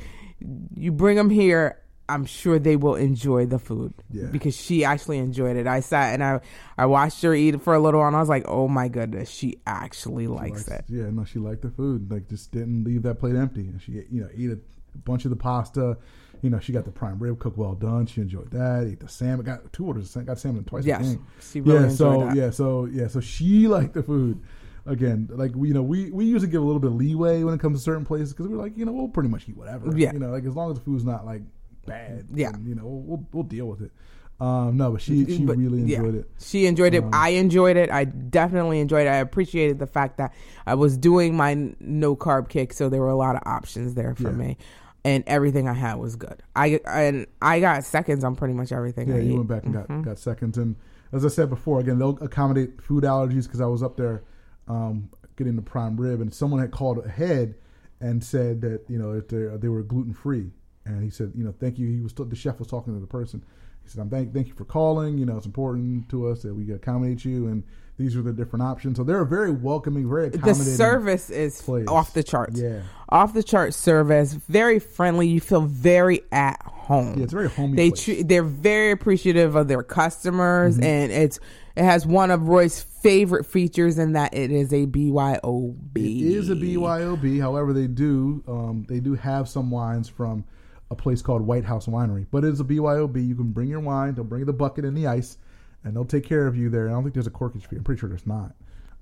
you 0.75 0.93
bring 0.93 1.17
them 1.17 1.29
here. 1.29 1.77
I'm 2.13 2.25
sure 2.25 2.59
they 2.59 2.75
will 2.75 2.95
enjoy 2.95 3.45
the 3.45 3.59
food 3.59 3.93
Yeah. 4.11 4.27
because 4.27 4.55
she 4.55 4.83
actually 4.83 5.17
enjoyed 5.19 5.55
it. 5.57 5.67
I 5.67 5.79
sat 5.79 6.13
and 6.13 6.23
I 6.23 6.41
I 6.77 6.85
watched 6.85 7.21
her 7.23 7.33
eat 7.33 7.61
for 7.61 7.73
a 7.73 7.79
little, 7.79 7.99
while 7.99 8.07
and 8.07 8.15
I 8.15 8.19
was 8.19 8.29
like, 8.29 8.45
"Oh 8.47 8.67
my 8.67 8.87
goodness, 8.87 9.29
she 9.29 9.57
actually 9.65 10.27
likes 10.27 10.67
it." 10.67 10.85
Yeah, 10.87 11.09
no, 11.11 11.23
she 11.25 11.39
liked 11.39 11.61
the 11.61 11.69
food. 11.71 12.11
Like, 12.11 12.27
just 12.29 12.51
didn't 12.51 12.83
leave 12.83 13.03
that 13.03 13.15
plate 13.19 13.35
empty. 13.35 13.61
And 13.61 13.81
she, 13.81 13.91
you 14.11 14.21
know, 14.21 14.29
ate 14.35 14.51
a 14.51 14.59
bunch 15.05 15.25
of 15.25 15.29
the 15.31 15.37
pasta. 15.37 15.97
You 16.41 16.49
know, 16.49 16.59
she 16.59 16.73
got 16.73 16.85
the 16.85 16.91
prime 16.91 17.19
rib 17.19 17.37
cooked 17.39 17.57
well 17.57 17.75
done. 17.75 18.07
She 18.07 18.19
enjoyed 18.19 18.49
that. 18.51 18.87
Ate 18.87 18.99
the 18.99 19.07
salmon. 19.07 19.45
Got 19.45 19.71
two 19.73 19.85
orders. 19.85 20.15
Got 20.15 20.39
salmon 20.39 20.63
twice. 20.63 20.85
Yes, 20.85 21.15
she 21.51 21.61
really 21.61 21.83
yeah. 21.83 21.89
So 21.89 22.25
that. 22.25 22.35
yeah. 22.35 22.49
So 22.49 22.85
yeah. 22.85 23.07
So 23.07 23.19
she 23.21 23.67
liked 23.67 23.93
the 23.93 24.03
food. 24.03 24.41
Again, 24.87 25.29
like 25.31 25.53
we, 25.53 25.67
you 25.67 25.75
know, 25.75 25.83
we 25.83 26.09
we 26.09 26.25
usually 26.25 26.51
give 26.51 26.63
a 26.63 26.65
little 26.65 26.79
bit 26.79 26.87
of 26.89 26.95
leeway 26.95 27.43
when 27.43 27.53
it 27.53 27.59
comes 27.59 27.77
to 27.77 27.83
certain 27.83 28.03
places 28.03 28.33
because 28.33 28.47
we're 28.47 28.57
like, 28.57 28.75
you 28.75 28.83
know, 28.83 28.91
we'll 28.91 29.07
pretty 29.09 29.29
much 29.29 29.47
eat 29.47 29.55
whatever. 29.55 29.95
Yeah. 29.95 30.11
You 30.13 30.17
know, 30.17 30.31
like 30.31 30.43
as 30.43 30.55
long 30.55 30.71
as 30.71 30.79
the 30.79 30.83
food's 30.83 31.05
not 31.05 31.23
like 31.23 31.43
bad. 31.85 32.27
Yeah. 32.33 32.51
then, 32.51 32.65
you 32.65 32.75
know, 32.75 32.85
we'll, 32.85 33.25
we'll 33.31 33.43
deal 33.43 33.65
with 33.67 33.81
it. 33.81 33.91
Um, 34.39 34.75
no, 34.77 34.91
but 34.93 35.01
she 35.03 35.25
she 35.27 35.45
But, 35.45 35.57
really 35.57 35.81
yeah, 35.83 35.97
enjoyed 35.99 36.15
it. 36.15 36.23
Um, 36.25 36.33
She 36.39 36.65
enjoyed 36.65 36.93
it. 36.95 37.03
I 37.13 37.29
enjoyed 37.29 37.77
it. 37.77 37.91
I 37.91 38.05
definitely 38.05 38.79
enjoyed 38.79 39.05
it. 39.05 39.11
I 39.11 39.17
appreciated 39.17 39.77
the 39.77 39.85
fact 39.85 40.17
that 40.17 40.33
I 40.65 40.73
was 40.73 40.97
doing 40.97 41.35
my 41.37 41.75
no 41.79 42.15
carb 42.15 42.49
kick, 42.49 42.73
so 42.73 42.89
there 42.89 43.01
were 43.01 43.09
a 43.09 43.15
lot 43.15 43.35
of 43.35 43.43
options 43.45 43.93
there 43.93 44.15
for 44.15 44.29
Yeah. 44.29 44.35
me, 44.35 44.57
and 45.05 45.23
everything 45.27 45.67
I 45.67 45.73
had 45.73 45.95
was 45.99 46.15
good. 46.15 46.41
I 46.55 46.79
and 46.87 47.27
I 47.39 47.59
got 47.59 47.83
seconds 47.83 48.23
on 48.23 48.35
pretty 48.35 48.55
much 48.55 48.71
everything. 48.71 49.09
Yeah, 49.09 49.15
I 49.15 49.19
you 49.19 49.33
ate. 49.33 49.35
went 49.37 49.47
back 49.47 49.63
and 49.63 49.73
got, 49.73 49.83
Mm-hmm. 49.89 50.01
got 50.01 50.17
seconds. 50.17 50.57
And 50.57 50.75
as 51.11 51.23
I 51.23 51.27
said 51.27 51.49
before, 51.51 51.79
again, 51.79 51.99
they'll 51.99 52.17
accommodate 52.19 52.81
food 52.81 53.03
allergies 53.03 53.43
because 53.43 53.61
I 53.61 53.67
was 53.67 53.83
up 53.83 53.95
there 53.95 54.23
um, 54.67 55.09
getting 55.35 55.55
the 55.55 55.61
prime 55.61 55.97
rib, 55.97 56.19
and 56.19 56.33
someone 56.33 56.61
had 56.61 56.71
called 56.71 57.05
ahead 57.05 57.53
and 57.99 58.23
said 58.23 58.61
that 58.61 58.85
you 58.89 58.97
know 58.97 59.19
they 59.19 59.67
were 59.67 59.83
gluten 59.83 60.15
free, 60.15 60.49
and 60.85 61.03
he 61.03 61.09
said, 61.09 61.31
you 61.35 61.43
know, 61.43 61.53
thank 61.59 61.77
you. 61.77 61.87
He 61.87 62.01
was 62.01 62.13
the 62.13 62.35
chef 62.35 62.59
was 62.59 62.67
talking 62.67 62.93
to 62.93 62.99
the 62.99 63.07
person. 63.07 63.43
He 63.83 63.89
said, 63.89 64.01
I'm 64.01 64.09
thank 64.09 64.33
thank 64.33 64.47
you 64.47 64.53
for 64.53 64.65
calling. 64.65 65.17
You 65.17 65.25
know, 65.25 65.37
it's 65.37 65.45
important 65.45 66.09
to 66.09 66.27
us 66.27 66.41
that 66.43 66.53
we 66.53 66.71
accommodate 66.71 67.25
you, 67.25 67.47
and 67.47 67.63
these 67.97 68.15
are 68.15 68.21
the 68.21 68.33
different 68.33 68.63
options. 68.63 68.97
So 68.97 69.03
they're 69.03 69.21
a 69.21 69.25
very 69.25 69.51
welcoming, 69.51 70.09
very 70.09 70.29
The 70.29 70.53
service 70.55 71.29
is 71.29 71.61
place. 71.61 71.87
off 71.87 72.13
the 72.13 72.23
charts. 72.23 72.59
Yeah. 72.59 72.81
off 73.09 73.33
the 73.33 73.43
chart 73.43 73.73
service. 73.73 74.33
Very 74.33 74.79
friendly. 74.79 75.27
You 75.27 75.39
feel 75.39 75.61
very 75.61 76.21
at 76.31 76.61
home. 76.63 77.17
Yeah, 77.17 77.23
it's 77.23 77.33
very 77.33 77.49
homey 77.49 77.75
They. 77.75 77.91
Mm-hmm. 77.91 78.11
tre- 78.13 78.23
they're 78.23 78.43
very 78.43 78.91
appreciative 78.91 79.55
of 79.55 79.67
their 79.67 79.83
customers, 79.83 80.77
and 80.77 81.11
it's 81.11 81.39
it 81.75 81.83
has 81.83 82.05
one 82.05 82.31
of 82.31 82.49
Roy's 82.49 82.81
favorite 82.81 83.45
features 83.45 83.97
in 83.97 84.13
that 84.13 84.33
it 84.33 84.51
is 84.51 84.73
a 84.73 84.85
BYOB. 84.85 85.95
It 85.95 86.21
is 86.35 86.49
a 86.49 86.55
BYOB. 86.55 87.39
However, 87.39 87.73
they 87.73 87.87
do 87.87 88.43
um, 88.47 88.85
they 88.87 88.99
do 88.99 89.15
have 89.15 89.47
some 89.49 89.71
wines 89.71 90.07
from 90.09 90.43
a 90.91 90.95
place 90.95 91.21
called 91.21 91.41
White 91.41 91.65
House 91.65 91.87
Winery, 91.87 92.27
but 92.29 92.43
it 92.43 92.49
is 92.53 92.59
a 92.59 92.63
BYOB. 92.63 93.27
You 93.27 93.33
can 93.35 93.51
bring 93.51 93.69
your 93.69 93.79
wine. 93.79 94.13
They'll 94.13 94.23
bring 94.25 94.45
the 94.45 94.53
bucket 94.53 94.85
and 94.85 94.95
the 94.95 95.07
ice, 95.07 95.37
and 95.83 95.95
they'll 95.95 96.05
take 96.05 96.25
care 96.25 96.45
of 96.45 96.55
you 96.55 96.69
there. 96.69 96.87
I 96.87 96.91
don't 96.91 97.01
think 97.03 97.13
there's 97.15 97.27
a 97.27 97.31
corkage 97.31 97.65
fee. 97.65 97.77
I'm 97.77 97.83
pretty 97.83 97.99
sure 97.99 98.09
there's 98.09 98.27
not 98.27 98.53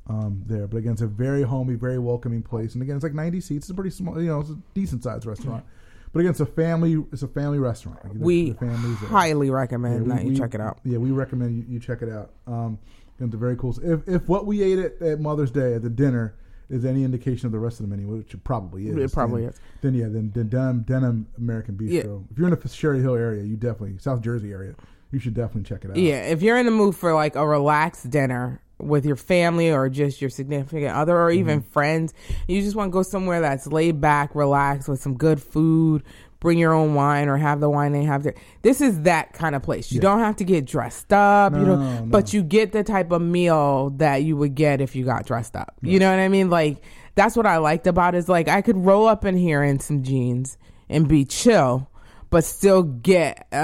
um, 0.07 0.43
there. 0.45 0.67
But 0.67 0.77
again, 0.77 0.93
it's 0.93 1.01
a 1.01 1.07
very 1.07 1.41
homey, 1.43 1.73
very 1.75 1.99
welcoming 1.99 2.43
place. 2.43 2.75
And 2.75 2.83
again, 2.83 2.95
it's 2.95 3.03
like 3.03 3.13
90 3.15 3.41
seats. 3.41 3.65
It's 3.65 3.69
a 3.71 3.73
pretty 3.73 3.89
small, 3.89 4.21
you 4.21 4.27
know, 4.27 4.39
it's 4.39 4.51
a 4.51 4.57
decent 4.75 5.03
sized 5.03 5.25
restaurant. 5.25 5.65
But 6.13 6.19
again, 6.21 6.31
it's 6.31 6.39
a 6.39 6.45
family. 6.45 7.03
It's 7.11 7.23
a 7.23 7.27
family 7.27 7.59
restaurant. 7.59 8.03
Like, 8.03 8.13
We 8.17 8.51
the 8.51 8.57
families 8.59 8.99
there. 8.99 9.09
highly 9.09 9.49
recommend 9.49 10.07
Yeah, 10.07 10.15
that 10.15 10.23
you 10.23 10.29
we- 10.31 10.37
check 10.37 10.53
it 10.55 10.61
out. 10.61 10.79
Yeah, 10.83 10.97
we 10.99 11.11
recommend 11.11 11.55
you, 11.57 11.65
you 11.67 11.79
check 11.79 12.01
it 12.01 12.09
out. 12.09 12.31
Um, 12.47 12.77
it's 13.19 13.35
very 13.35 13.57
cool. 13.57 13.75
If 13.83 14.07
if 14.07 14.27
what 14.29 14.45
we 14.45 14.61
ate 14.63 14.79
at, 14.79 15.01
at 15.01 15.19
Mother's 15.19 15.51
Day 15.51 15.73
at 15.73 15.81
the 15.81 15.89
dinner 15.89 16.35
is 16.69 16.85
any 16.85 17.03
indication 17.03 17.45
of 17.47 17.51
the 17.51 17.59
rest 17.59 17.79
of 17.79 17.89
the 17.89 17.95
menu, 17.95 18.07
which 18.07 18.33
it 18.33 18.43
probably 18.43 18.87
is, 18.87 18.95
It 18.95 19.11
probably 19.11 19.41
then, 19.41 19.49
is. 19.49 19.59
Then 19.81 19.93
yeah, 19.95 20.07
then, 20.07 20.31
then 20.35 20.49
Denim, 20.49 20.81
Denim 20.81 21.27
American 21.37 21.75
Bistro. 21.75 21.91
Yeah. 21.91 22.01
If 22.31 22.37
you're 22.37 22.47
in 22.47 22.59
the 22.59 22.69
Cherry 22.69 23.01
Hill 23.01 23.15
area, 23.15 23.43
you 23.43 23.55
definitely 23.57 23.97
South 23.97 24.21
Jersey 24.21 24.51
area, 24.51 24.75
you 25.11 25.19
should 25.19 25.33
definitely 25.33 25.63
check 25.63 25.83
it 25.85 25.91
out. 25.91 25.97
Yeah, 25.97 26.21
if 26.23 26.41
you're 26.41 26.57
in 26.57 26.65
the 26.65 26.71
mood 26.71 26.95
for 26.95 27.13
like 27.13 27.35
a 27.35 27.45
relaxed 27.47 28.09
dinner 28.09 28.61
with 28.77 29.05
your 29.05 29.15
family 29.15 29.71
or 29.71 29.89
just 29.89 30.21
your 30.21 30.29
significant 30.29 30.95
other 30.95 31.17
or 31.17 31.31
even 31.31 31.59
Mm-hmm. 31.61 31.69
friends, 31.71 32.13
you 32.47 32.61
just 32.61 32.75
want 32.75 32.89
to 32.89 32.93
go 32.93 33.03
somewhere 33.03 33.41
that's 33.41 33.67
laid 33.67 33.99
back, 33.99 34.35
relaxed 34.35 34.87
with 34.87 35.01
some 35.01 35.15
good 35.17 35.41
food. 35.41 36.03
Bring 36.39 36.57
your 36.57 36.73
own 36.73 36.93
wine 36.95 37.27
or 37.27 37.35
have 37.37 37.59
the 37.59 37.69
wine 37.69 37.91
they 37.91 38.03
have 38.05 38.23
there. 38.23 38.35
This 38.61 38.79
is 38.79 39.01
that 39.01 39.33
kind 39.33 39.55
of 39.55 39.61
place. 39.61 39.91
You 39.91 39.99
don't 39.99 40.19
have 40.19 40.37
to 40.37 40.45
get 40.45 40.65
dressed 40.65 41.11
up, 41.11 41.51
you 41.53 41.59
know, 41.59 41.75
No, 41.75 41.99
no. 41.99 42.05
but 42.05 42.33
you 42.33 42.43
get 42.43 42.71
the 42.71 42.83
type 42.83 43.11
of 43.11 43.21
meal 43.21 43.89
that 43.97 44.23
you 44.23 44.37
would 44.37 44.55
get 44.55 44.79
if 44.79 44.95
you 44.95 45.03
got 45.03 45.25
dressed 45.25 45.55
up. 45.57 45.75
You 45.81 45.99
know 45.99 46.09
what 46.09 46.19
I 46.19 46.29
mean? 46.29 46.49
Like 46.49 46.81
that's 47.15 47.35
what 47.35 47.45
I 47.45 47.57
liked 47.57 47.87
about 47.87 48.15
it 48.15 48.19
is 48.19 48.29
like 48.29 48.47
I 48.47 48.61
could 48.61 48.77
roll 48.77 49.05
up 49.07 49.25
in 49.25 49.35
here 49.35 49.61
in 49.63 49.79
some 49.81 50.01
jeans 50.03 50.57
and 50.89 51.07
be 51.07 51.25
chill 51.25 51.89
but 52.29 52.43
still 52.43 52.83
get 52.83 53.47
a, 53.51 53.57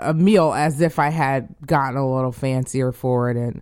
a, 0.00 0.10
a 0.10 0.14
meal 0.14 0.52
as 0.54 0.80
if 0.80 0.98
I 0.98 1.10
had 1.10 1.54
gotten 1.66 1.98
a 1.98 2.10
little 2.14 2.32
fancier 2.32 2.90
for 2.90 3.30
it. 3.30 3.36
And 3.36 3.60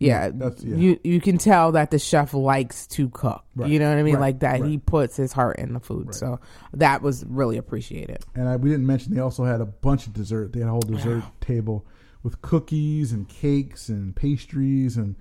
yeah, 0.00 0.24
Yeah, 0.26 0.30
that's- 0.34 0.64
yeah. 0.64 0.76
you 0.76 0.98
you 1.04 1.20
can 1.20 1.38
tell 1.38 1.70
that 1.72 1.92
the 1.92 1.98
chef 2.00 2.34
likes 2.34 2.86
to 2.88 3.08
cook. 3.10 3.44
Right. 3.54 3.70
You 3.70 3.78
know 3.78 3.88
what 3.90 3.98
I 3.98 4.02
mean? 4.02 4.14
Right. 4.14 4.20
Like 4.20 4.40
that, 4.40 4.64
he 4.64 4.78
puts 4.78 5.16
his 5.16 5.32
heart 5.32 5.58
in 5.60 5.72
the 5.74 5.80
food. 5.80 6.14
So 6.14 6.40
that 6.74 7.02
was 7.02 7.24
really 7.28 7.56
appreciated. 7.58 8.24
And 8.34 8.48
I, 8.48 8.56
we 8.56 8.70
didn't 8.70 8.86
mention 8.86 9.14
they 9.14 9.20
also 9.20 9.44
had 9.44 9.60
a 9.60 9.66
bunch 9.66 10.06
of 10.08 10.12
dessert. 10.14 10.52
They 10.52 10.60
had 10.60 10.68
a 10.68 10.72
whole 10.72 10.80
dessert 10.80 11.22
table 11.40 11.86
with 12.22 12.42
cookies 12.42 13.12
and 13.12 13.28
cakes 13.28 13.88
and 13.88 14.16
pastries 14.16 14.96
and 14.96 15.14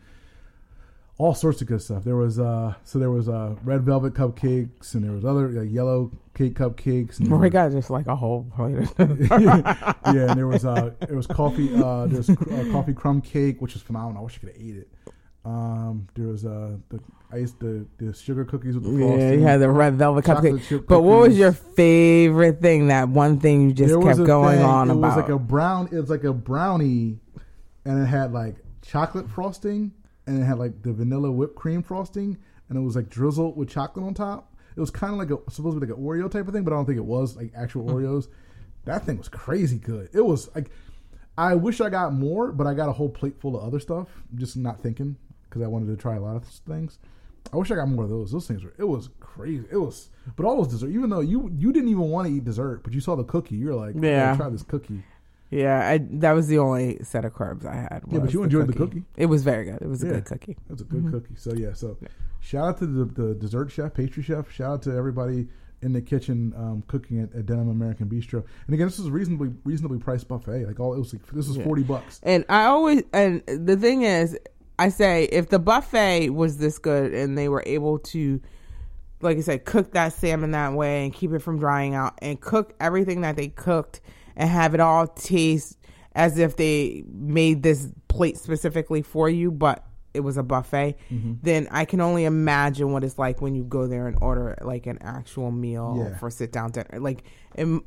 all 1.20 1.36
sorts 1.36 1.62
of 1.62 1.68
good 1.68 1.82
stuff. 1.82 2.04
There 2.04 2.16
was 2.16 2.40
uh 2.40 2.74
so 2.84 2.98
there 2.98 3.12
was 3.12 3.30
uh 3.30 3.56
red 3.64 3.82
velvet 3.82 4.14
cupcakes 4.16 4.96
and 4.96 5.04
there 5.04 5.12
was 5.12 5.26
other 5.26 5.50
like, 5.50 5.70
yellow 5.72 6.12
cake 6.34 6.56
cupcakes. 6.56 7.20
And 7.20 7.30
We 7.40 7.50
got 7.50 7.72
just 7.72 7.90
like 7.90 8.08
a 8.08 8.16
whole 8.16 8.48
plate. 8.56 8.88
yeah, 8.98 10.30
and 10.30 10.38
there 10.40 10.48
was 10.48 10.66
uh, 10.66 10.92
there 11.02 11.18
was 11.18 11.28
coffee. 11.28 11.76
Uh, 11.76 12.08
there 12.08 12.18
was 12.18 12.30
uh, 12.30 12.70
coffee 12.72 12.94
crumb 12.94 13.22
cake, 13.22 13.62
which 13.62 13.74
was 13.74 13.84
phenomenal. 13.84 14.22
I 14.22 14.24
wish 14.24 14.38
I 14.38 14.40
could 14.40 14.50
have 14.50 14.62
ate 14.62 14.78
it. 14.78 14.90
Um, 15.46 16.08
there 16.16 16.28
was 16.28 16.46
uh 16.46 16.78
the 16.90 17.00
I 17.32 17.38
used 17.38 17.60
the 17.60 17.86
the 17.98 18.14
sugar 18.14 18.46
cookies 18.46 18.76
with 18.76 18.86
the 18.86 18.98
frosting. 18.98 19.20
Yeah, 19.20 19.32
you 19.34 19.42
had 19.42 19.60
the 19.60 19.70
red 19.70 19.96
velvet 19.96 20.24
cupcake. 20.24 20.88
But 20.88 21.02
what 21.02 21.28
was 21.28 21.38
your 21.38 21.52
favorite 21.52 22.62
thing? 22.62 22.88
That 22.88 23.10
one 23.10 23.40
thing 23.42 23.70
you 23.70 23.74
just 23.74 23.90
There 23.94 24.02
kept 24.02 24.24
going 24.26 24.60
thing, 24.60 24.66
on 24.66 24.90
it 24.90 24.94
about. 24.94 25.04
It 25.04 25.10
was 25.10 25.16
like 25.18 25.30
a 25.30 25.40
brown. 25.40 25.90
It 25.92 26.00
was 26.00 26.10
like 26.10 26.24
a 26.24 26.34
brownie, 26.34 27.20
and 27.84 28.02
it 28.02 28.06
had 28.06 28.32
like 28.32 28.56
chocolate 28.82 29.30
frosting, 29.30 29.92
and 30.30 30.42
it 30.42 30.46
had 30.46 30.60
like 30.60 30.82
the 30.84 30.94
vanilla 30.94 31.32
whipped 31.32 31.56
cream 31.56 31.82
frosting, 31.84 32.38
and 32.70 32.78
it 32.78 32.82
was 32.82 32.96
like 32.96 33.10
drizzled 33.10 33.58
with 33.58 33.70
chocolate 33.70 34.06
on 34.06 34.14
top. 34.14 34.56
It 34.76 34.80
was 34.80 34.92
kind 34.92 35.12
of 35.14 35.20
like 35.20 35.32
a 35.32 35.52
supposed 35.52 35.76
to 35.76 35.80
be 35.82 35.88
like 35.88 35.98
an 35.98 36.04
Oreo 36.04 36.30
type 36.32 36.48
of 36.48 36.54
thing, 36.54 36.64
but 36.64 36.72
I 36.74 36.78
don't 36.78 36.86
think 36.86 36.98
it 36.98 37.06
was 37.06 37.36
like 37.36 37.52
actual 37.56 37.84
Hmm. 37.84 37.96
Oreos. 37.96 38.28
That 38.86 39.06
thing 39.06 39.18
was 39.18 39.28
crazy 39.28 39.78
good. 39.78 40.10
It 40.14 40.26
was 40.26 40.54
like 40.56 40.70
I 41.38 41.56
wish 41.56 41.80
I 41.82 41.90
got 41.90 42.14
more, 42.14 42.52
but 42.52 42.68
I 42.68 42.74
got 42.74 42.90
a 42.90 42.94
whole 42.94 43.10
plate 43.10 43.40
full 43.40 43.58
of 43.58 43.64
other 43.64 43.80
stuff. 43.80 44.08
Just 44.36 44.56
not 44.58 44.82
thinking 44.82 45.16
because 45.50 45.62
I 45.62 45.68
wanted 45.68 45.88
to 45.88 45.98
try 45.98 46.16
a 46.16 46.20
lot 46.20 46.36
of 46.36 46.44
things. 46.46 47.00
I 47.54 47.58
wish 47.58 47.72
I 47.72 47.76
got 47.76 47.88
more 47.88 48.04
of 48.04 48.10
those. 48.10 48.32
Those 48.32 48.48
things 48.48 48.64
were. 48.64 48.74
It 48.78 48.84
was 48.84 49.10
crazy. 49.20 49.66
It 49.72 49.78
was, 49.78 50.10
but 50.36 50.46
all 50.46 50.58
those 50.58 50.68
dessert. 50.68 50.90
Even 50.92 51.10
though 51.10 51.22
you 51.22 51.50
you 51.58 51.72
didn't 51.74 51.90
even 51.90 52.10
want 52.10 52.28
to 52.28 52.34
eat 52.34 52.44
dessert, 52.46 52.84
but 52.84 52.94
you 52.94 53.00
saw 53.02 53.16
the 53.16 53.24
cookie, 53.24 53.56
you're 53.56 53.74
like, 53.76 53.96
yeah, 53.96 54.02
Yeah. 54.32 54.36
try 54.36 54.50
this 54.50 54.64
cookie. 54.64 55.04
Yeah, 55.50 55.88
I, 55.88 55.98
that 56.20 56.34
was 56.34 56.48
the 56.48 56.60
only 56.60 57.00
set 57.04 57.26
of 57.26 57.34
carbs 57.34 57.66
I 57.66 57.76
had. 57.76 58.04
Yeah, 58.08 58.14
but 58.20 58.22
was 58.24 58.34
you 58.34 58.44
enjoyed 58.44 58.68
the 58.68 58.74
cookie. 58.74 59.04
It 59.18 59.26
was 59.28 59.44
very 59.44 59.66
good. 59.66 59.82
It 59.82 59.88
was 59.88 60.04
a 60.04 60.08
good 60.08 60.26
cookie. 60.26 60.58
That's 60.68 60.82
a 60.82 60.86
good 60.86 61.04
Mm-hmm. 61.04 61.12
cookie. 61.12 61.36
So 61.38 61.54
yeah, 61.54 61.74
so 61.74 61.98
shout 62.40 62.68
out 62.68 62.78
to 62.80 62.86
the, 62.86 63.06
the 63.06 63.36
dessert 63.36 63.72
chef, 63.72 63.94
pastry 63.94 64.24
chef. 64.24 64.52
Shout 64.52 64.72
out 64.74 64.82
to 64.84 64.96
everybody 64.96 65.48
in 65.82 65.94
the 65.94 66.02
kitchen 66.02 66.54
um, 66.58 66.84
cooking 66.88 67.22
at, 67.22 67.34
at 67.34 67.46
Denim 67.46 67.70
American 67.70 68.08
Bistro. 68.10 68.44
And 68.68 68.74
again, 68.74 68.88
this 68.88 68.98
was 68.98 69.08
a 69.08 69.12
reasonably 69.12 69.50
reasonably 69.64 69.98
priced 69.98 70.28
buffet. 70.28 70.66
Like 70.66 70.80
all 70.80 70.94
it 70.94 71.00
was 71.00 71.14
like 71.14 71.26
this 71.28 71.48
was 71.48 71.58
Yeah. 71.58 71.64
forty 71.64 71.84
bucks. 71.84 72.20
And 72.24 72.44
I 72.50 72.66
always 72.66 73.04
and 73.14 73.42
the 73.48 73.78
thing 73.78 74.04
is, 74.04 74.38
I 74.78 74.90
say 74.90 75.24
if 75.26 75.50
the 75.50 75.60
buffet 75.60 76.30
was 76.32 76.58
this 76.58 76.78
good 76.80 77.14
and 77.14 77.38
they 77.38 77.48
were 77.50 77.64
able 77.66 78.00
to, 78.00 78.42
like 79.22 79.38
I 79.38 79.42
said, 79.42 79.66
cook 79.66 79.94
that 79.94 80.14
salmon 80.14 80.52
that 80.52 80.74
way 80.74 81.06
and 81.06 81.14
keep 81.14 81.32
it 81.32 81.40
from 81.40 81.60
drying 81.60 81.96
out 81.96 82.20
and 82.22 82.40
cook 82.40 82.74
everything 82.80 83.22
that 83.22 83.36
they 83.38 83.48
cooked 83.48 84.02
and 84.36 84.50
have 84.50 84.74
it 84.74 84.80
all 84.80 85.08
taste 85.08 85.78
as 86.14 86.38
if 86.38 86.56
they 86.56 87.04
made 87.08 87.64
this 87.64 87.88
plate 88.08 88.38
specifically 88.38 89.02
for 89.02 89.30
you, 89.30 89.52
but 89.52 89.86
it 90.14 90.22
was 90.22 90.38
a 90.38 90.44
buffet, 90.44 90.96
Mm-hmm. 91.12 91.34
then 91.44 91.68
I 91.70 91.86
can 91.86 92.02
only 92.02 92.26
imagine 92.26 92.92
what 92.92 93.04
it's 93.04 93.20
like 93.20 93.42
when 93.42 93.54
you 93.54 93.64
go 93.64 93.86
there 93.88 94.08
and 94.08 94.18
order 94.22 94.58
like 94.62 94.88
an 94.88 94.98
actual 95.02 95.52
meal 95.52 95.96
Yeah. 96.00 96.18
for 96.18 96.30
sit 96.32 96.52
down 96.52 96.72
dinner. 96.72 97.00
Like, 97.00 97.24
em- 97.56 97.84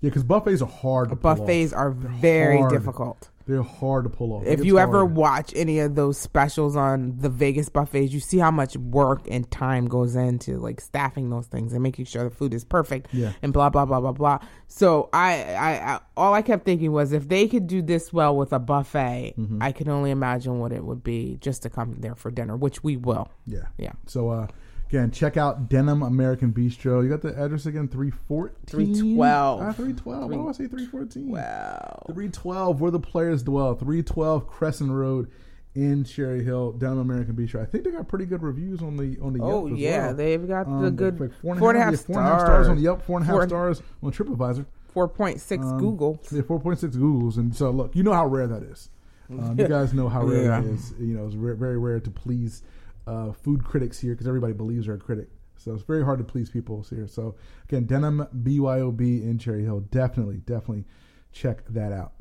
Yeah, 0.00 0.08
because 0.10 0.22
buffets 0.22 0.62
are 0.62 0.68
hard. 0.68 1.20
buffets 1.20 1.72
are 1.72 1.90
very 1.90 2.58
hard. 2.58 2.72
difficult. 2.72 3.28
They're 3.46 3.62
hard 3.62 4.04
to 4.04 4.10
pull 4.10 4.32
off. 4.32 4.44
if 4.46 4.64
you 4.64 4.78
it's 4.78 4.82
ever 4.82 5.04
watch 5.04 5.52
any 5.56 5.78
of 5.80 5.94
those 5.94 6.18
specials 6.18 6.76
on 6.76 7.18
the 7.18 7.28
Vegas 7.28 7.68
buffets, 7.68 8.12
you 8.12 8.20
see 8.20 8.38
how 8.38 8.50
much 8.50 8.76
work 8.76 9.26
and 9.30 9.50
time 9.50 9.86
goes 9.88 10.16
into 10.16 10.58
like 10.58 10.80
staffing 10.80 11.30
those 11.30 11.46
things 11.46 11.72
and 11.72 11.82
making 11.82 12.04
sure 12.04 12.24
the 12.24 12.30
food 12.30 12.54
is 12.54 12.64
perfect 12.64 13.08
Yeah. 13.12 13.32
and 13.42 13.52
blah 13.52 13.70
blah 13.70 13.84
blah 13.84 14.00
blah 14.00 14.12
blah. 14.12 14.38
So 14.68 15.08
I, 15.12 15.42
I, 15.54 15.94
I 15.94 16.00
all 16.16 16.34
I 16.34 16.42
kept 16.42 16.64
thinking 16.64 16.92
was 16.92 17.12
if 17.12 17.28
they 17.28 17.48
could 17.48 17.66
do 17.66 17.82
this 17.82 18.12
well 18.12 18.36
with 18.36 18.52
a 18.52 18.58
buffet, 18.58 19.34
Mm-hmm. 19.38 19.62
I 19.62 19.72
can 19.72 19.88
only 19.88 20.10
imagine 20.10 20.58
what 20.58 20.72
it 20.72 20.84
would 20.84 21.02
be 21.02 21.36
just 21.40 21.62
to 21.62 21.70
come 21.70 21.96
there 22.00 22.14
for 22.14 22.30
dinner, 22.30 22.56
which 22.56 22.82
we 22.84 22.96
will. 22.96 23.28
yeah, 23.46 23.66
Yeah. 23.78 23.92
So 24.06 24.30
uh, 24.30 24.46
again, 24.92 25.10
check 25.10 25.36
out 25.36 25.68
Denim 25.68 26.02
American 26.02 26.52
Bistro. 26.52 27.02
You 27.02 27.08
got 27.08 27.22
the 27.22 27.34
address 27.40 27.66
again? 27.66 27.88
Three 27.88 28.10
fourteen. 28.10 28.66
312. 28.66 29.60
Ah, 29.62 29.72
three 29.72 29.92
twelve. 29.94 30.30
Why 30.30 30.36
do 30.36 30.48
I 30.48 30.52
say 30.52 30.66
three 30.66 30.86
fourteen? 30.86 31.30
Wow. 31.30 32.02
312, 32.06 32.80
where 32.80 32.90
the 32.90 33.00
players 33.00 33.42
dwell. 33.42 33.74
312 33.74 34.46
Crescent 34.46 34.90
Road 34.90 35.30
in 35.74 36.04
Cherry 36.04 36.44
Hill, 36.44 36.72
down 36.72 36.98
American 36.98 37.34
Bistro. 37.34 37.62
I 37.62 37.64
think 37.64 37.84
they 37.84 37.90
got 37.90 38.06
pretty 38.06 38.26
good 38.26 38.42
reviews 38.42 38.82
on 38.82 38.96
the 38.96 39.18
on 39.22 39.32
the 39.32 39.42
Oh 39.42 39.66
Yelp 39.66 39.72
as 39.72 39.78
yeah, 39.78 40.06
well. 40.08 40.14
they've 40.14 40.46
got 40.48 40.66
Um, 40.66 40.82
the 40.82 40.90
good 40.90 41.18
like 41.20 41.32
four 41.40 41.52
and, 41.52 41.58
four 41.58 41.70
and 41.70 41.78
a 41.78 41.82
half 41.82 41.92
yeah, 41.92 41.98
stars. 41.98 42.06
four 42.14 42.18
and 42.20 42.26
a 42.28 42.30
half 42.32 42.40
stars 42.42 42.68
on 42.68 42.78
Yelp, 42.78 43.02
four 43.02 43.16
and 43.18 43.24
a 43.24 43.26
half 43.26 43.34
Four- 43.34 43.48
stars 43.48 43.82
on 44.02 44.12
TripAdvisor. 44.12 44.66
Four 44.88 45.08
point 45.08 45.40
six 45.40 45.64
Um, 45.64 45.78
Google. 45.78 46.20
Yeah, 46.30 46.42
4.6 46.42 46.94
Googles. 46.96 47.38
And 47.38 47.54
so, 47.56 47.70
look, 47.70 47.96
you 47.96 48.02
know 48.02 48.12
how 48.12 48.26
rare 48.26 48.46
that 48.46 48.62
is. 48.62 48.90
Um, 49.30 49.58
you 49.58 49.66
guys 49.76 49.94
know 49.94 50.10
how 50.10 50.22
rare 50.26 50.42
Yeah. 50.42 50.58
it 50.60 50.66
is. 50.66 50.92
You 51.00 51.14
know, 51.16 51.24
it's 51.24 51.34
very 51.34 51.78
rare 51.78 51.98
to 52.00 52.10
please 52.10 52.62
uh, 53.06 53.32
food 53.32 53.64
critics 53.64 53.98
here 53.98 54.12
because 54.12 54.26
everybody 54.26 54.52
believes 54.52 54.86
they're 54.86 54.96
a 54.96 54.98
critic. 54.98 55.28
So 55.56 55.74
it's 55.74 55.82
very 55.82 56.04
hard 56.04 56.18
to 56.18 56.24
please 56.24 56.50
people 56.50 56.84
here. 56.88 57.06
So, 57.06 57.36
again, 57.64 57.84
Denim 57.84 58.26
BYOB 58.42 59.00
in 59.00 59.38
Cherry 59.38 59.62
Hill. 59.62 59.80
Definitely, 59.80 60.38
definitely 60.38 60.84
check 61.30 61.64
that 61.68 61.92
out. 61.92 62.14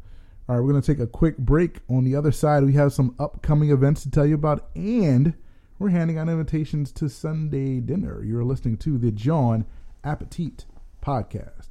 All 0.47 0.55
right, 0.55 0.63
we're 0.63 0.71
going 0.71 0.81
to 0.81 0.93
take 0.93 1.01
a 1.01 1.07
quick 1.07 1.37
break. 1.37 1.79
On 1.89 2.03
the 2.03 2.15
other 2.15 2.31
side, 2.31 2.63
we 2.63 2.73
have 2.73 2.93
some 2.93 3.15
upcoming 3.19 3.71
events 3.71 4.03
to 4.03 4.11
tell 4.11 4.25
you 4.25 4.35
about, 4.35 4.69
and 4.75 5.33
we're 5.79 5.89
handing 5.89 6.17
out 6.17 6.29
invitations 6.29 6.91
to 6.93 7.09
Sunday 7.09 7.79
dinner. 7.79 8.23
You're 8.23 8.43
listening 8.43 8.77
to 8.77 8.97
the 8.97 9.11
Jawn 9.11 9.65
Appetit 10.03 10.65
podcast. 11.01 11.70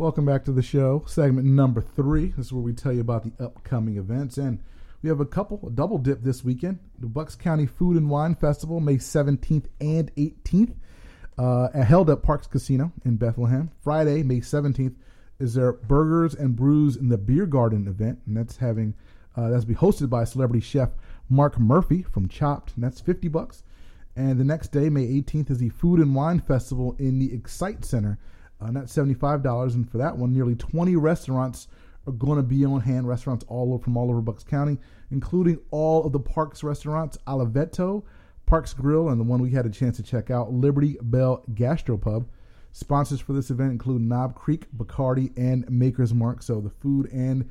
Welcome 0.00 0.24
back 0.24 0.46
to 0.46 0.52
the 0.52 0.62
show, 0.62 1.04
segment 1.06 1.46
number 1.46 1.82
three. 1.82 2.28
This 2.28 2.46
is 2.46 2.52
where 2.54 2.62
we 2.62 2.72
tell 2.72 2.90
you 2.90 3.02
about 3.02 3.22
the 3.22 3.44
upcoming 3.44 3.98
events, 3.98 4.38
and 4.38 4.62
we 5.02 5.10
have 5.10 5.20
a 5.20 5.26
couple, 5.26 5.60
a 5.66 5.70
double 5.70 5.98
dip 5.98 6.22
this 6.22 6.42
weekend. 6.42 6.78
The 6.98 7.06
Bucks 7.06 7.34
County 7.34 7.66
Food 7.66 7.98
and 7.98 8.08
Wine 8.08 8.34
Festival, 8.34 8.80
May 8.80 8.94
17th 8.94 9.66
and 9.78 10.10
18th, 10.14 10.74
uh, 11.36 11.82
held 11.82 12.08
at 12.08 12.22
Parx 12.22 12.48
Casino 12.48 12.92
in 13.04 13.18
Bensalem. 13.18 13.68
Friday, 13.84 14.22
May 14.22 14.40
17th, 14.40 14.94
is 15.38 15.52
their 15.52 15.74
Burgers 15.74 16.34
and 16.34 16.56
Brews 16.56 16.96
in 16.96 17.10
the 17.10 17.18
Beer 17.18 17.44
Garden 17.44 17.86
event, 17.86 18.20
and 18.24 18.34
that's 18.38 18.56
having 18.56 18.94
uh, 19.36 19.50
that's 19.50 19.66
be 19.66 19.74
hosted 19.74 20.08
by 20.08 20.24
celebrity 20.24 20.64
chef 20.64 20.88
Marc 21.28 21.60
Murphy 21.60 22.04
from 22.04 22.26
Chopped, 22.26 22.74
and 22.74 22.82
that's 22.82 23.02
50 23.02 23.28
bucks. 23.28 23.64
And 24.16 24.40
the 24.40 24.44
next 24.44 24.68
day, 24.72 24.88
May 24.88 25.06
18th, 25.08 25.50
is 25.50 25.58
the 25.58 25.68
Food 25.68 26.00
and 26.00 26.14
Wine 26.14 26.40
Festival 26.40 26.96
in 26.98 27.18
the 27.18 27.28
Xcite 27.36 27.84
Center. 27.84 28.18
And 28.60 28.76
that's 28.76 28.94
$75. 28.94 29.74
And 29.74 29.90
for 29.90 29.98
that 29.98 30.16
one, 30.16 30.32
nearly 30.32 30.54
20 30.54 30.96
restaurants 30.96 31.68
are 32.06 32.12
going 32.12 32.36
to 32.36 32.42
be 32.42 32.64
on 32.64 32.80
hand. 32.80 33.08
Restaurants 33.08 33.44
all 33.48 33.72
over 33.72 33.82
from 33.82 33.96
all 33.96 34.10
over 34.10 34.20
Bucks 34.20 34.44
County, 34.44 34.78
including 35.10 35.58
all 35.70 36.04
of 36.04 36.12
the 36.12 36.20
Parx 36.20 36.62
restaurants, 36.62 37.16
Oliveto, 37.26 38.04
Parx 38.46 38.76
Grill, 38.76 39.08
and 39.10 39.20
the 39.20 39.24
one 39.24 39.40
we 39.40 39.50
had 39.50 39.66
a 39.66 39.70
chance 39.70 39.96
to 39.96 40.02
check 40.02 40.30
out, 40.30 40.52
Liberty 40.52 40.96
Bell 41.00 41.44
Gastropub. 41.54 42.26
Sponsors 42.72 43.20
for 43.20 43.32
this 43.32 43.50
event 43.50 43.72
include 43.72 44.02
Knob 44.02 44.34
Creek, 44.34 44.66
Bacardi, 44.76 45.36
and 45.36 45.68
Maker's 45.68 46.14
Mark. 46.14 46.42
So 46.42 46.60
the 46.60 46.70
food 46.70 47.10
and 47.12 47.48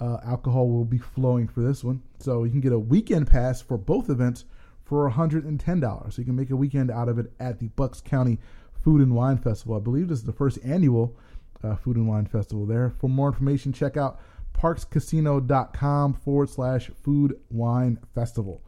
uh, 0.00 0.18
alcohol 0.24 0.68
will 0.68 0.84
be 0.84 0.98
flowing 0.98 1.48
for 1.48 1.60
this 1.60 1.82
one. 1.82 2.02
So 2.18 2.44
you 2.44 2.50
can 2.50 2.60
get 2.60 2.72
a 2.72 2.78
weekend 2.78 3.26
pass 3.28 3.60
for 3.60 3.78
both 3.78 4.10
events 4.10 4.44
for 4.84 5.10
$110. 5.10 6.12
So 6.12 6.20
you 6.20 6.24
can 6.24 6.36
make 6.36 6.50
a 6.50 6.56
weekend 6.56 6.90
out 6.90 7.08
of 7.08 7.18
it 7.18 7.32
at 7.40 7.58
the 7.58 7.68
Bucks 7.68 8.00
County 8.00 8.38
Food 8.82 9.00
and 9.00 9.14
Wine 9.14 9.38
Festival. 9.38 9.76
I 9.76 9.80
believe 9.80 10.08
this 10.08 10.20
is 10.20 10.24
the 10.24 10.32
first 10.32 10.58
annual 10.64 11.16
uh, 11.62 11.76
Food 11.76 11.96
and 11.96 12.08
Wine 12.08 12.26
Festival 12.26 12.66
there. 12.66 12.90
For 12.98 13.08
more 13.08 13.28
information, 13.28 13.72
check 13.72 13.96
out 13.96 14.20
parxcasino.com 14.54 16.14
forward 16.14 16.50
slash 16.50 16.90
food 17.02 17.38
wine 17.50 17.98
festival. 18.14 18.62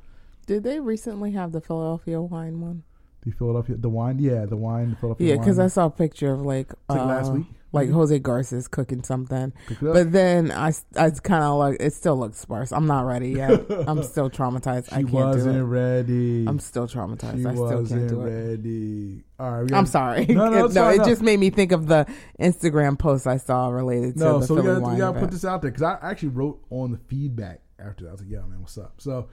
Did 0.47 0.63
they 0.63 0.81
recently 0.81 1.33
have 1.33 1.53
the 1.53 1.61
Philadelphia 1.61 2.21
wine 2.21 2.61
one? 2.61 2.85
The 3.23 3.31
Philadelphia, 3.33 3.77
the 3.77 3.89
wine, 3.91 4.19
yeah, 4.19 4.47
the 4.47 4.57
wine, 4.57 4.91
the 4.91 4.97
Philadelphia 4.97 5.35
Yeah, 5.35 5.37
because 5.39 5.59
I 5.59 5.67
saw 5.67 5.87
a 5.87 5.91
picture 5.91 6.33
of 6.33 6.41
like, 6.41 6.73
like 6.89 6.99
last 7.01 7.29
uh, 7.31 7.35
week, 7.35 7.47
like 7.73 7.89
maybe? 7.89 7.93
Jose 7.93 8.19
Garces 8.21 8.67
cooking 8.67 9.03
something. 9.03 9.53
But 9.83 10.11
then 10.13 10.51
I, 10.51 10.73
I 10.97 11.11
kind 11.11 11.45
of 11.45 11.59
like 11.59 11.77
it. 11.81 11.93
Still 11.93 12.19
looks 12.19 12.39
sparse. 12.39 12.73
I'm 12.73 12.87
not 12.87 13.05
ready 13.05 13.29
yet. 13.33 13.67
I'm 13.87 14.03
still 14.05 14.31
traumatized. 14.31 14.89
she 14.89 14.95
I 14.95 15.03
can't 15.03 15.13
wasn't 15.13 15.55
do 15.55 15.61
it. 15.61 15.65
ready. 15.65 16.47
I'm 16.49 16.59
still 16.59 16.89
traumatized. 16.89 17.43
she 17.43 17.47
I 17.47 17.53
still 17.53 17.69
can't 17.69 17.81
wasn't 17.81 18.09
do 18.09 18.21
it. 18.23 18.25
ready. 18.25 19.25
All 19.39 19.51
right, 19.51 19.71
we 19.71 19.77
I'm 19.77 19.85
sorry. 19.87 20.25
No, 20.25 20.49
no, 20.51 20.65
it's 20.65 20.75
fine, 20.75 20.95
it 20.95 20.99
no. 20.99 21.05
just 21.05 21.21
made 21.21 21.39
me 21.39 21.51
think 21.51 21.73
of 21.73 21.89
the 21.89 22.07
Instagram 22.41 22.99
post 22.99 23.27
I 23.27 23.37
saw 23.37 23.69
related 23.69 24.15
to 24.15 24.21
No, 24.21 24.39
the 24.41 24.47
so 24.47 24.55
we 24.55 24.63
Philly 24.63 24.73
gotta, 24.75 24.81
wine 24.83 24.95
we 24.95 24.99
gotta 24.99 25.21
put 25.21 25.31
this 25.31 25.45
out 25.45 25.61
there 25.61 25.71
because 25.71 25.83
I 25.83 25.99
actually 26.03 26.31
wrote 26.31 26.65
on 26.71 26.93
the 26.93 26.99
feedback 27.09 27.61
after 27.79 28.05
that. 28.05 28.09
I 28.11 28.13
was 28.13 28.21
like, 28.23 28.31
"Yeah, 28.31 28.41
man, 28.47 28.61
what's 28.61 28.79
up?" 28.79 28.95
So 28.99 29.29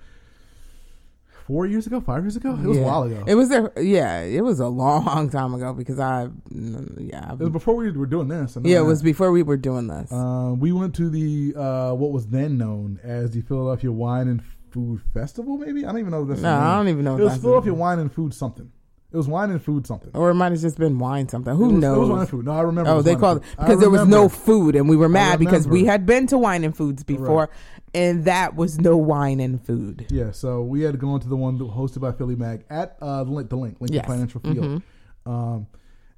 four 1.48 1.66
years 1.66 1.88
ago, 1.88 2.02
five 2.02 2.24
years 2.24 2.36
ago, 2.36 2.52
it 2.52 2.68
was 2.68 2.78
Yeah. 2.78 2.84
a 2.84 2.86
while 2.86 3.04
ago. 3.04 3.24
It 3.26 3.36
was 3.36 3.48
there. 3.50 3.72
Yeah, 3.82 4.20
it 4.22 4.42
was 4.42 4.60
a 4.60 4.68
long 4.68 5.30
time 5.38 5.54
ago 5.54 5.74
because 5.74 5.98
I, 6.00 6.28
yeah, 6.52 7.32
It 7.34 7.40
was 7.40 7.50
before 7.50 7.76
we 7.76 7.90
were 7.92 8.06
doing 8.06 8.28
this. 8.28 8.58
Yeah, 8.64 8.80
it 8.80 8.86
was 8.86 9.02
before 9.02 9.32
we 9.32 9.44
were 9.44 9.58
doing 9.58 9.88
this. 9.88 10.12
Uh, 10.12 10.54
we 10.58 10.72
went 10.74 10.94
to 10.96 11.10
the 11.10 11.56
uh, 11.56 11.94
what 11.94 12.12
was 12.12 12.28
then 12.28 12.58
known 12.58 13.00
as 13.04 13.32
the 13.32 13.42
Philadelphia 13.42 13.92
Wine 13.92 14.28
and 14.28 14.42
Food 14.72 15.02
Festival. 15.14 15.58
Maybe 15.58 15.86
I 15.86 15.92
don't 15.92 16.00
even 16.00 16.12
know 16.12 16.24
if 16.24 16.28
that's. 16.30 16.42
the 16.42 16.48
No, 16.48 16.58
I 16.60 16.76
don't 16.78 16.90
even 16.90 17.06
know 17.06 17.18
It 17.18 17.24
was 17.24 17.38
Philadelphia 17.38 17.74
Wine 17.74 18.00
and 18.00 18.12
Food 18.12 18.34
something. 18.34 18.72
It 19.10 19.16
was 19.16 19.28
wine 19.28 19.52
and 19.52 19.62
food 19.64 19.88
something. 19.88 20.12
Or 20.14 20.30
it 20.30 20.34
might 20.34 20.52
have 20.52 20.60
just 20.60 20.78
been 20.78 21.00
wine 21.00 21.30
something. 21.30 21.56
Who 21.56 21.70
it 21.70 21.74
was, 21.74 21.82
knows? 21.82 21.96
It 21.98 22.00
was 22.02 22.10
wine 22.10 22.20
and 22.20 22.30
food. 22.30 22.46
No, 22.46 22.52
I 22.52 22.62
remember. 22.62 22.92
Oh, 22.92 23.02
they 23.02 23.16
called 23.16 23.38
it 23.38 23.44
because 23.58 23.80
there 23.80 23.90
was 23.90 24.06
no 24.06 24.28
food, 24.28 24.76
and 24.76 24.90
we 24.90 24.98
were 24.98 25.08
mad 25.10 25.40
because 25.40 25.66
we 25.68 25.86
had 25.86 26.06
been 26.06 26.28
to 26.28 26.38
wine 26.38 26.64
and 26.66 26.76
foods 26.76 27.04
before, 27.04 27.40
Right. 27.40 27.50
and 27.94 28.26
that 28.26 28.56
was 28.58 28.80
no 28.80 28.98
wine 28.98 29.40
and 29.40 29.66
food. 29.66 30.08
Yeah, 30.10 30.32
so 30.32 30.62
we 30.62 30.82
had 30.82 31.00
gone 31.00 31.22
to 31.22 31.28
the 31.30 31.38
one 31.38 31.58
that 31.58 31.64
hosted 31.70 32.02
by 32.02 32.12
Philly 32.12 32.36
Mag 32.36 32.66
at 32.70 32.98
uh, 33.02 33.24
the 33.24 33.32
Linc, 33.32 33.50
the 33.50 33.56
Linc, 33.56 33.78
Lincoln 33.80 33.96
Yes. 33.96 34.06
Financial 34.08 34.42
Field. 34.42 34.82
Um, 35.26 35.68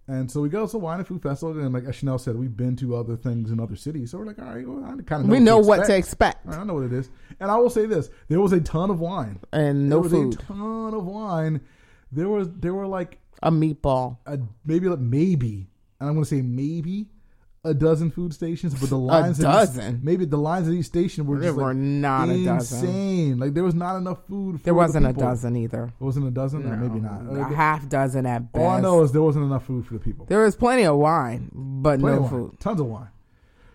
and 0.07 0.31
so 0.31 0.41
we 0.41 0.49
go 0.49 0.65
to 0.65 0.71
the 0.71 0.79
Wine 0.79 0.97
and 0.97 1.07
Food 1.07 1.21
Festival, 1.21 1.59
and 1.59 1.71
like 1.71 1.83
as 1.83 1.95
Chanel 1.95 2.17
said, 2.17 2.35
we've 2.35 2.57
been 2.57 2.75
to 2.77 2.95
other 2.95 3.15
things 3.15 3.51
in 3.51 3.59
other 3.59 3.75
cities, 3.75 4.09
so 4.09 4.17
we're 4.17 4.25
like, 4.25 4.39
all 4.39 4.45
right, 4.45 4.67
well, 4.67 4.83
I 4.83 4.89
kind 5.03 5.21
of 5.21 5.25
know 5.27 5.31
we 5.33 5.39
know 5.39 5.59
what 5.59 5.85
to 5.85 5.95
expect, 5.95 6.47
I 6.47 6.63
know 6.63 6.73
what 6.73 6.85
it 6.85 6.93
is, 6.93 7.11
and 7.39 7.51
I 7.51 7.57
will 7.57 7.69
say 7.69 7.85
this: 7.85 8.09
there 8.29 8.41
was 8.41 8.51
a 8.51 8.59
ton 8.59 8.89
of 8.89 8.99
wine, 8.99 9.39
and 9.53 9.91
there 9.91 9.97
no 9.97 9.99
was 9.99 10.11
food. 10.11 10.33
a 10.33 10.37
ton 10.37 10.95
of 10.95 11.05
wine. 11.05 11.61
There 12.11 12.29
was 12.29 12.49
there 12.51 12.73
were 12.73 12.87
like 12.87 13.19
A 13.43 13.51
meatball. 13.51 14.17
a 14.25 14.39
maybe 14.65 14.87
like 14.89 14.99
maybe, 14.99 15.69
and 15.99 16.09
I'm 16.09 16.15
going 16.15 16.23
to 16.23 16.29
say 16.29 16.41
maybe 16.41 17.07
a 17.65 17.73
dozen 17.73 18.09
food 18.09 18.33
stations, 18.33 18.73
but 18.73 18.89
the 18.89 18.97
lines 18.97 19.37
at 19.39 19.45
each- 19.45 19.75
dozen? 19.75 19.99
maybe 20.01 20.23
the 20.25 20.37
lines 20.37 20.67
at 20.67 20.73
each 20.73 20.85
station 20.85 21.27
were 21.27 21.37
There 21.39 21.49
just 21.49 21.57
were 21.57 21.73
like 21.73 21.75
not 21.75 22.29
a 22.29 22.43
dozen. 22.45 22.77
insane. 22.89 23.37
Like 23.39 23.53
there 23.53 23.63
was 23.65 23.75
not 23.75 23.97
enough 23.97 24.25
food. 24.27 24.59
For 24.59 24.63
There 24.63 24.73
wasn't 24.73 25.05
a 25.05 25.09
people. 25.09 25.23
dozen 25.23 25.55
either. 25.57 25.83
It 25.99 26.03
wasn't 26.03 26.27
a 26.27 26.31
dozen, 26.31 26.65
or 26.65 26.77
maybe 26.77 26.99
not. 27.01 27.21
A 27.27 27.41
Uh, 27.41 27.49
half 27.49 27.87
dozen 27.89 28.25
at 28.25 28.51
best. 28.53 28.63
All 28.63 28.69
I 28.71 28.79
know 28.81 29.03
is 29.03 29.11
there 29.11 29.21
wasn't 29.21 29.45
enough 29.45 29.65
food 29.65 29.85
for 29.85 29.93
the 29.93 29.99
people. 29.99 30.25
there 30.27 30.39
was 30.43 30.55
plenty 30.55 30.85
of 30.85 30.97
wine, 30.97 31.49
but 31.53 31.99
Plenty 31.99 32.15
no 32.15 32.21
wine. 32.21 32.29
food. 32.29 32.59
tons 32.59 32.79
of 32.79 32.87
wine. 32.87 33.09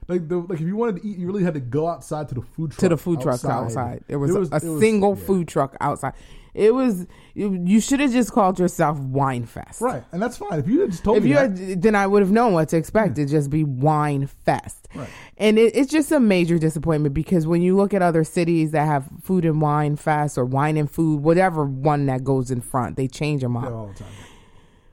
Like 0.09 0.29
the, 0.29 0.39
like 0.39 0.61
if 0.61 0.67
you 0.67 0.77
wanted 0.77 1.01
to 1.03 1.07
eat, 1.09 1.17
you 1.19 1.27
really 1.27 1.45
had 1.45 1.55
to 1.55 1.61
go 1.61 1.87
outside 1.89 2.29
to 2.31 2.35
the 2.35 2.43
food 2.43 2.71
truck. 2.73 2.81
to 2.81 2.89
the 2.91 2.97
food 2.97 3.21
trucks 3.21 3.45
outside. 3.45 4.03
There 4.07 4.19
was, 4.19 4.31
There 4.33 4.41
a 4.43 4.45
it 4.47 4.53
was- 4.65 4.81
single 4.81 5.17
yeah. 5.17 5.25
food 5.27 5.49
truck 5.49 5.77
outside. 5.81 6.13
It 6.55 6.73
was 6.73 7.07
you, 7.35 7.81
should 7.81 7.99
have 7.99 8.13
just 8.13 8.31
called 8.31 8.61
yourself 8.61 8.99
Wine 9.01 9.45
Fest. 9.45 9.81
right, 9.81 10.05
and 10.13 10.23
that's 10.23 10.37
fine. 10.37 10.61
If 10.61 10.69
you 10.69 10.83
had 10.83 10.93
just 10.93 11.03
told 11.03 11.17
If 11.19 11.25
me 11.25 11.31
you 11.31 11.35
that, 11.35 11.59
had, 11.59 11.83
then 11.83 11.95
I 11.97 12.07
would 12.07 12.23
have 12.23 12.31
known 12.31 12.53
what 12.53 12.69
to 12.69 12.77
expect. 12.77 13.19
It'd 13.19 13.29
just 13.29 13.51
be 13.51 13.65
Wine 13.65 14.29
Fest, 14.29 14.87
Right. 14.95 15.09
and 15.37 15.59
it, 15.59 15.75
it's 15.75 15.91
just 15.91 16.13
a 16.13 16.21
major 16.21 16.57
disappointment 16.59 17.13
because 17.13 17.45
when 17.47 17.61
you 17.61 17.77
look 17.77 17.93
at 17.93 18.03
other 18.03 18.23
cities 18.23 18.71
that 18.71 18.87
have 18.87 19.09
food 19.23 19.45
and 19.45 19.61
wine 19.61 19.97
fest 19.97 20.39
or 20.39 20.45
wine 20.45 20.77
and 20.77 20.89
food, 20.89 21.23
whatever 21.23 21.65
one 21.65 22.07
that 22.07 22.23
goes 22.23 22.53
in 22.53 22.61
front, 22.61 22.97
they 22.97 23.09
change 23.09 23.43
them 23.43 23.57
up. 23.57 23.65
Yeah, 23.65 23.71
all 23.73 23.87
the 23.89 23.95
time. 23.95 24.09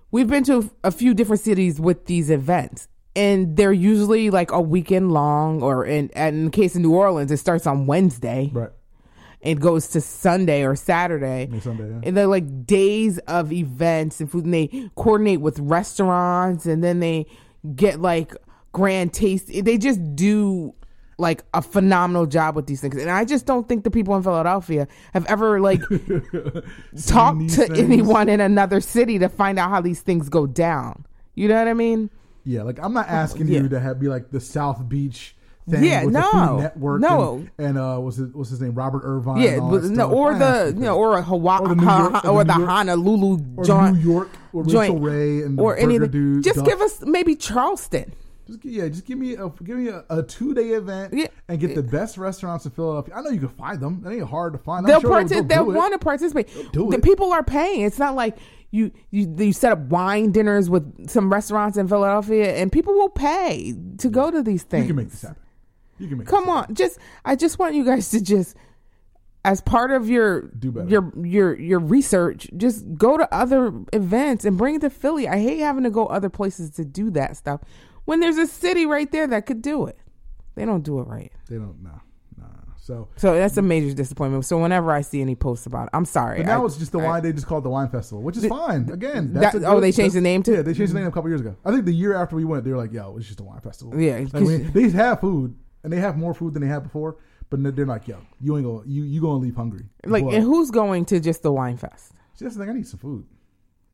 We've 0.10 0.28
been 0.28 0.44
to 0.46 0.70
a 0.84 0.92
few 0.92 1.14
different 1.14 1.42
cities 1.42 1.80
with 1.80 2.06
these 2.08 2.30
events, 2.32 2.88
and 3.16 3.56
they're 3.56 3.72
usually 3.72 4.30
like 4.30 4.52
a 4.52 4.60
weekend 4.60 5.12
long, 5.12 5.62
or 5.62 5.86
in, 5.86 6.10
and 6.16 6.36
in 6.36 6.46
the 6.46 6.52
case 6.52 6.76
of 6.76 6.82
New 6.82 6.94
Orleans, 6.96 7.32
it 7.32 7.38
starts 7.38 7.66
on 7.68 7.86
Wednesday 7.86 8.50
Right, 8.52 8.72
and 9.44 9.60
goes 9.60 9.88
to 9.90 10.02
Sunday 10.02 10.64
or 10.64 10.76
Saturday. 10.76 11.50
Sunday. 11.62 11.90
Yeah. 11.90 12.00
And 12.04 12.16
they're 12.18 12.28
like 12.28 12.66
days 12.66 13.18
of 13.20 13.52
events 13.52 14.20
and 14.20 14.30
food, 14.32 14.46
and 14.46 14.54
they 14.54 14.90
coordinate 14.96 15.42
with 15.42 15.60
restaurants, 15.60 16.66
and 16.66 16.84
then 16.84 17.00
they 17.00 17.26
get 17.76 18.00
like 18.02 18.36
grand 18.72 19.14
taste. 19.14 19.48
They 19.48 19.78
just 19.78 20.00
do 20.16 20.74
like 21.18 21.44
a 21.54 21.62
phenomenal 21.62 22.26
job 22.26 22.56
with 22.56 22.66
these 22.68 22.82
things, 22.82 22.96
and 22.98 23.10
I 23.12 23.26
just 23.26 23.46
don't 23.46 23.68
think 23.68 23.84
the 23.84 23.92
people 23.92 24.16
in 24.16 24.24
Philadelphia 24.24 24.88
have 25.14 25.26
ever 25.28 25.60
like 25.60 25.82
talked 27.06 27.50
to 27.50 27.66
things. 27.68 27.80
anyone 27.80 28.30
in 28.30 28.40
another 28.42 28.82
city 28.82 29.20
to 29.20 29.30
find 29.30 29.60
out 29.60 29.70
how 29.70 29.82
these 29.82 30.02
things 30.02 30.30
go 30.30 30.48
down. 30.48 31.06
You 31.36 31.48
know 31.48 31.56
what 31.58 31.68
I 31.68 31.74
mean? 31.74 32.10
Yeah, 32.44 32.64
like 32.64 32.80
I'm 32.82 32.94
not 32.94 33.08
asking 33.08 33.48
Yeah. 33.48 33.62
you 33.62 33.70
to 33.70 33.80
have 33.80 34.00
be 34.00 34.08
like 34.08 34.32
the 34.32 34.40
South 34.40 34.88
Beach 34.90 35.36
thing 35.70 35.84
Yeah, 35.84 36.04
with 36.06 36.14
the 36.14 36.20
no, 36.20 36.32
Food 36.32 36.62
Network. 36.62 37.02
no. 37.02 37.34
and, 37.58 37.68
and 37.68 37.78
uh, 37.78 37.98
what's 37.98 38.18
his 38.18 38.34
what's 38.34 38.50
his 38.50 38.62
name? 38.62 38.74
Robert 38.74 39.02
Irvine. 39.04 39.42
Yeah, 39.42 39.60
but 39.60 39.84
no, 39.84 39.94
stuff. 39.94 40.12
or 40.12 40.38
the 40.38 40.74
you 40.76 40.82
know, 40.82 40.98
or 40.98 41.18
a 41.18 41.22
Hawaii, 41.22 41.62
Or 41.62 41.68
the 41.70 41.76
New 41.76 41.84
York- 41.86 42.26
or 42.26 42.30
or 42.30 42.44
the 42.44 42.54
New 42.54 42.60
York- 42.62 42.70
Honolulu 42.70 43.38
or 43.58 43.64
joint, 43.66 43.96
New 43.98 44.12
York 44.12 44.30
or 44.54 44.64
Rachael 44.64 44.72
joint, 44.88 45.02
Ray 45.04 45.42
and 45.44 45.58
the 45.58 45.62
or 45.64 45.76
Burger 45.76 45.82
anything. 45.90 46.12
Dude. 46.12 46.44
Just 46.44 46.58
Duff. 46.58 46.66
give 46.66 46.82
us 46.82 47.02
maybe 47.06 47.36
Charleston. 47.36 48.14
Just, 48.48 48.66
yeah, 48.66 48.88
just 48.88 49.06
give 49.06 49.18
me 49.20 49.36
a 49.36 49.50
give 49.64 49.78
me 49.78 49.88
a, 49.90 50.04
a 50.10 50.24
two 50.24 50.54
day 50.54 50.70
event 50.70 51.14
Yeah. 51.14 51.28
and 51.48 51.60
get 51.60 51.76
the 51.76 51.84
best 51.84 52.18
restaurants 52.18 52.66
in 52.66 52.72
Philadelphia. 52.72 53.14
I 53.16 53.22
know 53.22 53.30
you 53.30 53.40
can 53.40 53.50
find 53.50 53.80
them. 53.80 54.04
It 54.06 54.10
ain't 54.16 54.28
hard 54.28 54.54
to 54.54 54.60
find. 54.60 54.86
I'm 54.86 54.92
They'll 54.92 55.00
sure 55.02 55.12
partic- 55.12 55.30
they'll, 55.30 55.44
they'll 55.44 55.72
want 55.72 55.94
to 55.94 56.00
participate. 56.00 56.50
do 56.74 56.90
the 56.90 56.98
it. 56.98 57.04
people 57.04 57.32
are 57.32 57.44
paying. 57.44 57.82
It's 57.82 58.00
not 58.00 58.16
like 58.16 58.38
you, 58.72 58.92
you 59.12 59.34
you 59.38 59.54
set 59.54 59.72
up 59.74 59.80
wine 59.80 60.32
dinners 60.32 60.70
with 60.70 61.08
some 61.10 61.32
restaurants 61.32 61.78
in 61.78 61.88
Philadelphia, 61.88 62.56
and 62.56 62.72
people 62.72 62.94
will 62.94 63.10
pay 63.10 63.76
to 64.00 64.10
go 64.10 64.32
to 64.32 64.42
these 64.42 64.64
things. 64.64 64.84
You 64.86 64.88
can 64.88 64.96
make 64.96 65.10
this 65.12 65.22
happen. 65.22 65.38
You 66.02 66.08
can 66.08 66.18
make. 66.18 66.28
Come 66.28 66.50
on, 66.50 66.74
just 66.74 67.00
I 67.24 67.36
just 67.36 67.60
want 67.60 67.76
you 67.76 67.86
guys 67.86 68.10
to 68.12 68.22
just 68.22 68.56
as 69.44 69.60
part 69.62 69.92
of 69.92 70.08
your 70.10 70.42
Do 70.60 70.72
better. 70.72 70.88
your 70.90 71.14
your 71.26 71.60
your 71.60 71.80
research, 71.80 72.50
just 72.58 72.86
go 72.96 73.18
to 73.18 73.34
other 73.34 73.72
events 73.94 74.46
and 74.46 74.58
bring 74.58 74.76
it 74.76 74.82
to 74.82 74.90
Philly. 74.90 75.28
I 75.28 75.40
hate 75.40 75.60
having 75.60 75.84
to 75.84 75.90
go 75.90 76.06
other 76.08 76.30
places 76.30 76.72
to 76.72 76.86
do 76.86 77.10
that 77.12 77.38
stuff 77.38 77.62
when 78.06 78.20
there's 78.20 78.38
a 78.38 78.48
city 78.48 78.86
right 78.86 79.12
there 79.12 79.28
that 79.28 79.46
could 79.46 79.62
do 79.62 79.86
it. 79.86 79.98
They 80.56 80.66
don't 80.66 80.84
do 80.84 81.00
it 81.00 81.04
right. 81.08 81.32
They 81.50 81.56
don't. 81.58 81.82
No, 81.82 81.92
no. 82.38 82.46
So 82.78 83.08
So 83.16 83.36
that's 83.36 83.56
a 83.58 83.62
major 83.62 83.94
disappointment. 83.96 84.44
So 84.46 84.60
whenever 84.60 84.92
I 84.92 85.02
see 85.02 85.22
any 85.22 85.36
posts 85.36 85.66
about 85.68 85.84
it, 85.86 85.90
I'm 85.94 86.06
sorry. 86.06 86.38
But 86.38 86.48
now 86.48 86.64
I- 86.64 86.66
it's 86.66 86.78
just 86.78 86.92
the 86.92 87.00
I- 87.00 87.06
wine. 87.06 87.24
They 87.24 87.32
just 87.32 87.46
call 87.48 87.60
it 87.60 87.62
the 87.62 87.70
wine 87.70 87.90
festival, 87.90 88.22
which 88.24 88.38
is 88.38 88.46
fine. 88.48 88.90
Again, 88.92 89.34
That- 89.34 89.54
that's 89.54 89.56
a 89.56 89.68
oh, 89.68 89.80
they 89.80 89.92
changed 89.92 90.16
the 90.16 90.22
name 90.22 90.42
to- 90.44 90.52
Yeah, 90.56 90.62
they 90.64 90.74
changed 90.74 90.94
the 90.94 91.00
name 91.00 91.08
a 91.08 91.12
couple 91.12 91.30
years 91.30 91.42
ago. 91.42 91.56
I 91.64 91.72
think 91.72 91.86
the 91.86 91.94
year 91.94 92.16
after 92.16 92.36
we 92.36 92.44
went, 92.44 92.64
they 92.64 92.72
were 92.72 92.78
like, 92.78 92.92
"Yo, 92.92 93.16
it's 93.18 93.28
just 93.28 93.40
a 93.40 93.44
wine 93.44 93.60
festival." 93.62 94.00
Yeah, 94.00 94.26
Like, 94.34 94.44
we- 94.44 94.58
they 94.74 94.90
have 94.90 95.20
food 95.22 95.56
and 95.84 95.92
they 95.92 95.98
have 96.00 96.18
more 96.18 96.34
food 96.34 96.54
than 96.54 96.62
they 96.62 96.68
had 96.68 96.84
before. 96.84 97.18
But 97.50 97.76
they're 97.76 97.86
like, 97.86 98.08
"Yo, 98.08 98.18
you 98.40 98.56
ain't 98.58 98.66
gonna 98.66 98.84
you 98.86 99.04
you 99.04 99.20
gonna 99.22 99.40
leave 99.40 99.56
hungry." 99.56 99.86
Like, 100.06 100.24
and 100.24 100.42
who's 100.44 100.72
going 100.72 101.06
to 101.06 101.20
just 101.20 101.44
the 101.44 101.52
wine 101.52 101.78
fest? 101.78 102.14
That's 102.40 102.56
the. 102.56 102.64
I 102.64 102.74
need 102.74 102.88
some 102.88 103.00
food. 103.00 103.26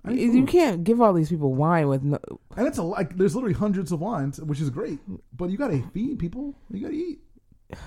I 0.06 0.12
need 0.12 0.22
You 0.22 0.32
food. 0.42 0.50
can't 0.50 0.84
give 0.84 1.02
all 1.02 1.12
these 1.12 1.30
people 1.30 1.54
wine 1.54 1.88
with 1.90 2.04
no. 2.04 2.20
And 2.56 2.68
it's 2.68 2.78
a 2.78 2.84
like 2.84 3.18
there's 3.18 3.36
literally 3.36 3.56
hundreds 3.56 3.92
of 3.92 4.00
wines, 4.00 4.40
which 4.40 4.62
is 4.62 4.70
great. 4.70 5.00
But 5.36 5.50
you 5.50 5.58
gotta 5.58 5.82
feed 5.94 6.20
people. 6.20 6.56
You 6.72 6.82
gotta 6.82 6.94
eat. 6.94 7.20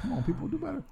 Come 0.02 0.12
on, 0.12 0.22
people, 0.24 0.48
do 0.48 0.58
better. 0.58 0.82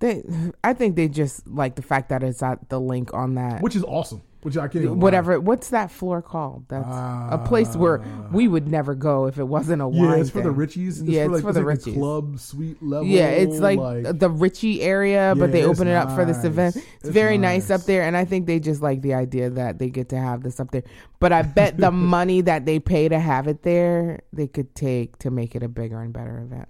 They, 0.00 0.24
I 0.64 0.72
think 0.74 0.96
they 0.96 1.08
just 1.08 1.46
like 1.46 1.76
the 1.76 1.82
fact 1.82 2.08
that 2.08 2.22
it's 2.22 2.42
at 2.42 2.68
the 2.68 2.80
Linc 2.80 3.14
on 3.14 3.34
that. 3.36 3.62
Which 3.62 3.76
is 3.76 3.84
awesome. 3.84 4.22
Which 4.44 4.58
I 4.58 4.68
can't 4.68 4.84
even 4.84 4.98
lie. 4.98 5.02
whatever. 5.02 5.40
What's 5.40 5.70
that 5.70 5.90
floor 5.90 6.20
called? 6.20 6.66
That's 6.68 6.86
a 6.86 7.42
place 7.46 7.70
ah. 7.74 7.78
where 7.78 8.04
we 8.30 8.46
would 8.46 8.68
never 8.68 8.94
go 8.94 9.24
if 9.24 9.38
it 9.38 9.44
wasn't 9.44 9.80
a 9.80 9.88
wine. 9.88 10.10
Yeah, 10.10 10.16
it's 10.16 10.28
for 10.28 10.42
the 10.42 10.50
thing. 10.50 10.52
Richies. 10.52 11.00
It's 11.00 11.02
Yeah, 11.04 11.24
for 11.24 11.36
it's 11.36 11.44
like, 11.44 11.54
for 11.54 11.58
the 11.58 11.66
like 11.66 11.78
Richies. 11.78 11.94
club 11.94 12.38
suite 12.38 12.82
level. 12.82 13.06
Yeah, 13.06 13.28
it's 13.28 13.58
like, 13.58 13.78
the 14.18 14.28
Richie 14.28 14.82
area, 14.82 15.34
but 15.34 15.46
Yeah, 15.46 15.52
they 15.52 15.64
open 15.64 15.88
it 15.88 15.94
up 15.94 16.14
for 16.14 16.26
this 16.26 16.44
event. 16.44 16.76
It's, 16.76 16.84
It's 17.00 17.08
very 17.08 17.38
nice. 17.38 17.70
nice. 17.70 17.80
up 17.80 17.86
there, 17.86 18.02
and 18.02 18.14
I 18.18 18.26
think 18.26 18.46
they 18.46 18.60
just 18.60 18.82
like 18.82 19.00
the 19.00 19.14
idea 19.14 19.48
that 19.48 19.78
they 19.78 19.88
get 19.88 20.10
to 20.10 20.18
have 20.18 20.42
this 20.42 20.60
up 20.60 20.70
there. 20.72 20.84
But 21.20 21.32
I 21.32 21.40
bet 21.40 21.78
the 21.78 21.90
money 21.90 22.42
that 22.42 22.66
they 22.66 22.78
pay 22.80 23.08
to 23.08 23.18
have 23.18 23.48
it 23.48 23.62
there, 23.62 24.24
they 24.30 24.46
could 24.46 24.74
take 24.74 25.16
to 25.20 25.30
make 25.30 25.54
it 25.54 25.62
a 25.62 25.68
bigger 25.68 26.02
and 26.02 26.12
better 26.12 26.40
event 26.40 26.68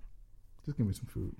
Just 0.64 0.78
give 0.78 0.86
me 0.86 0.92
some 0.92 1.06
food. 1.06 1.34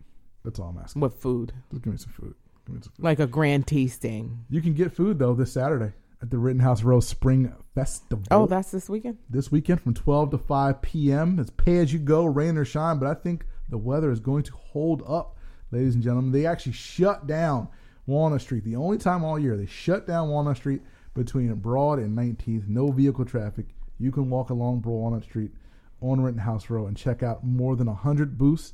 That's 0.45 0.59
all 0.59 0.71
I'm 0.71 0.83
asking. 0.83 1.01
What 1.01 1.15
food, 1.15 1.53
Just 1.71 1.85
give 1.85 1.93
me 1.93 1.99
some 1.99 2.11
food. 2.13 2.35
Give 2.67 2.75
me 2.75 2.83
some 2.83 2.93
food. 2.93 3.05
like 3.05 3.21
a 3.21 3.29
grand 3.29 3.69
tasting. 3.69 4.45
You 4.51 4.61
can 4.61 4.75
get 4.75 4.91
food 4.91 5.21
though 5.21 5.35
this 5.35 5.53
Saturday 5.53 5.93
at 6.25 6.31
the 6.31 6.39
Rittenhouse 6.39 6.83
Row 6.83 7.01
Spring 7.01 7.53
Festival. 7.75 8.25
Oh, 8.31 8.47
that's 8.47 8.71
this 8.71 8.89
weekend. 8.89 9.19
this 9.29 9.53
weekend 9.53 9.83
from 9.83 9.93
12 9.93 10.31
to 10.31 10.39
5 10.39 10.81
p.m. 10.81 11.39
It's 11.39 11.51
pay 11.51 11.77
as 11.79 11.93
you 11.93 11.99
go, 11.99 12.25
rain 12.25 12.57
or 12.57 12.65
shine, 12.65 12.99
but 12.99 13.07
I 13.07 13.13
think 13.13 13.45
the 13.69 13.77
weather 13.77 14.11
is 14.11 14.21
going 14.21 14.43
to 14.45 14.53
hold 14.55 15.03
up, 15.07 15.37
ladies 15.71 15.95
and 15.95 16.03
gentlemen. 16.03 16.33
They 16.33 16.47
actually 16.47 16.73
shut 16.73 17.27
down 17.27 17.69
Walnut 18.07 18.41
Street. 18.41 18.65
The 18.65 18.77
only 18.77 18.97
time 18.97 19.23
all 19.23 19.39
year 19.39 19.55
they 19.55 19.67
shut 19.67 20.07
down 20.07 20.31
Walnut 20.31 20.57
Street 20.57 20.81
between 21.13 21.55
Broad 21.57 21.99
and 21.99 22.17
19th. 22.17 22.69
No 22.69 22.91
vehicle 22.91 23.27
traffic. 23.27 23.67
You 23.99 24.11
can 24.11 24.31
walk 24.31 24.49
along 24.49 24.81
Broad 24.81 24.95
Walnut 24.95 25.25
Street 25.25 25.51
on 26.01 26.23
Rittenhouse 26.23 26.71
Row 26.71 26.87
and 26.87 26.97
check 26.97 27.23
out 27.23 27.45
more 27.45 27.77
than 27.77 27.87
100 27.87 28.39
booths, 28.39 28.73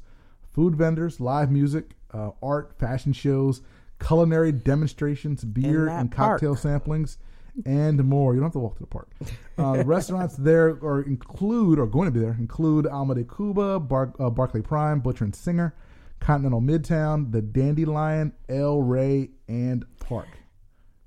food 0.52 0.76
vendors, 0.76 1.18
live 1.18 1.50
music, 1.50 1.96
uh, 2.14 2.30
art, 2.40 2.78
fashion 2.78 3.12
shows, 3.12 3.60
culinary 3.98 4.52
demonstrations, 4.52 5.42
beer 5.42 5.88
and 5.88 6.12
cocktail 6.12 6.54
park. 6.54 6.84
samplings, 6.84 7.16
and 7.64 8.02
more. 8.04 8.34
You 8.34 8.40
don't 8.40 8.46
have 8.46 8.52
to 8.52 8.58
walk 8.58 8.76
to 8.76 8.82
the 8.82 8.86
park. 8.86 9.10
Uh, 9.58 9.82
restaurants 9.86 10.36
there 10.36 10.78
are 10.82 11.02
include, 11.02 11.78
or 11.78 11.86
going 11.86 12.06
to 12.06 12.12
be 12.12 12.20
there, 12.20 12.36
include 12.38 12.86
Alma 12.86 13.14
de 13.14 13.24
Cuba, 13.24 13.80
Bar, 13.80 14.14
uh, 14.18 14.30
Barclay 14.30 14.62
Prime, 14.62 15.00
Butcher 15.00 15.24
and 15.24 15.34
Singer, 15.34 15.74
Continental 16.20 16.60
Midtown, 16.60 17.32
the 17.32 17.42
Dandelion, 17.42 18.32
El 18.48 18.80
Rey, 18.80 19.30
and 19.48 19.84
Park. 19.98 20.28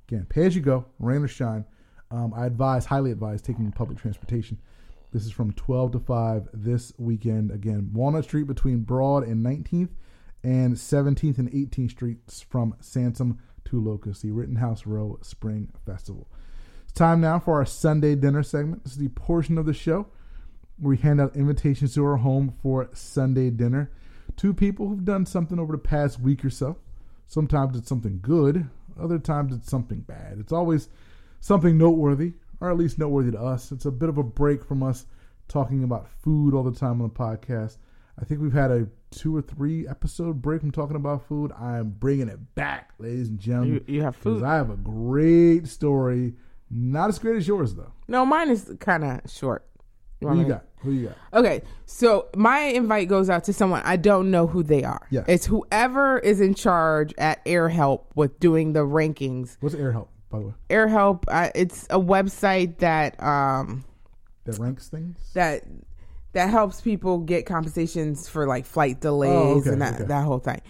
Again, 0.08 0.26
pay 0.30 0.46
as 0.46 0.56
you 0.56 0.62
go, 0.62 0.86
rain 1.00 1.24
or 1.24 1.28
shine. 1.28 1.66
Um, 2.12 2.34
I 2.36 2.46
advise, 2.46 2.86
highly 2.86 3.12
advise, 3.12 3.42
taking 3.42 3.72
public 3.72 3.98
transportation. 3.98 4.60
This 5.12 5.26
is 5.26 5.32
from 5.32 5.54
12 5.54 5.94
to 5.94 6.00
5 6.00 6.50
this 6.54 6.92
weekend. 6.98 7.52
Again, 7.52 7.90
Walnut 7.94 8.26
Street 8.26 8.48
between 8.48 8.80
Broad 8.80 9.24
and 9.24 9.46
19th, 9.46 9.90
and 10.44 10.76
17th 10.76 11.38
and 11.38 11.52
18th 11.52 11.92
Streets 11.92 12.42
from 12.42 12.76
Sansom 12.82 13.40
to 13.74 13.82
Locust, 13.82 14.22
the 14.22 14.30
Rittenhouse 14.30 14.86
Row 14.86 15.18
Spring 15.24 15.68
Festival. 15.84 16.28
It's 16.84 16.92
time 16.92 17.22
now 17.22 17.40
for 17.40 17.56
our 17.56 17.66
Sunday 17.66 18.14
dinner 18.14 18.44
segment. 18.44 18.84
This 18.84 18.94
is 18.94 19.00
the 19.00 19.08
portion 19.10 19.58
of 19.58 19.66
the 19.66 19.74
show 19.74 20.06
where 20.78 20.92
we 20.92 20.98
hand 20.98 21.20
out 21.20 21.36
invitations 21.36 21.96
to 21.96 22.06
our 22.06 22.18
home 22.18 22.54
for 22.62 22.88
Sunday 22.94 23.50
dinner 23.50 23.92
Two 24.36 24.54
people 24.54 24.88
who've 24.88 25.04
done 25.06 25.26
something 25.26 25.60
over 25.60 25.74
the 25.74 25.80
past 25.80 26.20
week 26.20 26.46
or 26.46 26.50
so 26.52 26.78
Sometimes 27.26 27.76
it's 27.76 27.90
something 27.90 28.20
good, 28.22 28.70
other 29.00 29.18
times 29.18 29.56
it's 29.56 29.72
something 29.72 30.02
bad. 30.02 30.38
It's 30.40 30.52
always 30.52 30.90
something 31.40 31.76
noteworthy, 31.76 32.34
or 32.62 32.70
at 32.70 32.78
least 32.78 33.00
noteworthy 33.00 33.32
to 33.32 33.42
us. 33.42 33.72
It's 33.72 33.86
a 33.86 33.92
bit 33.92 34.10
of 34.10 34.20
a 34.20 34.24
break 34.24 34.64
from 34.64 34.84
us 34.84 35.08
talking 35.48 35.84
about 35.84 36.10
food 36.22 36.54
all 36.54 36.64
the 36.64 36.78
time 36.78 37.02
on 37.02 37.08
the 37.08 37.14
podcast. 37.14 37.78
I 38.22 38.26
think 38.26 38.40
we've 38.40 38.54
had 38.54 38.70
a 38.70 38.88
two 39.16 39.36
or 39.36 39.42
three 39.42 39.88
episode 39.88 40.42
break 40.42 40.62
from 40.62 40.72
talking 40.72 40.96
about 40.96 41.26
food. 41.28 41.52
I 41.58 41.78
am 41.78 41.90
bringing 41.92 42.28
it 42.30 42.56
back, 42.56 42.92
ladies 43.00 43.30
and 43.30 43.40
gentlemen. 43.40 43.84
You- 43.88 43.96
you 43.96 44.02
have 44.04 44.16
food. 44.16 44.44
I 44.44 44.56
have 44.56 44.70
a 44.70 44.76
great 44.78 45.68
story. 45.68 46.34
Not 46.70 47.10
as 47.10 47.20
great 47.20 47.36
as 47.38 47.48
yours, 47.48 47.76
though. 47.76 47.92
No, 48.08 48.26
mine 48.26 48.50
is 48.50 48.74
kind 48.80 49.04
of 49.04 49.22
short. 49.30 49.66
Who 50.22 50.40
you 50.40 50.46
got? 50.46 50.66
Who 50.78 50.92
you 50.92 51.08
got? 51.10 51.18
Okay, 51.40 51.62
so 51.86 52.28
my 52.36 52.60
invite 52.62 53.10
goes 53.10 53.30
out 53.30 53.44
to 53.46 53.54
someone 53.54 53.82
I 53.84 53.98
don't 53.98 54.32
know 54.32 54.48
who 54.48 54.64
they 54.64 54.84
are. 54.84 55.06
Yeah. 55.10 55.24
It's 55.28 55.46
whoever 55.46 56.18
is 56.20 56.40
in 56.40 56.54
charge 56.56 57.14
at 57.18 57.44
AirHelp 57.46 58.06
with 58.16 58.40
doing 58.40 58.72
the 58.72 58.80
rankings. 58.82 59.58
What's 59.60 59.76
AirHelp, 59.76 60.08
by 60.30 60.40
the 60.40 60.46
way? 60.48 60.54
AirHelp, 60.70 61.26
uh, 61.28 61.50
it's 61.54 61.86
a 61.90 62.00
website 62.00 62.78
that 62.78 63.22
um 63.22 63.84
That 64.46 64.58
ranks 64.60 64.88
things? 64.88 65.18
that 65.34 65.64
that 66.34 66.50
helps 66.50 66.82
people 66.82 67.20
get 67.20 67.46
compensations 67.46 68.28
for 68.28 68.46
like 68.48 68.66
flight 68.66 69.00
delays 69.00 69.32
Oh, 69.32 69.60
okay, 69.60 69.70
and 69.72 69.82
that 69.82 69.96
okay. 69.96 70.04
that 70.06 70.24
whole 70.26 70.40
thing. 70.40 70.62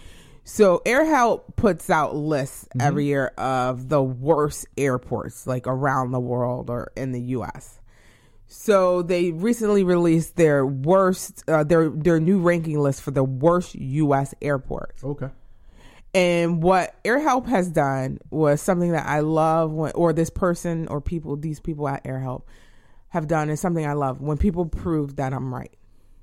So 0.44 0.82
AirHelp 0.84 1.56
puts 1.56 1.88
out 1.90 2.14
lists 2.14 2.64
Mm-hmm. 2.76 2.80
every 2.86 3.04
year 3.06 3.28
of 3.38 3.88
the 3.88 4.02
worst 4.02 4.66
airports 4.76 5.46
like 5.46 5.66
around 5.66 6.10
the 6.12 6.20
world 6.20 6.70
or 6.70 6.92
in 6.96 7.12
the 7.12 7.20
US. 7.38 7.80
So 8.46 9.02
they 9.02 9.32
recently 9.32 9.84
released 9.84 10.36
their 10.36 10.64
worst 10.66 11.42
uh, 11.48 11.64
their 11.64 11.88
their 11.88 12.20
new 12.20 12.40
ranking 12.40 12.78
list 12.78 13.02
for 13.02 13.10
the 13.10 13.24
worst 13.24 13.74
US 13.74 14.34
airports. 14.42 15.02
Okay. 15.02 15.28
And 16.14 16.62
what 16.62 16.94
AirHelp 17.04 17.46
has 17.48 17.68
done 17.70 18.18
was 18.30 18.60
something 18.60 18.92
that 18.92 19.06
I 19.06 19.20
love 19.20 19.72
when, 19.72 19.90
or 19.96 20.12
this 20.12 20.30
person 20.30 20.86
or 20.86 21.00
people, 21.00 21.34
these 21.36 21.58
people 21.58 21.88
at 21.88 22.04
AirHelp 22.04 22.42
have 23.14 23.26
done 23.28 23.48
is 23.48 23.60
something 23.60 23.86
I 23.86 23.92
love 23.94 24.20
when 24.20 24.36
people 24.36 24.66
prove 24.66 25.16
that 25.16 25.32
I'm 25.32 25.54
right. 25.54 25.72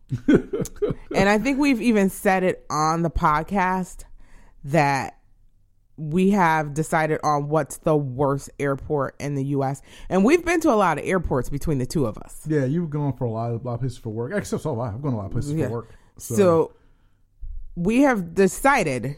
and 0.28 1.30
I 1.30 1.38
think 1.38 1.58
we've 1.58 1.82
even 1.82 2.10
said 2.10 2.44
it 2.44 2.66
on 2.70 3.02
the 3.02 3.10
podcast 3.10 4.04
that 4.66 5.18
we 5.98 6.32
have 6.32 6.74
decided 6.74 7.20
on 7.24 7.48
what's 7.48 7.78
the 7.78 7.96
worst 7.96 8.50
airport 8.60 9.16
in 9.22 9.36
the 9.36 9.44
US. 9.56 9.82
And 10.10 10.26
we've 10.26 10.44
been 10.44 10.60
to 10.62 10.70
a 10.72 10.76
lot 10.76 10.98
of 11.00 11.06
airports 11.06 11.50
between 11.50 11.78
the 11.78 11.86
two 11.86 12.06
of 12.06 12.18
us. 12.18 12.42
Yeah, 12.48 12.66
you've 12.66 12.90
gone 12.90 13.14
for 13.14 13.24
a 13.26 13.32
lot, 13.32 13.52
of, 13.54 13.64
lot 13.64 13.76
of 13.76 13.80
places 13.80 13.98
for 13.98 14.10
work. 14.10 14.34
Except 14.36 14.62
so. 14.64 14.80
I've 14.82 15.02
gone 15.02 15.14
a 15.14 15.18
lot 15.18 15.28
of 15.28 15.32
places 15.32 15.54
Yeah. 15.54 15.68
for 15.68 15.72
work. 15.74 15.90
So, 16.18 16.74
we 17.76 18.02
have 18.02 18.34
decided 18.36 19.18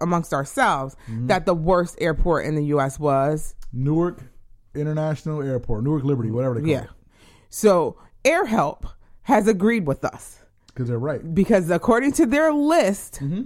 amongst 0.00 0.32
ourselves 0.32 0.96
Mm-hmm. 1.08 1.28
that 1.28 1.46
the 1.46 1.54
worst 1.54 1.96
airport 2.00 2.44
in 2.46 2.56
the 2.56 2.64
US 2.74 2.98
was 2.98 3.54
Newark 3.72 4.20
International 4.74 5.40
Airport, 5.42 5.84
Newark 5.84 6.02
Liberty, 6.02 6.32
whatever 6.32 6.54
they 6.56 6.60
call 6.62 6.70
Yeah. 6.70 6.82
it, 6.84 6.90
So 7.54 7.96
AirHelp 8.24 8.82
has 9.22 9.46
agreed 9.46 9.86
with 9.86 10.04
us 10.04 10.40
because 10.66 10.88
they're 10.88 10.98
right. 10.98 11.22
because 11.34 11.70
according 11.70 12.10
to 12.14 12.26
their 12.26 12.52
list, 12.52 13.20
Mm-hmm. 13.22 13.42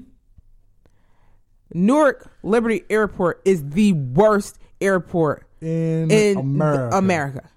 Newark 1.75 2.31
Liberty 2.43 2.85
Airport 2.89 3.43
is 3.45 3.69
the 3.69 3.93
worst 3.93 4.59
airport 4.81 5.47
In, 5.61 6.11
in 6.11 6.39
America, 6.39 6.97
America. 6.97 7.51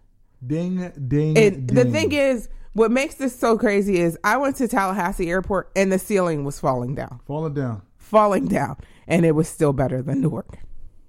ding, 0.45 0.91
ding, 1.08 1.38
And 1.38 1.70
the 1.70 1.86
thing 1.86 2.12
is, 2.12 2.49
what 2.74 2.91
makes 2.91 3.16
this 3.16 3.34
so 3.39 3.58
crazy 3.58 3.99
is 3.99 4.18
I 4.22 4.36
went 4.36 4.58
to 4.58 4.68
Tallahassee 4.68 5.30
Airport 5.30 5.72
and 5.78 5.89
the 5.89 5.99
ceiling 5.99 6.43
was 6.43 6.60
falling 6.60 6.95
down, 6.95 7.22
falling 7.26 7.54
down. 7.54 7.84
falling 7.97 8.47
down, 8.49 8.76
and 9.08 9.26
it 9.26 9.36
was 9.36 9.47
still 9.47 9.72
better 9.72 10.02
than 10.02 10.20
Newark. 10.20 10.58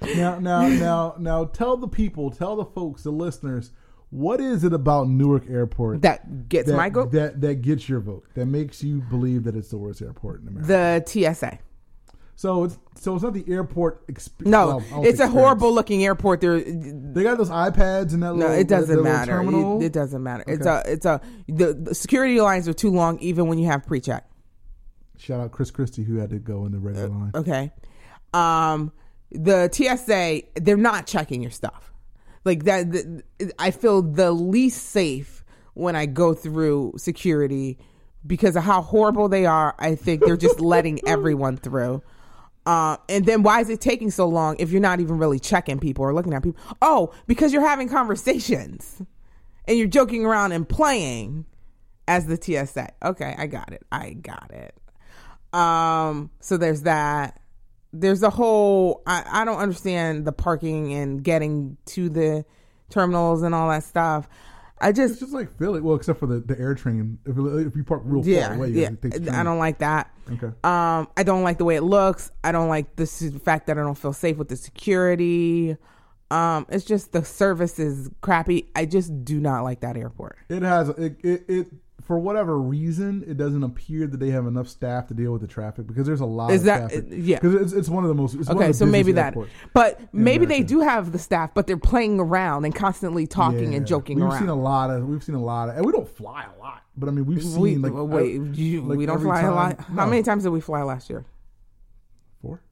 Now, 0.14 0.38
now, 0.38 0.68
now, 0.68 1.14
now, 1.18 1.44
tell 1.46 1.76
the 1.76 1.88
people, 1.88 2.30
tell 2.30 2.54
the 2.56 2.64
folks, 2.66 3.02
the 3.02 3.10
listeners, 3.10 3.72
what 4.10 4.40
is 4.40 4.64
it 4.64 4.72
about 4.72 5.08
Newark 5.08 5.48
Airport 5.50 6.02
That 6.02 6.48
gets 6.48 6.68
that, 6.70 6.76
my 6.76 6.88
go. 6.88 7.06
that 7.06 7.40
that 7.40 7.62
gets 7.62 7.88
your 7.88 8.00
vote? 8.00 8.24
That 8.34 8.46
makes 8.46 8.82
you 8.82 9.00
believe 9.00 9.44
that 9.44 9.54
it's 9.56 9.68
the 9.70 9.78
worst 9.78 10.00
airport 10.02 10.42
in 10.42 10.48
America. 10.48 11.04
the 11.06 11.32
TSA. 11.34 11.58
so 12.36 12.64
it's 12.64 12.78
so 12.96 13.14
it's 13.14 13.22
not 13.22 13.34
the 13.34 13.44
airport 13.48 14.02
experience. 14.08 14.50
No, 14.50 14.82
it's 15.04 15.20
a 15.20 15.28
horrible 15.28 15.72
looking 15.72 16.04
airport. 16.04 16.40
There, 16.40 16.60
They 16.60 17.22
got 17.22 17.36
those 17.38 17.50
iPads 17.50 18.12
and 18.14 18.22
that. 18.22 18.34
No, 18.34 18.34
little, 18.34 18.52
it 18.52 18.66
doesn't 18.68 18.88
that 18.96 19.02
little 19.02 19.04
matter. 19.18 19.32
Terminal. 19.32 19.80
It, 19.82 19.86
it 19.86 19.92
doesn't 19.92 20.22
matter. 20.22 20.44
It's 20.46 20.66
a 20.66 20.82
it's 20.86 21.04
a 21.06 21.20
the, 21.46 21.74
the 21.74 21.94
security 21.94 22.40
lines 22.40 22.66
are 22.68 22.72
too 22.72 22.90
long 22.90 23.18
even 23.20 23.46
when 23.46 23.58
you 23.58 23.66
have 23.66 23.86
pre-check. 23.86 24.24
Shout 25.16 25.40
out 25.40 25.52
Chris 25.52 25.70
Christie 25.70 26.04
who 26.04 26.16
had 26.16 26.30
to 26.30 26.38
go 26.38 26.64
in 26.66 26.72
the 26.72 26.78
Uh, 26.78 26.80
regular 26.80 27.08
line. 27.08 27.30
Okay. 27.34 27.72
Um 28.32 28.92
the 29.30 29.68
TSA 29.70 30.42
they're 30.62 30.76
not 30.78 31.06
checking 31.06 31.42
your 31.42 31.50
stuff. 31.50 31.92
Like 32.44 32.64
that 32.64 33.22
I 33.58 33.70
feel 33.70 34.02
the 34.02 34.32
least 34.32 34.86
safe 34.86 35.44
when 35.74 35.96
I 35.96 36.06
go 36.06 36.34
through 36.34 36.94
security 36.96 37.78
because 38.26 38.56
of 38.56 38.64
how 38.64 38.82
horrible 38.82 39.28
they 39.28 39.46
are. 39.46 39.74
I 39.78 39.94
think 39.94 40.24
they're 40.24 40.36
just 40.36 40.60
letting 40.60 41.00
everyone 41.06 41.56
through. 41.56 42.02
Uh, 42.66 42.98
and 43.08 43.24
then 43.24 43.42
why 43.42 43.60
is 43.60 43.70
it 43.70 43.80
taking 43.80 44.10
so 44.10 44.28
long 44.28 44.56
if 44.58 44.70
you're 44.70 44.80
not 44.80 45.00
even 45.00 45.16
really 45.16 45.38
checking 45.38 45.78
people 45.78 46.04
or 46.04 46.12
looking 46.12 46.34
at 46.34 46.42
people? 46.42 46.60
Oh, 46.82 47.14
because 47.26 47.52
you're 47.52 47.66
having 47.66 47.88
conversations 47.88 49.02
and 49.66 49.78
you're 49.78 49.86
joking 49.86 50.26
around 50.26 50.52
and 50.52 50.68
playing 50.68 51.46
as 52.06 52.26
the 52.26 52.36
TSA. 52.36 52.90
Okay, 53.02 53.34
I 53.38 53.46
got 53.46 53.72
it. 53.72 53.84
I 53.90 54.14
got 54.14 54.50
it. 54.50 54.74
Um, 55.58 56.30
so 56.40 56.56
there's 56.56 56.82
that. 56.82 57.40
There's 58.00 58.22
a 58.22 58.30
whole 58.30 59.02
I, 59.06 59.24
I 59.26 59.44
don't 59.44 59.58
understand 59.58 60.24
the 60.24 60.32
parking 60.32 60.92
and 60.94 61.22
getting 61.22 61.76
to 61.86 62.08
the 62.08 62.44
terminals 62.90 63.42
and 63.42 63.54
all 63.54 63.68
that 63.70 63.84
stuff. 63.84 64.28
I 64.80 64.90
It's 64.90 64.98
just 64.98 65.20
just 65.20 65.32
like 65.32 65.56
Philly. 65.58 65.80
Well, 65.80 65.96
except 65.96 66.20
for 66.20 66.26
the, 66.26 66.40
the 66.40 66.58
air 66.58 66.74
train. 66.74 67.18
If, 67.26 67.36
if 67.36 67.76
you 67.76 67.84
park 67.84 68.02
real 68.04 68.24
yeah, 68.24 68.48
far 68.48 68.56
away, 68.56 68.68
you 68.68 68.80
yeah. 68.80 68.90
have 68.90 69.00
to 69.00 69.10
take 69.10 69.24
the 69.24 69.34
I 69.34 69.42
don't 69.42 69.58
like 69.58 69.78
that. 69.78 70.12
Okay. 70.30 70.46
Um, 70.62 71.08
I 71.16 71.22
don't 71.24 71.42
like 71.42 71.58
the 71.58 71.64
way 71.64 71.76
it 71.76 71.82
looks. 71.82 72.30
I 72.44 72.52
don't 72.52 72.68
like 72.68 72.96
the 72.96 73.06
fact 73.44 73.66
that 73.66 73.78
I 73.78 73.82
don't 73.82 73.98
feel 73.98 74.12
safe 74.12 74.36
with 74.36 74.48
the 74.48 74.56
security. 74.56 75.76
Um, 76.30 76.66
it's 76.68 76.84
just 76.84 77.12
the 77.12 77.24
service 77.24 77.78
is 77.78 78.10
crappy. 78.20 78.70
I 78.76 78.84
just 78.84 79.24
do 79.24 79.40
not 79.40 79.62
like 79.62 79.80
that 79.80 79.96
airport. 79.96 80.36
It 80.48 80.62
has 80.62 80.90
it, 80.90 81.16
it 81.24 81.44
it 81.48 81.66
for 82.08 82.18
whatever 82.18 82.58
reason 82.58 83.22
it 83.28 83.36
doesn't 83.36 83.62
appear 83.62 84.06
that 84.06 84.16
they 84.18 84.30
have 84.30 84.46
enough 84.46 84.66
staff 84.66 85.06
to 85.08 85.14
deal 85.14 85.30
with 85.30 85.42
the 85.42 85.46
traffic 85.46 85.86
because 85.86 86.06
there's 86.06 86.22
a 86.22 86.26
lot 86.26 86.50
Is 86.50 86.62
of 86.62 86.64
that- 86.66 86.78
traffic. 86.90 87.04
yeah. 87.10 87.38
because 87.38 87.54
it's, 87.54 87.72
it's 87.74 87.88
one 87.88 88.02
of 88.02 88.08
the 88.08 88.14
most. 88.14 88.34
It's 88.34 88.48
one 88.48 88.56
Okay, 88.56 88.66
of 88.66 88.72
the 88.72 88.78
so 88.78 88.86
maybe 88.86 89.12
that. 89.12 89.36
But 89.74 90.00
maybe 90.12 90.46
they 90.46 90.62
do 90.62 90.80
have 90.80 91.12
the 91.12 91.18
staff, 91.18 91.52
but 91.54 91.66
they're 91.66 91.76
playing 91.76 92.18
around 92.18 92.64
and 92.64 92.74
constantly 92.74 93.26
talking 93.28 93.70
Yeah. 93.72 93.76
and 93.78 93.86
joking 93.86 94.16
we've 94.16 94.24
around. 94.30 94.38
seen 94.40 94.48
a 94.48 94.54
lot 94.54 94.90
of. 94.90 95.06
We've 95.06 95.22
seen 95.22 95.34
a 95.36 95.42
lot 95.44 95.68
of, 95.68 95.76
and 95.76 95.86
we 95.86 95.92
don't 95.92 96.08
fly 96.08 96.44
a 96.44 96.60
lot. 96.60 96.82
But 96.96 97.08
I 97.08 97.12
mean, 97.12 97.26
we've 97.26 97.44
seen 97.44 97.60
we, 97.60 97.76
like 97.76 97.92
wait, 97.92 98.40
uh, 98.40 98.44
you, 98.54 98.80
like 98.82 98.98
we 98.98 99.06
don't 99.06 99.20
fly 99.20 99.40
a 99.40 99.42
time- 99.42 99.54
lot. 99.54 99.80
How 99.94 100.06
many 100.06 100.22
times 100.22 100.42
did 100.44 100.48
we 100.48 100.60
fly 100.60 100.82
last 100.82 101.10
year? 101.10 101.26
Four, 102.40 102.62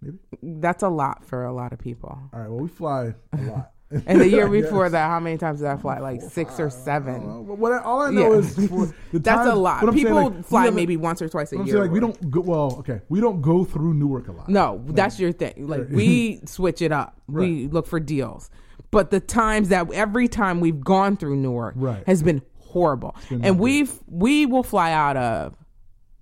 maybe. 0.00 0.18
That's 0.42 0.82
a 0.82 0.88
lot 0.88 1.24
for 1.26 1.44
a 1.44 1.52
lot 1.52 1.72
of 1.74 1.78
people. 1.78 2.18
All 2.32 2.40
right. 2.40 2.48
Well, 2.48 2.60
we 2.60 2.68
fly 2.68 3.14
a 3.34 3.42
lot. 3.42 3.70
And 3.90 4.20
the 4.20 4.28
year 4.28 4.48
before 4.60 4.88
that, 4.90 5.08
how 5.08 5.18
many 5.18 5.38
times 5.38 5.60
did 5.60 5.68
I 5.68 5.76
fly? 5.78 5.98
Like 5.98 6.20
six 6.20 6.60
or 6.60 6.68
seven. 6.70 7.44
but 7.46 7.56
what 7.58 7.72
I- 7.72 7.78
all 7.82 8.02
I 8.02 8.10
know 8.10 8.32
Yeah. 8.34 8.38
is 8.40 8.54
for 8.68 8.86
the 9.12 9.18
That's 9.18 9.44
time- 9.44 9.48
a 9.48 9.54
lot. 9.54 9.82
I'm 9.82 9.92
saying, 9.92 10.04
People 10.06 10.24
like, 10.24 10.34
we 10.36 10.42
fly 10.42 10.60
haven't- 10.64 10.76
maybe 10.76 10.96
once 10.98 11.22
or 11.22 11.28
twice 11.28 11.52
a 11.52 11.56
I'm 11.56 11.64
year. 11.66 11.76
saying, 11.76 11.82
like 11.84 11.90
we 11.92 12.00
don't 12.00 12.30
go. 12.30 12.40
Well, 12.42 12.76
okay, 12.80 13.00
we 13.08 13.20
don't 13.20 13.40
go 13.40 13.64
through 13.64 13.94
Newark 13.94 14.28
a 14.28 14.32
lot. 14.32 14.48
No, 14.48 14.82
that's 14.88 15.18
your 15.18 15.32
thing. 15.32 15.66
Like 15.66 15.80
Right. 15.80 15.90
we 15.92 16.40
switch 16.44 16.82
it 16.82 16.92
up. 16.92 17.20
We 17.28 17.68
look 17.68 17.86
for 17.86 17.98
deals. 18.00 18.50
But 18.90 19.10
the 19.10 19.20
times 19.20 19.68
that 19.70 19.90
every 19.92 20.28
time 20.28 20.60
we've 20.60 20.80
gone 20.80 21.16
through 21.16 21.36
Newark 21.36 21.74
Right. 21.76 22.02
has 22.06 22.22
been 22.22 22.42
horrible. 22.58 23.14
been 23.28 23.44
and 23.44 23.56
not 23.56 23.62
we've 23.62 23.92
we 24.06 24.44
will 24.46 24.62
fly 24.62 24.92
out 24.92 25.16
of 25.16 25.54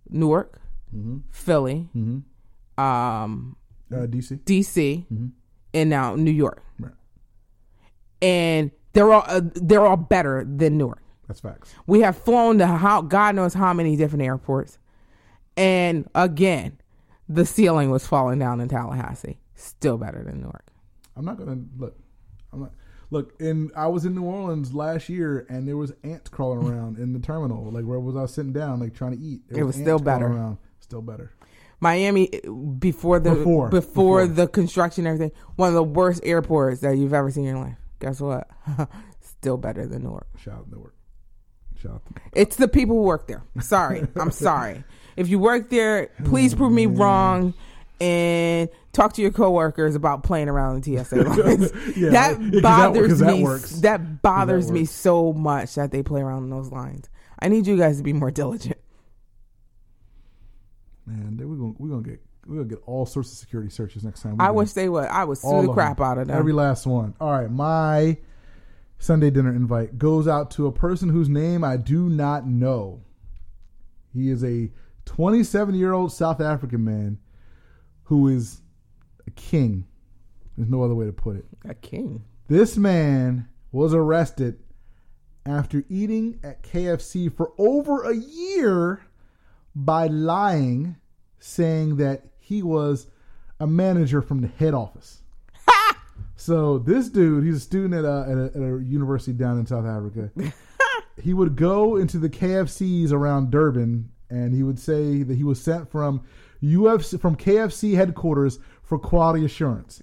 Newark, 0.09 0.61
Mm-hmm. 0.95 1.17
Philly, 1.31 1.89
um, 2.79 3.57
Uh, 3.93 4.07
DC. 4.07 4.39
DC, 4.45 5.05
and 5.75 5.91
now 5.91 6.15
New 6.17 6.31
York. 6.31 6.63
And 8.23 8.71
they're 8.93 9.13
all 9.13 9.25
uh, 9.27 9.41
they're 9.55 9.85
all 9.85 9.97
better 9.97 10.45
than 10.45 10.79
Newark. 10.79 11.03
That's 11.29 11.41
facts. 11.41 11.75
We 11.87 12.01
have 12.01 12.17
flown 12.17 12.59
to 12.59 12.67
how 12.67 13.03
God 13.03 13.35
knows 13.35 13.53
how 13.55 13.73
many 13.73 13.97
different 13.97 14.25
airports. 14.25 14.79
And 15.57 16.09
again, 16.15 16.79
the 17.29 17.45
ceiling 17.45 17.91
was 17.91 18.07
falling 18.07 18.39
down 18.39 18.61
in 18.61 18.69
Tallahassee. 18.69 19.39
Still 19.55 19.99
better 19.99 20.23
than 20.23 20.41
Newark. 20.41 20.67
I'm 21.17 21.25
not 21.25 21.39
gonna 21.39 21.63
look. 21.77 21.97
I'm 22.53 22.61
not. 22.61 22.73
Look, 23.11 23.41
and 23.41 23.71
I 23.77 23.87
was 23.87 24.05
in 24.05 24.15
New 24.17 24.25
Orleans 24.25 24.75
last 24.75 25.09
year, 25.09 25.47
and 25.49 25.67
there 25.69 25.77
was 25.77 25.93
ants 26.03 26.29
crawling 26.29 26.69
around 26.73 26.99
in 26.99 27.13
the 27.13 27.21
terminal. 27.21 27.71
Like 27.71 27.85
where 27.85 28.01
was 28.01 28.17
I 28.17 28.27
sitting 28.27 28.53
down, 28.53 28.81
like 28.81 28.95
trying 28.95 29.13
to 29.17 29.23
eat? 29.23 29.43
There 29.49 29.63
It 29.63 29.65
was 29.67 29.77
ants 29.77 29.85
still 29.87 29.99
better. 29.99 30.27
Around. 30.27 30.59
Still 30.81 31.03
better. 31.03 31.33
Miami 31.81 32.29
before 32.79 33.21
the 33.21 33.35
Before. 33.35 33.69
before, 33.69 34.21
Before. 34.23 34.27
the 34.27 34.47
construction 34.49 35.07
and 35.07 35.15
everything, 35.15 35.37
one 35.57 35.69
of 35.69 35.75
the 35.75 35.83
worst 35.85 36.23
airports 36.25 36.81
that 36.81 36.97
you've 36.97 37.13
ever 37.13 37.31
seen 37.31 37.45
in 37.45 37.57
your 37.57 37.65
life. 37.65 37.77
Guess 38.01 38.21
what? 38.21 38.49
Still 39.21 39.57
better 39.57 39.87
than 39.87 40.03
Newark. 40.03 40.27
Shout 40.39 40.55
out 40.55 40.71
Newark. 40.71 40.95
Shout 41.81 41.93
out. 41.93 42.03
To, 42.07 42.21
It's 42.33 42.57
the 42.57 42.69
people 42.69 42.97
who 42.97 43.03
work 43.03 43.27
there. 43.27 43.43
Sorry. 43.61 44.07
I'm 44.17 44.31
sorry. 44.33 44.85
If 45.17 45.29
you 45.29 45.39
work 45.39 45.71
there, 45.71 46.11
please 46.25 46.55
prove 46.55 46.73
me 46.73 46.87
mm. 46.87 46.99
wrong 46.99 47.55
and 48.01 48.69
talk 48.93 49.15
to 49.15 49.23
your 49.23 49.31
coworkers 49.31 49.95
about 49.95 50.23
playing 50.23 50.49
around 50.49 50.83
the 50.85 51.03
TSA 51.05 51.17
lines. 51.17 51.73
Yeah, 51.97 52.11
that 52.11 52.41
yeah, 52.41 52.61
'cause 52.93 53.19
that- 53.19 53.25
that 53.27 53.37
me. 53.37 53.43
works. 53.43 53.71
That 53.81 54.21
bothers 54.23 54.71
me 54.71 54.85
so 54.85 55.33
much 55.33 55.75
that 55.77 55.91
they 55.93 56.03
play 56.03 56.21
around 56.21 56.45
in 56.45 56.51
those 56.51 56.71
lines. 56.71 57.09
I 57.39 57.49
need 57.49 57.67
you 57.67 57.77
guys 57.77 57.99
to 57.99 58.03
be 58.03 58.13
more 58.13 58.31
diligent. 58.31 58.79
Man, 61.07 61.37
we're 61.39 61.55
gonna 61.57 61.75
we're 61.79 61.89
gonna 61.89 62.03
get 62.03 62.21
we're 62.47 62.57
gonna 62.57 62.69
get 62.69 62.83
all 62.87 63.07
sorts 63.07 63.33
of 63.33 63.39
security 63.39 63.71
searches 63.71 64.05
next 64.05 64.23
time. 64.23 64.41
I 64.41 64.51
wish 64.51 64.73
they 64.73 64.89
would. 64.89 65.07
I 65.07 65.25
would 65.25 65.39
sue 65.39 65.63
the 65.67 65.73
crap 65.73 65.99
them. 65.99 66.07
out 66.07 66.19
of 66.19 66.29
them. 66.29 66.39
Every 66.39 66.53
last 66.53 66.87
one. 66.87 67.15
All 67.21 67.33
right, 67.33 67.51
my 67.51 68.19
Sunday 68.99 69.31
dinner 69.31 69.55
invite 69.55 69.99
goes 69.99 70.27
out 70.27 70.51
to 70.53 70.67
a 70.67 70.73
person 70.73 71.09
whose 71.09 71.29
name 71.29 71.65
I 71.65 71.77
do 71.77 72.09
not 72.09 72.47
know. 72.47 73.03
He 74.13 74.31
is 74.31 74.43
a 74.43 74.71
27 75.05 75.75
year 75.75 75.93
old 75.93 76.13
South 76.13 76.41
African 76.41 76.85
man 76.85 77.19
who 78.05 78.29
is 78.29 78.61
a 79.27 79.31
king. 79.33 79.87
There's 80.57 80.71
no 80.71 80.83
other 80.83 80.95
way 80.95 81.07
to 81.07 81.13
put 81.13 81.37
it. 81.37 81.45
a 81.65 81.75
king. 81.75 82.25
This 82.49 82.77
man 82.77 83.49
was 83.73 83.93
arrested 83.93 84.59
after 85.45 85.85
eating 85.89 86.39
at 86.43 86.63
KFC 86.63 87.35
for 87.35 87.53
over 87.59 88.05
a 88.05 88.15
year 88.15 89.03
by 89.75 90.07
lying, 90.07 90.97
saying 91.39 91.97
that 91.97 92.25
he 92.47 92.63
was 92.63 93.09
a 93.59 93.67
manager 93.67 94.23
from 94.23 94.41
the 94.41 94.47
head 94.47 94.73
office. 94.73 95.23
so 96.37 96.79
this 96.79 97.09
dude, 97.09 97.43
he's 97.43 97.57
a 97.57 97.61
student 97.61 97.93
at 97.93 98.05
a, 98.05 98.25
at 98.29 98.39
a, 98.39 98.45
at 98.55 98.63
a 98.63 98.85
university 98.85 99.33
down 99.33 99.59
in 99.59 99.67
South 99.67 99.85
Africa. 99.85 100.31
he 101.21 101.35
would 101.35 101.57
go 101.57 101.97
into 101.97 102.19
the 102.19 102.29
KFCs 102.29 103.11
around 103.11 103.51
Durban, 103.51 104.13
and 104.31 104.55
he 104.55 104.63
would 104.63 104.79
say 104.79 105.25
that 105.25 105.37
he 105.37 105.43
was 105.43 105.61
sent 105.61 105.91
from 105.91 106.23
UFC 106.63 107.21
from 107.21 107.35
KFC 107.35 107.95
headquarters 107.97 108.61
for 108.85 108.97
quality 108.97 109.45
assurance. 109.45 110.01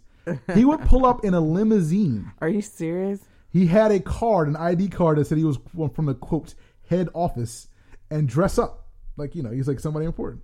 He 0.54 0.66
would 0.66 0.82
pull 0.86 1.06
up 1.06 1.24
in 1.24 1.34
a 1.34 1.40
limousine. 1.40 2.30
Are 2.42 2.50
you 2.50 2.62
serious? 2.62 3.22
He 3.52 3.68
had 3.68 3.92
a 3.92 4.02
card, 4.02 4.50
an 4.50 4.58
ID 4.58 4.90
card 4.90 5.18
that 5.18 5.28
said 5.28 5.38
he 5.38 5.46
was 5.46 5.60
from 5.94 6.08
the 6.08 6.16
quote 6.16 6.56
head 6.90 7.08
office, 7.14 7.70
and 8.12 8.28
dress 8.28 8.58
up 8.58 8.90
like 9.16 9.34
you 9.34 9.44
know 9.44 9.52
he's 9.52 9.70
like 9.70 9.80
somebody 9.80 10.06
important. 10.06 10.42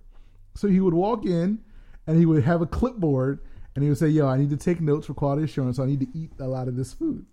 So 0.54 0.66
he 0.66 0.80
would 0.80 0.94
walk 0.94 1.26
in, 1.26 1.60
and 2.10 2.18
he 2.18 2.26
would 2.26 2.42
have 2.42 2.60
a 2.60 2.66
clipboard, 2.66 3.38
and 3.74 3.84
he 3.84 3.88
would 3.88 3.98
say, 3.98 4.08
"Yo, 4.08 4.26
I 4.26 4.36
need 4.36 4.50
to 4.50 4.56
take 4.56 4.80
notes 4.80 5.06
for 5.06 5.14
quality 5.14 5.44
assurance. 5.44 5.76
So 5.76 5.84
I 5.84 5.86
need 5.86 6.00
to 6.00 6.08
eat 6.12 6.32
a 6.40 6.46
lot 6.48 6.66
of 6.68 6.76
this 6.76 6.92
food." 6.92 7.24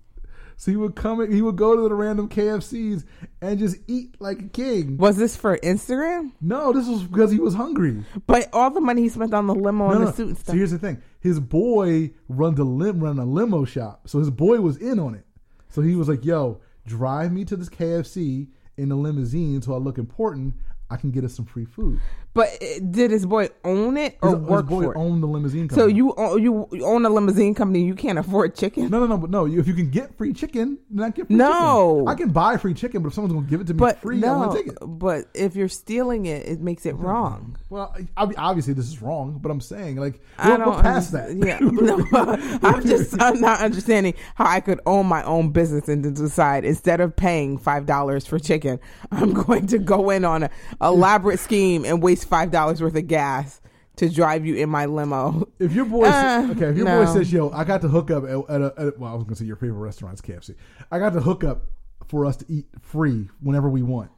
So 0.55 0.71
he 0.71 0.77
would 0.77 0.95
come, 0.95 1.31
he 1.31 1.41
would 1.41 1.55
go 1.55 1.75
to 1.75 1.87
the 1.87 1.93
random 1.93 2.29
KFCs 2.29 3.03
and 3.41 3.59
just 3.59 3.77
eat 3.87 4.15
like 4.19 4.39
a 4.39 4.47
king. 4.47 4.97
Was 4.97 5.15
this 5.17 5.35
for 5.35 5.57
Instagram? 5.59 6.31
No, 6.41 6.73
this 6.73 6.87
was 6.87 7.03
because 7.03 7.31
he 7.31 7.39
was 7.39 7.53
hungry. 7.53 8.03
But 8.25 8.49
all 8.53 8.71
the 8.71 8.81
money 8.81 9.03
he 9.03 9.09
spent 9.09 9.33
on 9.35 9.45
the 9.45 9.53
limo 9.53 9.89
and 9.91 9.99
No, 9.99 10.05
the 10.07 10.13
suit 10.13 10.27
and 10.29 10.37
So 10.37 10.43
stuff. 10.43 10.55
here's 10.55 10.71
the 10.71 10.79
thing: 10.79 11.01
his 11.19 11.39
boy 11.39 12.11
run 12.29 12.55
the 12.55 12.63
lim 12.63 13.03
run 13.03 13.19
a 13.19 13.25
limo 13.25 13.65
shop, 13.65 14.07
so 14.07 14.19
his 14.19 14.29
boy 14.31 14.61
was 14.61 14.77
in 14.77 14.99
on 14.99 15.15
it. 15.15 15.25
So 15.69 15.81
he 15.81 15.95
was 15.95 16.07
like, 16.07 16.23
"Yo, 16.25 16.59
drive 16.85 17.31
me 17.31 17.45
to 17.45 17.55
this 17.55 17.69
KFC 17.69 18.47
in 18.77 18.91
a 18.91 18.95
limousine, 18.95 19.61
so 19.61 19.73
I 19.73 19.77
look 19.77 19.97
important. 19.97 20.53
I 20.89 20.97
can 20.97 21.11
get 21.11 21.23
us 21.23 21.33
some 21.35 21.45
free 21.45 21.65
food." 21.65 21.99
But 22.33 22.49
did 22.91 23.09
his 23.09 23.25
boy 23.25 23.49
own 23.63 23.97
it 23.97 24.19
or 24.21 24.29
His, 24.29 24.39
his 24.39 24.47
work 24.47 24.67
boy 24.67 24.83
for 24.83 24.93
it? 24.93 24.97
owned 24.99 25.23
the 25.23 25.27
limousine. 25.27 25.69
So 25.71 25.87
you 25.87 26.13
own, 26.17 26.39
you 26.43 26.67
own 26.83 27.03
a 27.03 27.09
limousine 27.09 27.55
company, 27.55 27.83
you 27.83 27.95
can't 27.95 28.19
afford 28.19 28.55
chicken. 28.55 28.89
No, 28.91 28.99
no, 28.99 29.07
no, 29.07 29.17
but 29.17 29.31
no. 29.31 29.45
You, 29.45 29.59
if 29.59 29.67
you 29.67 29.73
can 29.73 29.89
get 29.89 30.15
free 30.19 30.33
chicken, 30.33 30.77
then 30.91 31.03
I 31.03 31.09
get 31.09 31.25
free 31.27 31.35
No. 31.35 31.95
chicken. 31.95 32.07
I 32.09 32.13
can 32.13 32.29
buy 32.29 32.57
free 32.57 32.75
chicken, 32.75 33.01
but 33.01 33.07
if 33.07 33.15
someone's 33.15 33.33
gonna 33.33 33.47
give 33.47 33.61
it 33.61 33.67
to 33.67 33.73
me 33.73 33.79
But 33.79 33.97
free, 34.01 34.19
no, 34.19 34.37
want 34.37 34.51
to 34.51 34.57
take 34.59 34.67
it. 34.67 34.77
but 34.81 35.25
if 35.33 35.55
you're 35.55 35.67
stealing 35.67 36.27
it, 36.27 36.45
it 36.47 36.61
makes 36.61 36.85
it 36.85 36.93
wrong. 36.97 37.57
Well, 37.71 37.95
I, 38.15 38.27
obviously 38.37 38.73
this 38.75 38.85
is 38.87 39.01
wrong, 39.01 39.39
but 39.41 39.49
I'm 39.49 39.59
saying 39.61 39.95
like 39.95 40.21
we're, 40.45 40.63
we're 40.63 40.81
past 40.83 41.11
that. 41.13 41.33
Yeah, 41.35 41.57
no, 41.61 42.05
I'm 42.61 42.83
just 42.85 43.19
I'm 43.19 43.41
not 43.41 43.61
understanding 43.61 44.13
how 44.35 44.45
I 44.45 44.59
could 44.59 44.79
own 44.85 45.07
my 45.07 45.23
own 45.23 45.49
business 45.49 45.87
and 45.87 46.15
decide 46.15 46.65
instead 46.65 47.01
of 47.01 47.15
paying 47.15 47.57
five 47.57 47.87
dollars 47.87 48.27
for 48.27 48.37
chicken, 48.37 48.79
I'm 49.11 49.33
going 49.45 49.65
to 49.67 49.79
go 49.79 50.11
in 50.11 50.23
on 50.23 50.43
a 50.43 50.49
elaborate 50.81 51.39
scheme 51.39 51.85
and 51.85 52.01
waste 52.01 52.27
five 52.27 52.51
dollars 52.51 52.81
worth 52.81 52.95
of 52.95 53.07
gas 53.07 53.61
to 53.97 54.09
drive 54.09 54.45
you 54.45 54.55
in 54.55 54.69
my 54.69 54.85
limo. 54.85 55.47
If 55.59 55.73
your 55.73 55.85
boy, 55.85 56.05
Uh, 56.05 56.47
okay, 56.51 56.67
if 56.67 56.77
your 56.77 56.85
no. 56.85 57.03
boy 57.03 57.11
says, 57.11 57.31
"Yo, 57.31 57.49
I 57.49 57.63
got 57.63 57.81
to 57.81 57.87
hook 57.87 58.11
up 58.11 58.23
at, 58.25 58.29
at, 58.29 58.61
a, 58.61 58.73
at 58.77 58.99
well, 58.99 59.11
I 59.11 59.15
was 59.15 59.23
gonna 59.23 59.35
say 59.35 59.45
your 59.45 59.55
favorite 59.55 59.79
restaurant 59.79 60.13
is 60.15 60.21
KFC. 60.21 60.55
I 60.91 60.99
got 60.99 61.13
to 61.13 61.19
hook 61.21 61.43
up 61.43 61.63
for 62.07 62.25
us 62.25 62.37
to 62.37 62.45
eat 62.47 62.67
free 62.81 63.29
whenever 63.41 63.69
we 63.69 63.81
want. 63.81 64.11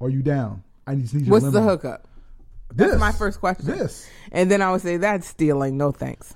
Are 0.00 0.08
you 0.08 0.22
down? 0.22 0.64
I 0.86 0.94
just 0.96 1.14
need 1.14 1.26
your 1.26 1.34
limo. 1.34 1.46
What's 1.46 1.54
limo. 1.54 1.66
the 1.66 1.70
hookup? 1.72 2.08
This 2.74 2.88
That's 2.88 3.00
my 3.00 3.12
first 3.12 3.38
question. 3.38 3.66
This. 3.66 4.08
And 4.32 4.50
then 4.50 4.62
I 4.62 4.72
would 4.72 4.80
say 4.80 4.96
that's 4.96 5.26
stealing. 5.26 5.76
No 5.76 5.92
thanks. 5.92 6.34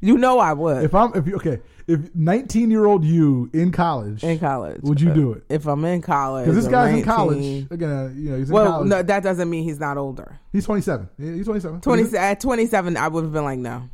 You 0.00 0.16
know 0.18 0.38
I 0.38 0.52
would 0.52 0.84
If 0.84 0.94
I'm 0.94 1.12
if 1.14 1.26
you 1.26 1.36
okay, 1.36 1.60
if 1.88 2.14
19 2.14 2.70
year 2.70 2.84
old 2.84 3.04
you 3.04 3.50
in 3.52 3.72
college, 3.72 4.22
in 4.22 4.38
college. 4.38 4.80
would 4.82 5.00
you 5.00 5.12
do 5.12 5.32
it? 5.32 5.42
If 5.48 5.66
I'm 5.66 5.84
in 5.86 6.02
college, 6.02 6.44
Because 6.44 6.62
this 6.62 6.70
guy's 6.70 6.94
in 6.94 7.02
college 7.02 7.66
again. 7.70 7.90
uh, 7.90 8.10
You 8.14 8.30
know, 8.30 8.36
he's 8.38 8.50
in 8.50 8.54
Well, 8.54 8.66
college. 8.72 8.88
no, 8.88 9.02
that 9.02 9.22
doesn't 9.22 9.48
mean 9.50 9.64
he's 9.64 9.80
not 9.80 9.96
older. 9.96 10.38
He's 10.52 10.64
27. 10.66 11.08
He's 11.18 11.46
27. 11.46 11.80
20, 11.80 12.16
at 12.16 12.40
27, 12.40 12.96
I 12.96 13.08
would 13.08 13.24
have 13.24 13.32
been 13.32 13.44
like, 13.44 13.58
no. 13.58 13.88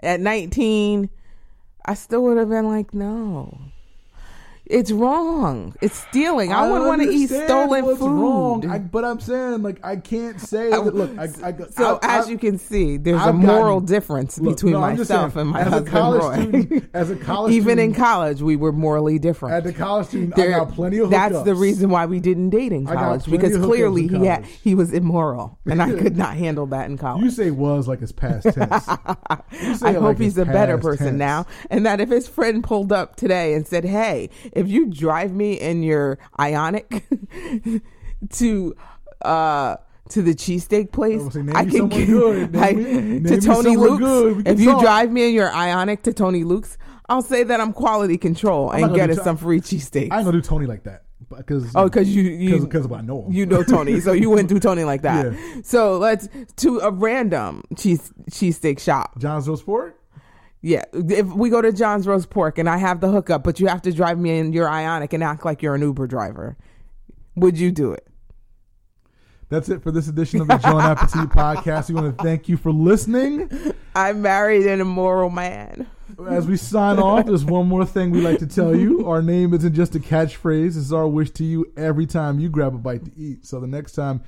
At 0.00 0.20
19, 0.20 1.08
I 1.86 1.94
still 1.94 2.22
would 2.24 2.36
have 2.36 2.48
been 2.50 2.66
like, 2.68 2.92
no. 2.92 3.56
It's 4.68 4.90
wrong. 4.90 5.76
It's 5.80 5.94
stealing. 6.08 6.52
I, 6.52 6.68
wouldn't 6.68 6.86
want 6.88 7.00
to 7.02 7.08
eat 7.08 7.28
stolen 7.28 7.84
what's 7.84 8.00
food. 8.00 8.08
Wrong. 8.20 8.68
I, 8.68 8.78
but 8.78 9.04
I'm 9.04 9.20
saying, 9.20 9.62
like, 9.62 9.78
I 9.84 9.94
can't 9.94 10.40
say 10.40 10.70
that. 10.70 10.92
Look, 10.92 11.16
I, 11.16 11.22
I, 11.44 11.54
so 11.70 12.00
I, 12.02 12.18
as 12.18 12.26
I- 12.26 12.30
you 12.30 12.36
can 12.38 12.58
see, 12.58 12.96
there's 12.96 13.20
a 13.22 13.26
I've 13.26 13.34
moral 13.36 13.80
gotten- 13.80 13.94
difference 13.94 14.40
Look, 14.40 14.56
between 14.56 14.72
no, 14.72 14.80
myself 14.80 15.34
saying, 15.34 15.42
and 15.42 15.50
my 15.50 15.60
a 15.60 15.64
husband 15.64 15.86
college 15.86 16.22
Roy. 16.22 16.34
student- 16.60 16.90
as 16.94 17.10
a 17.10 17.16
college 17.30 17.52
Even 17.52 17.78
in 17.78 17.94
college, 17.94 18.42
we 18.42 18.56
were 18.56 18.72
morally 18.72 19.20
different. 19.20 19.54
At 19.54 19.62
the 19.64 19.72
college 19.72 20.08
student, 20.08 20.34
There- 20.34 20.52
I 20.54 20.58
got 20.64 20.72
plenty 20.74 20.98
of 20.98 21.10
that's 21.10 21.42
the 21.42 21.54
reason 21.54 21.88
why 21.90 22.06
we 22.06 22.18
didn't 22.18 22.50
date 22.50 22.72
in 22.72 22.86
college 22.86 23.24
because 23.26 23.56
clearly 23.58 24.06
in 24.06 24.20
he 24.20 24.26
had 24.26 24.44
he 24.44 24.74
was 24.74 24.92
immoral 24.92 25.58
and 25.66 25.80
I 25.80 25.92
could 25.92 26.16
not 26.24 26.34
handle 26.36 26.66
that 26.66 26.90
in 26.90 26.98
college. 26.98 27.22
You 27.22 27.30
say 27.30 27.50
was 27.52 27.86
like 27.86 28.00
his 28.00 28.10
past 28.12 28.44
tense. 28.52 28.88
I 28.88 29.92
hope 29.92 30.02
like 30.02 30.18
he's 30.18 30.38
a 30.38 30.44
better 30.44 30.76
person 30.78 31.06
tense. 31.06 31.18
now. 31.18 31.46
And 31.70 31.86
that 31.86 32.00
if 32.00 32.08
his 32.08 32.26
friend 32.26 32.64
pulled 32.64 32.92
up 32.92 33.16
today 33.16 33.54
and 33.54 33.66
said, 33.66 33.84
Hey, 33.84 34.30
if 34.56 34.68
you 34.68 34.86
drive 34.86 35.32
me 35.32 35.54
in 35.54 35.82
your 35.82 36.18
Ioniq 36.38 37.82
to 38.34 38.76
uh 39.22 39.76
to 40.10 40.22
the 40.22 40.34
cheesesteak 40.34 40.92
place, 40.92 41.20
I 41.20 41.24
was 41.24 41.34
name 41.36 41.56
I 41.56 41.64
can 41.64 41.88
get 41.88 42.06
good. 42.06 42.52
Name 42.52 42.76
me- 42.78 43.02
name 43.18 43.24
to 43.24 43.40
Tony 43.40 43.76
Luke's. 43.76 43.98
good. 43.98 44.36
We 44.36 44.42
can 44.44 44.52
If 44.54 44.60
you 44.60 44.72
talk. 44.72 44.82
drive 44.82 45.10
me 45.10 45.28
in 45.28 45.34
your 45.34 45.50
Ioniq 45.50 46.02
to 46.02 46.12
Tony 46.12 46.44
Luke's, 46.44 46.78
I'll 47.08 47.22
say 47.22 47.42
that 47.42 47.60
I'm 47.60 47.72
quality 47.72 48.16
control 48.16 48.70
not 48.70 48.82
and 48.82 48.94
get 48.94 49.10
us 49.10 49.16
t- 49.18 49.22
some 49.24 49.36
free 49.36 49.60
cheesesteaks. 49.60 50.12
I 50.12 50.18
ain't 50.18 50.24
gonna 50.26 50.32
do 50.32 50.42
Tony 50.42 50.66
like 50.66 50.84
that 50.84 51.02
because 51.36 51.72
Oh, 51.74 51.84
because 51.84 52.14
you 52.14 52.22
you 52.22 52.60
because 52.60 52.86
I 52.92 53.00
know 53.00 53.24
him. 53.24 53.32
you 53.32 53.46
know 53.46 53.64
Tony, 53.64 53.98
so 54.00 54.12
you 54.12 54.30
wouldn't 54.30 54.48
do 54.48 54.60
Tony 54.60 54.84
like 54.84 55.02
that. 55.02 55.32
Yeah. 55.32 55.60
So 55.64 55.98
let's 55.98 56.28
to 56.58 56.78
a 56.80 56.90
random 56.92 57.62
cheese 57.76 58.12
cheesesteak 58.30 58.78
shop. 58.78 59.18
John's 59.18 59.48
Pork. 59.62 59.98
Yeah, 60.66 60.82
if 60.92 61.28
we 61.28 61.48
go 61.48 61.62
to 61.62 61.72
John's 61.72 62.08
Roast 62.08 62.28
Pork 62.28 62.58
and 62.58 62.68
I 62.68 62.76
have 62.78 63.00
the 63.00 63.08
hookup, 63.08 63.44
but 63.44 63.60
you 63.60 63.68
have 63.68 63.82
to 63.82 63.92
drive 63.92 64.18
me 64.18 64.36
in 64.36 64.52
your 64.52 64.66
Ioniq 64.66 65.12
and 65.12 65.22
act 65.22 65.44
like 65.44 65.62
you're 65.62 65.76
an 65.76 65.80
Uber 65.80 66.08
driver, 66.08 66.56
would 67.36 67.56
you 67.56 67.70
do 67.70 67.92
it? 67.92 68.04
That's 69.48 69.68
it 69.68 69.80
for 69.80 69.92
this 69.92 70.08
edition 70.08 70.40
of 70.40 70.48
the 70.48 70.56
Jawn 70.56 70.80
Appetit 70.80 71.30
podcast. 71.30 71.88
We 71.88 71.94
want 71.94 72.18
to 72.18 72.20
thank 72.20 72.48
you 72.48 72.56
for 72.56 72.72
listening. 72.72 73.48
I'm 73.94 74.22
married 74.22 74.66
an 74.66 74.80
immoral 74.80 75.30
man. 75.30 75.86
As 76.28 76.48
we 76.48 76.56
sign 76.56 76.98
off, 76.98 77.26
there's 77.26 77.44
one 77.44 77.68
more 77.68 77.86
thing 77.86 78.10
we 78.10 78.20
like 78.20 78.40
to 78.40 78.46
tell 78.48 78.74
you. 78.74 79.08
Our 79.08 79.22
name 79.22 79.54
isn't 79.54 79.72
just 79.72 79.94
a 79.94 80.00
catchphrase. 80.00 80.74
This 80.74 80.76
is 80.78 80.92
our 80.92 81.06
wish 81.06 81.30
to 81.34 81.44
you 81.44 81.72
every 81.76 82.06
time 82.06 82.40
you 82.40 82.48
grab 82.48 82.74
a 82.74 82.78
bite 82.78 83.04
to 83.04 83.12
eat. 83.16 83.46
So 83.46 83.60
the 83.60 83.68
next 83.68 83.92
time 83.92 84.20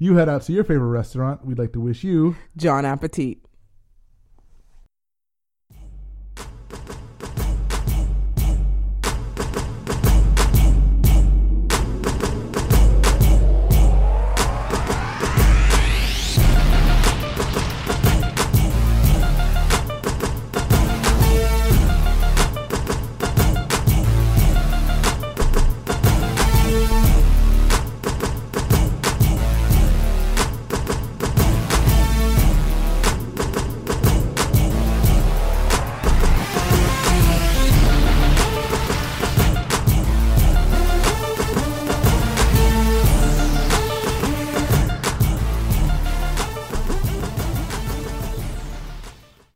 you 0.00 0.16
head 0.16 0.28
out 0.28 0.42
to 0.42 0.52
your 0.52 0.64
favorite 0.64 0.88
restaurant, 0.88 1.46
we'd 1.46 1.60
like 1.60 1.72
to 1.74 1.80
wish 1.80 2.02
you 2.02 2.34
Jawn 2.56 2.84
Appetit. 2.84 3.43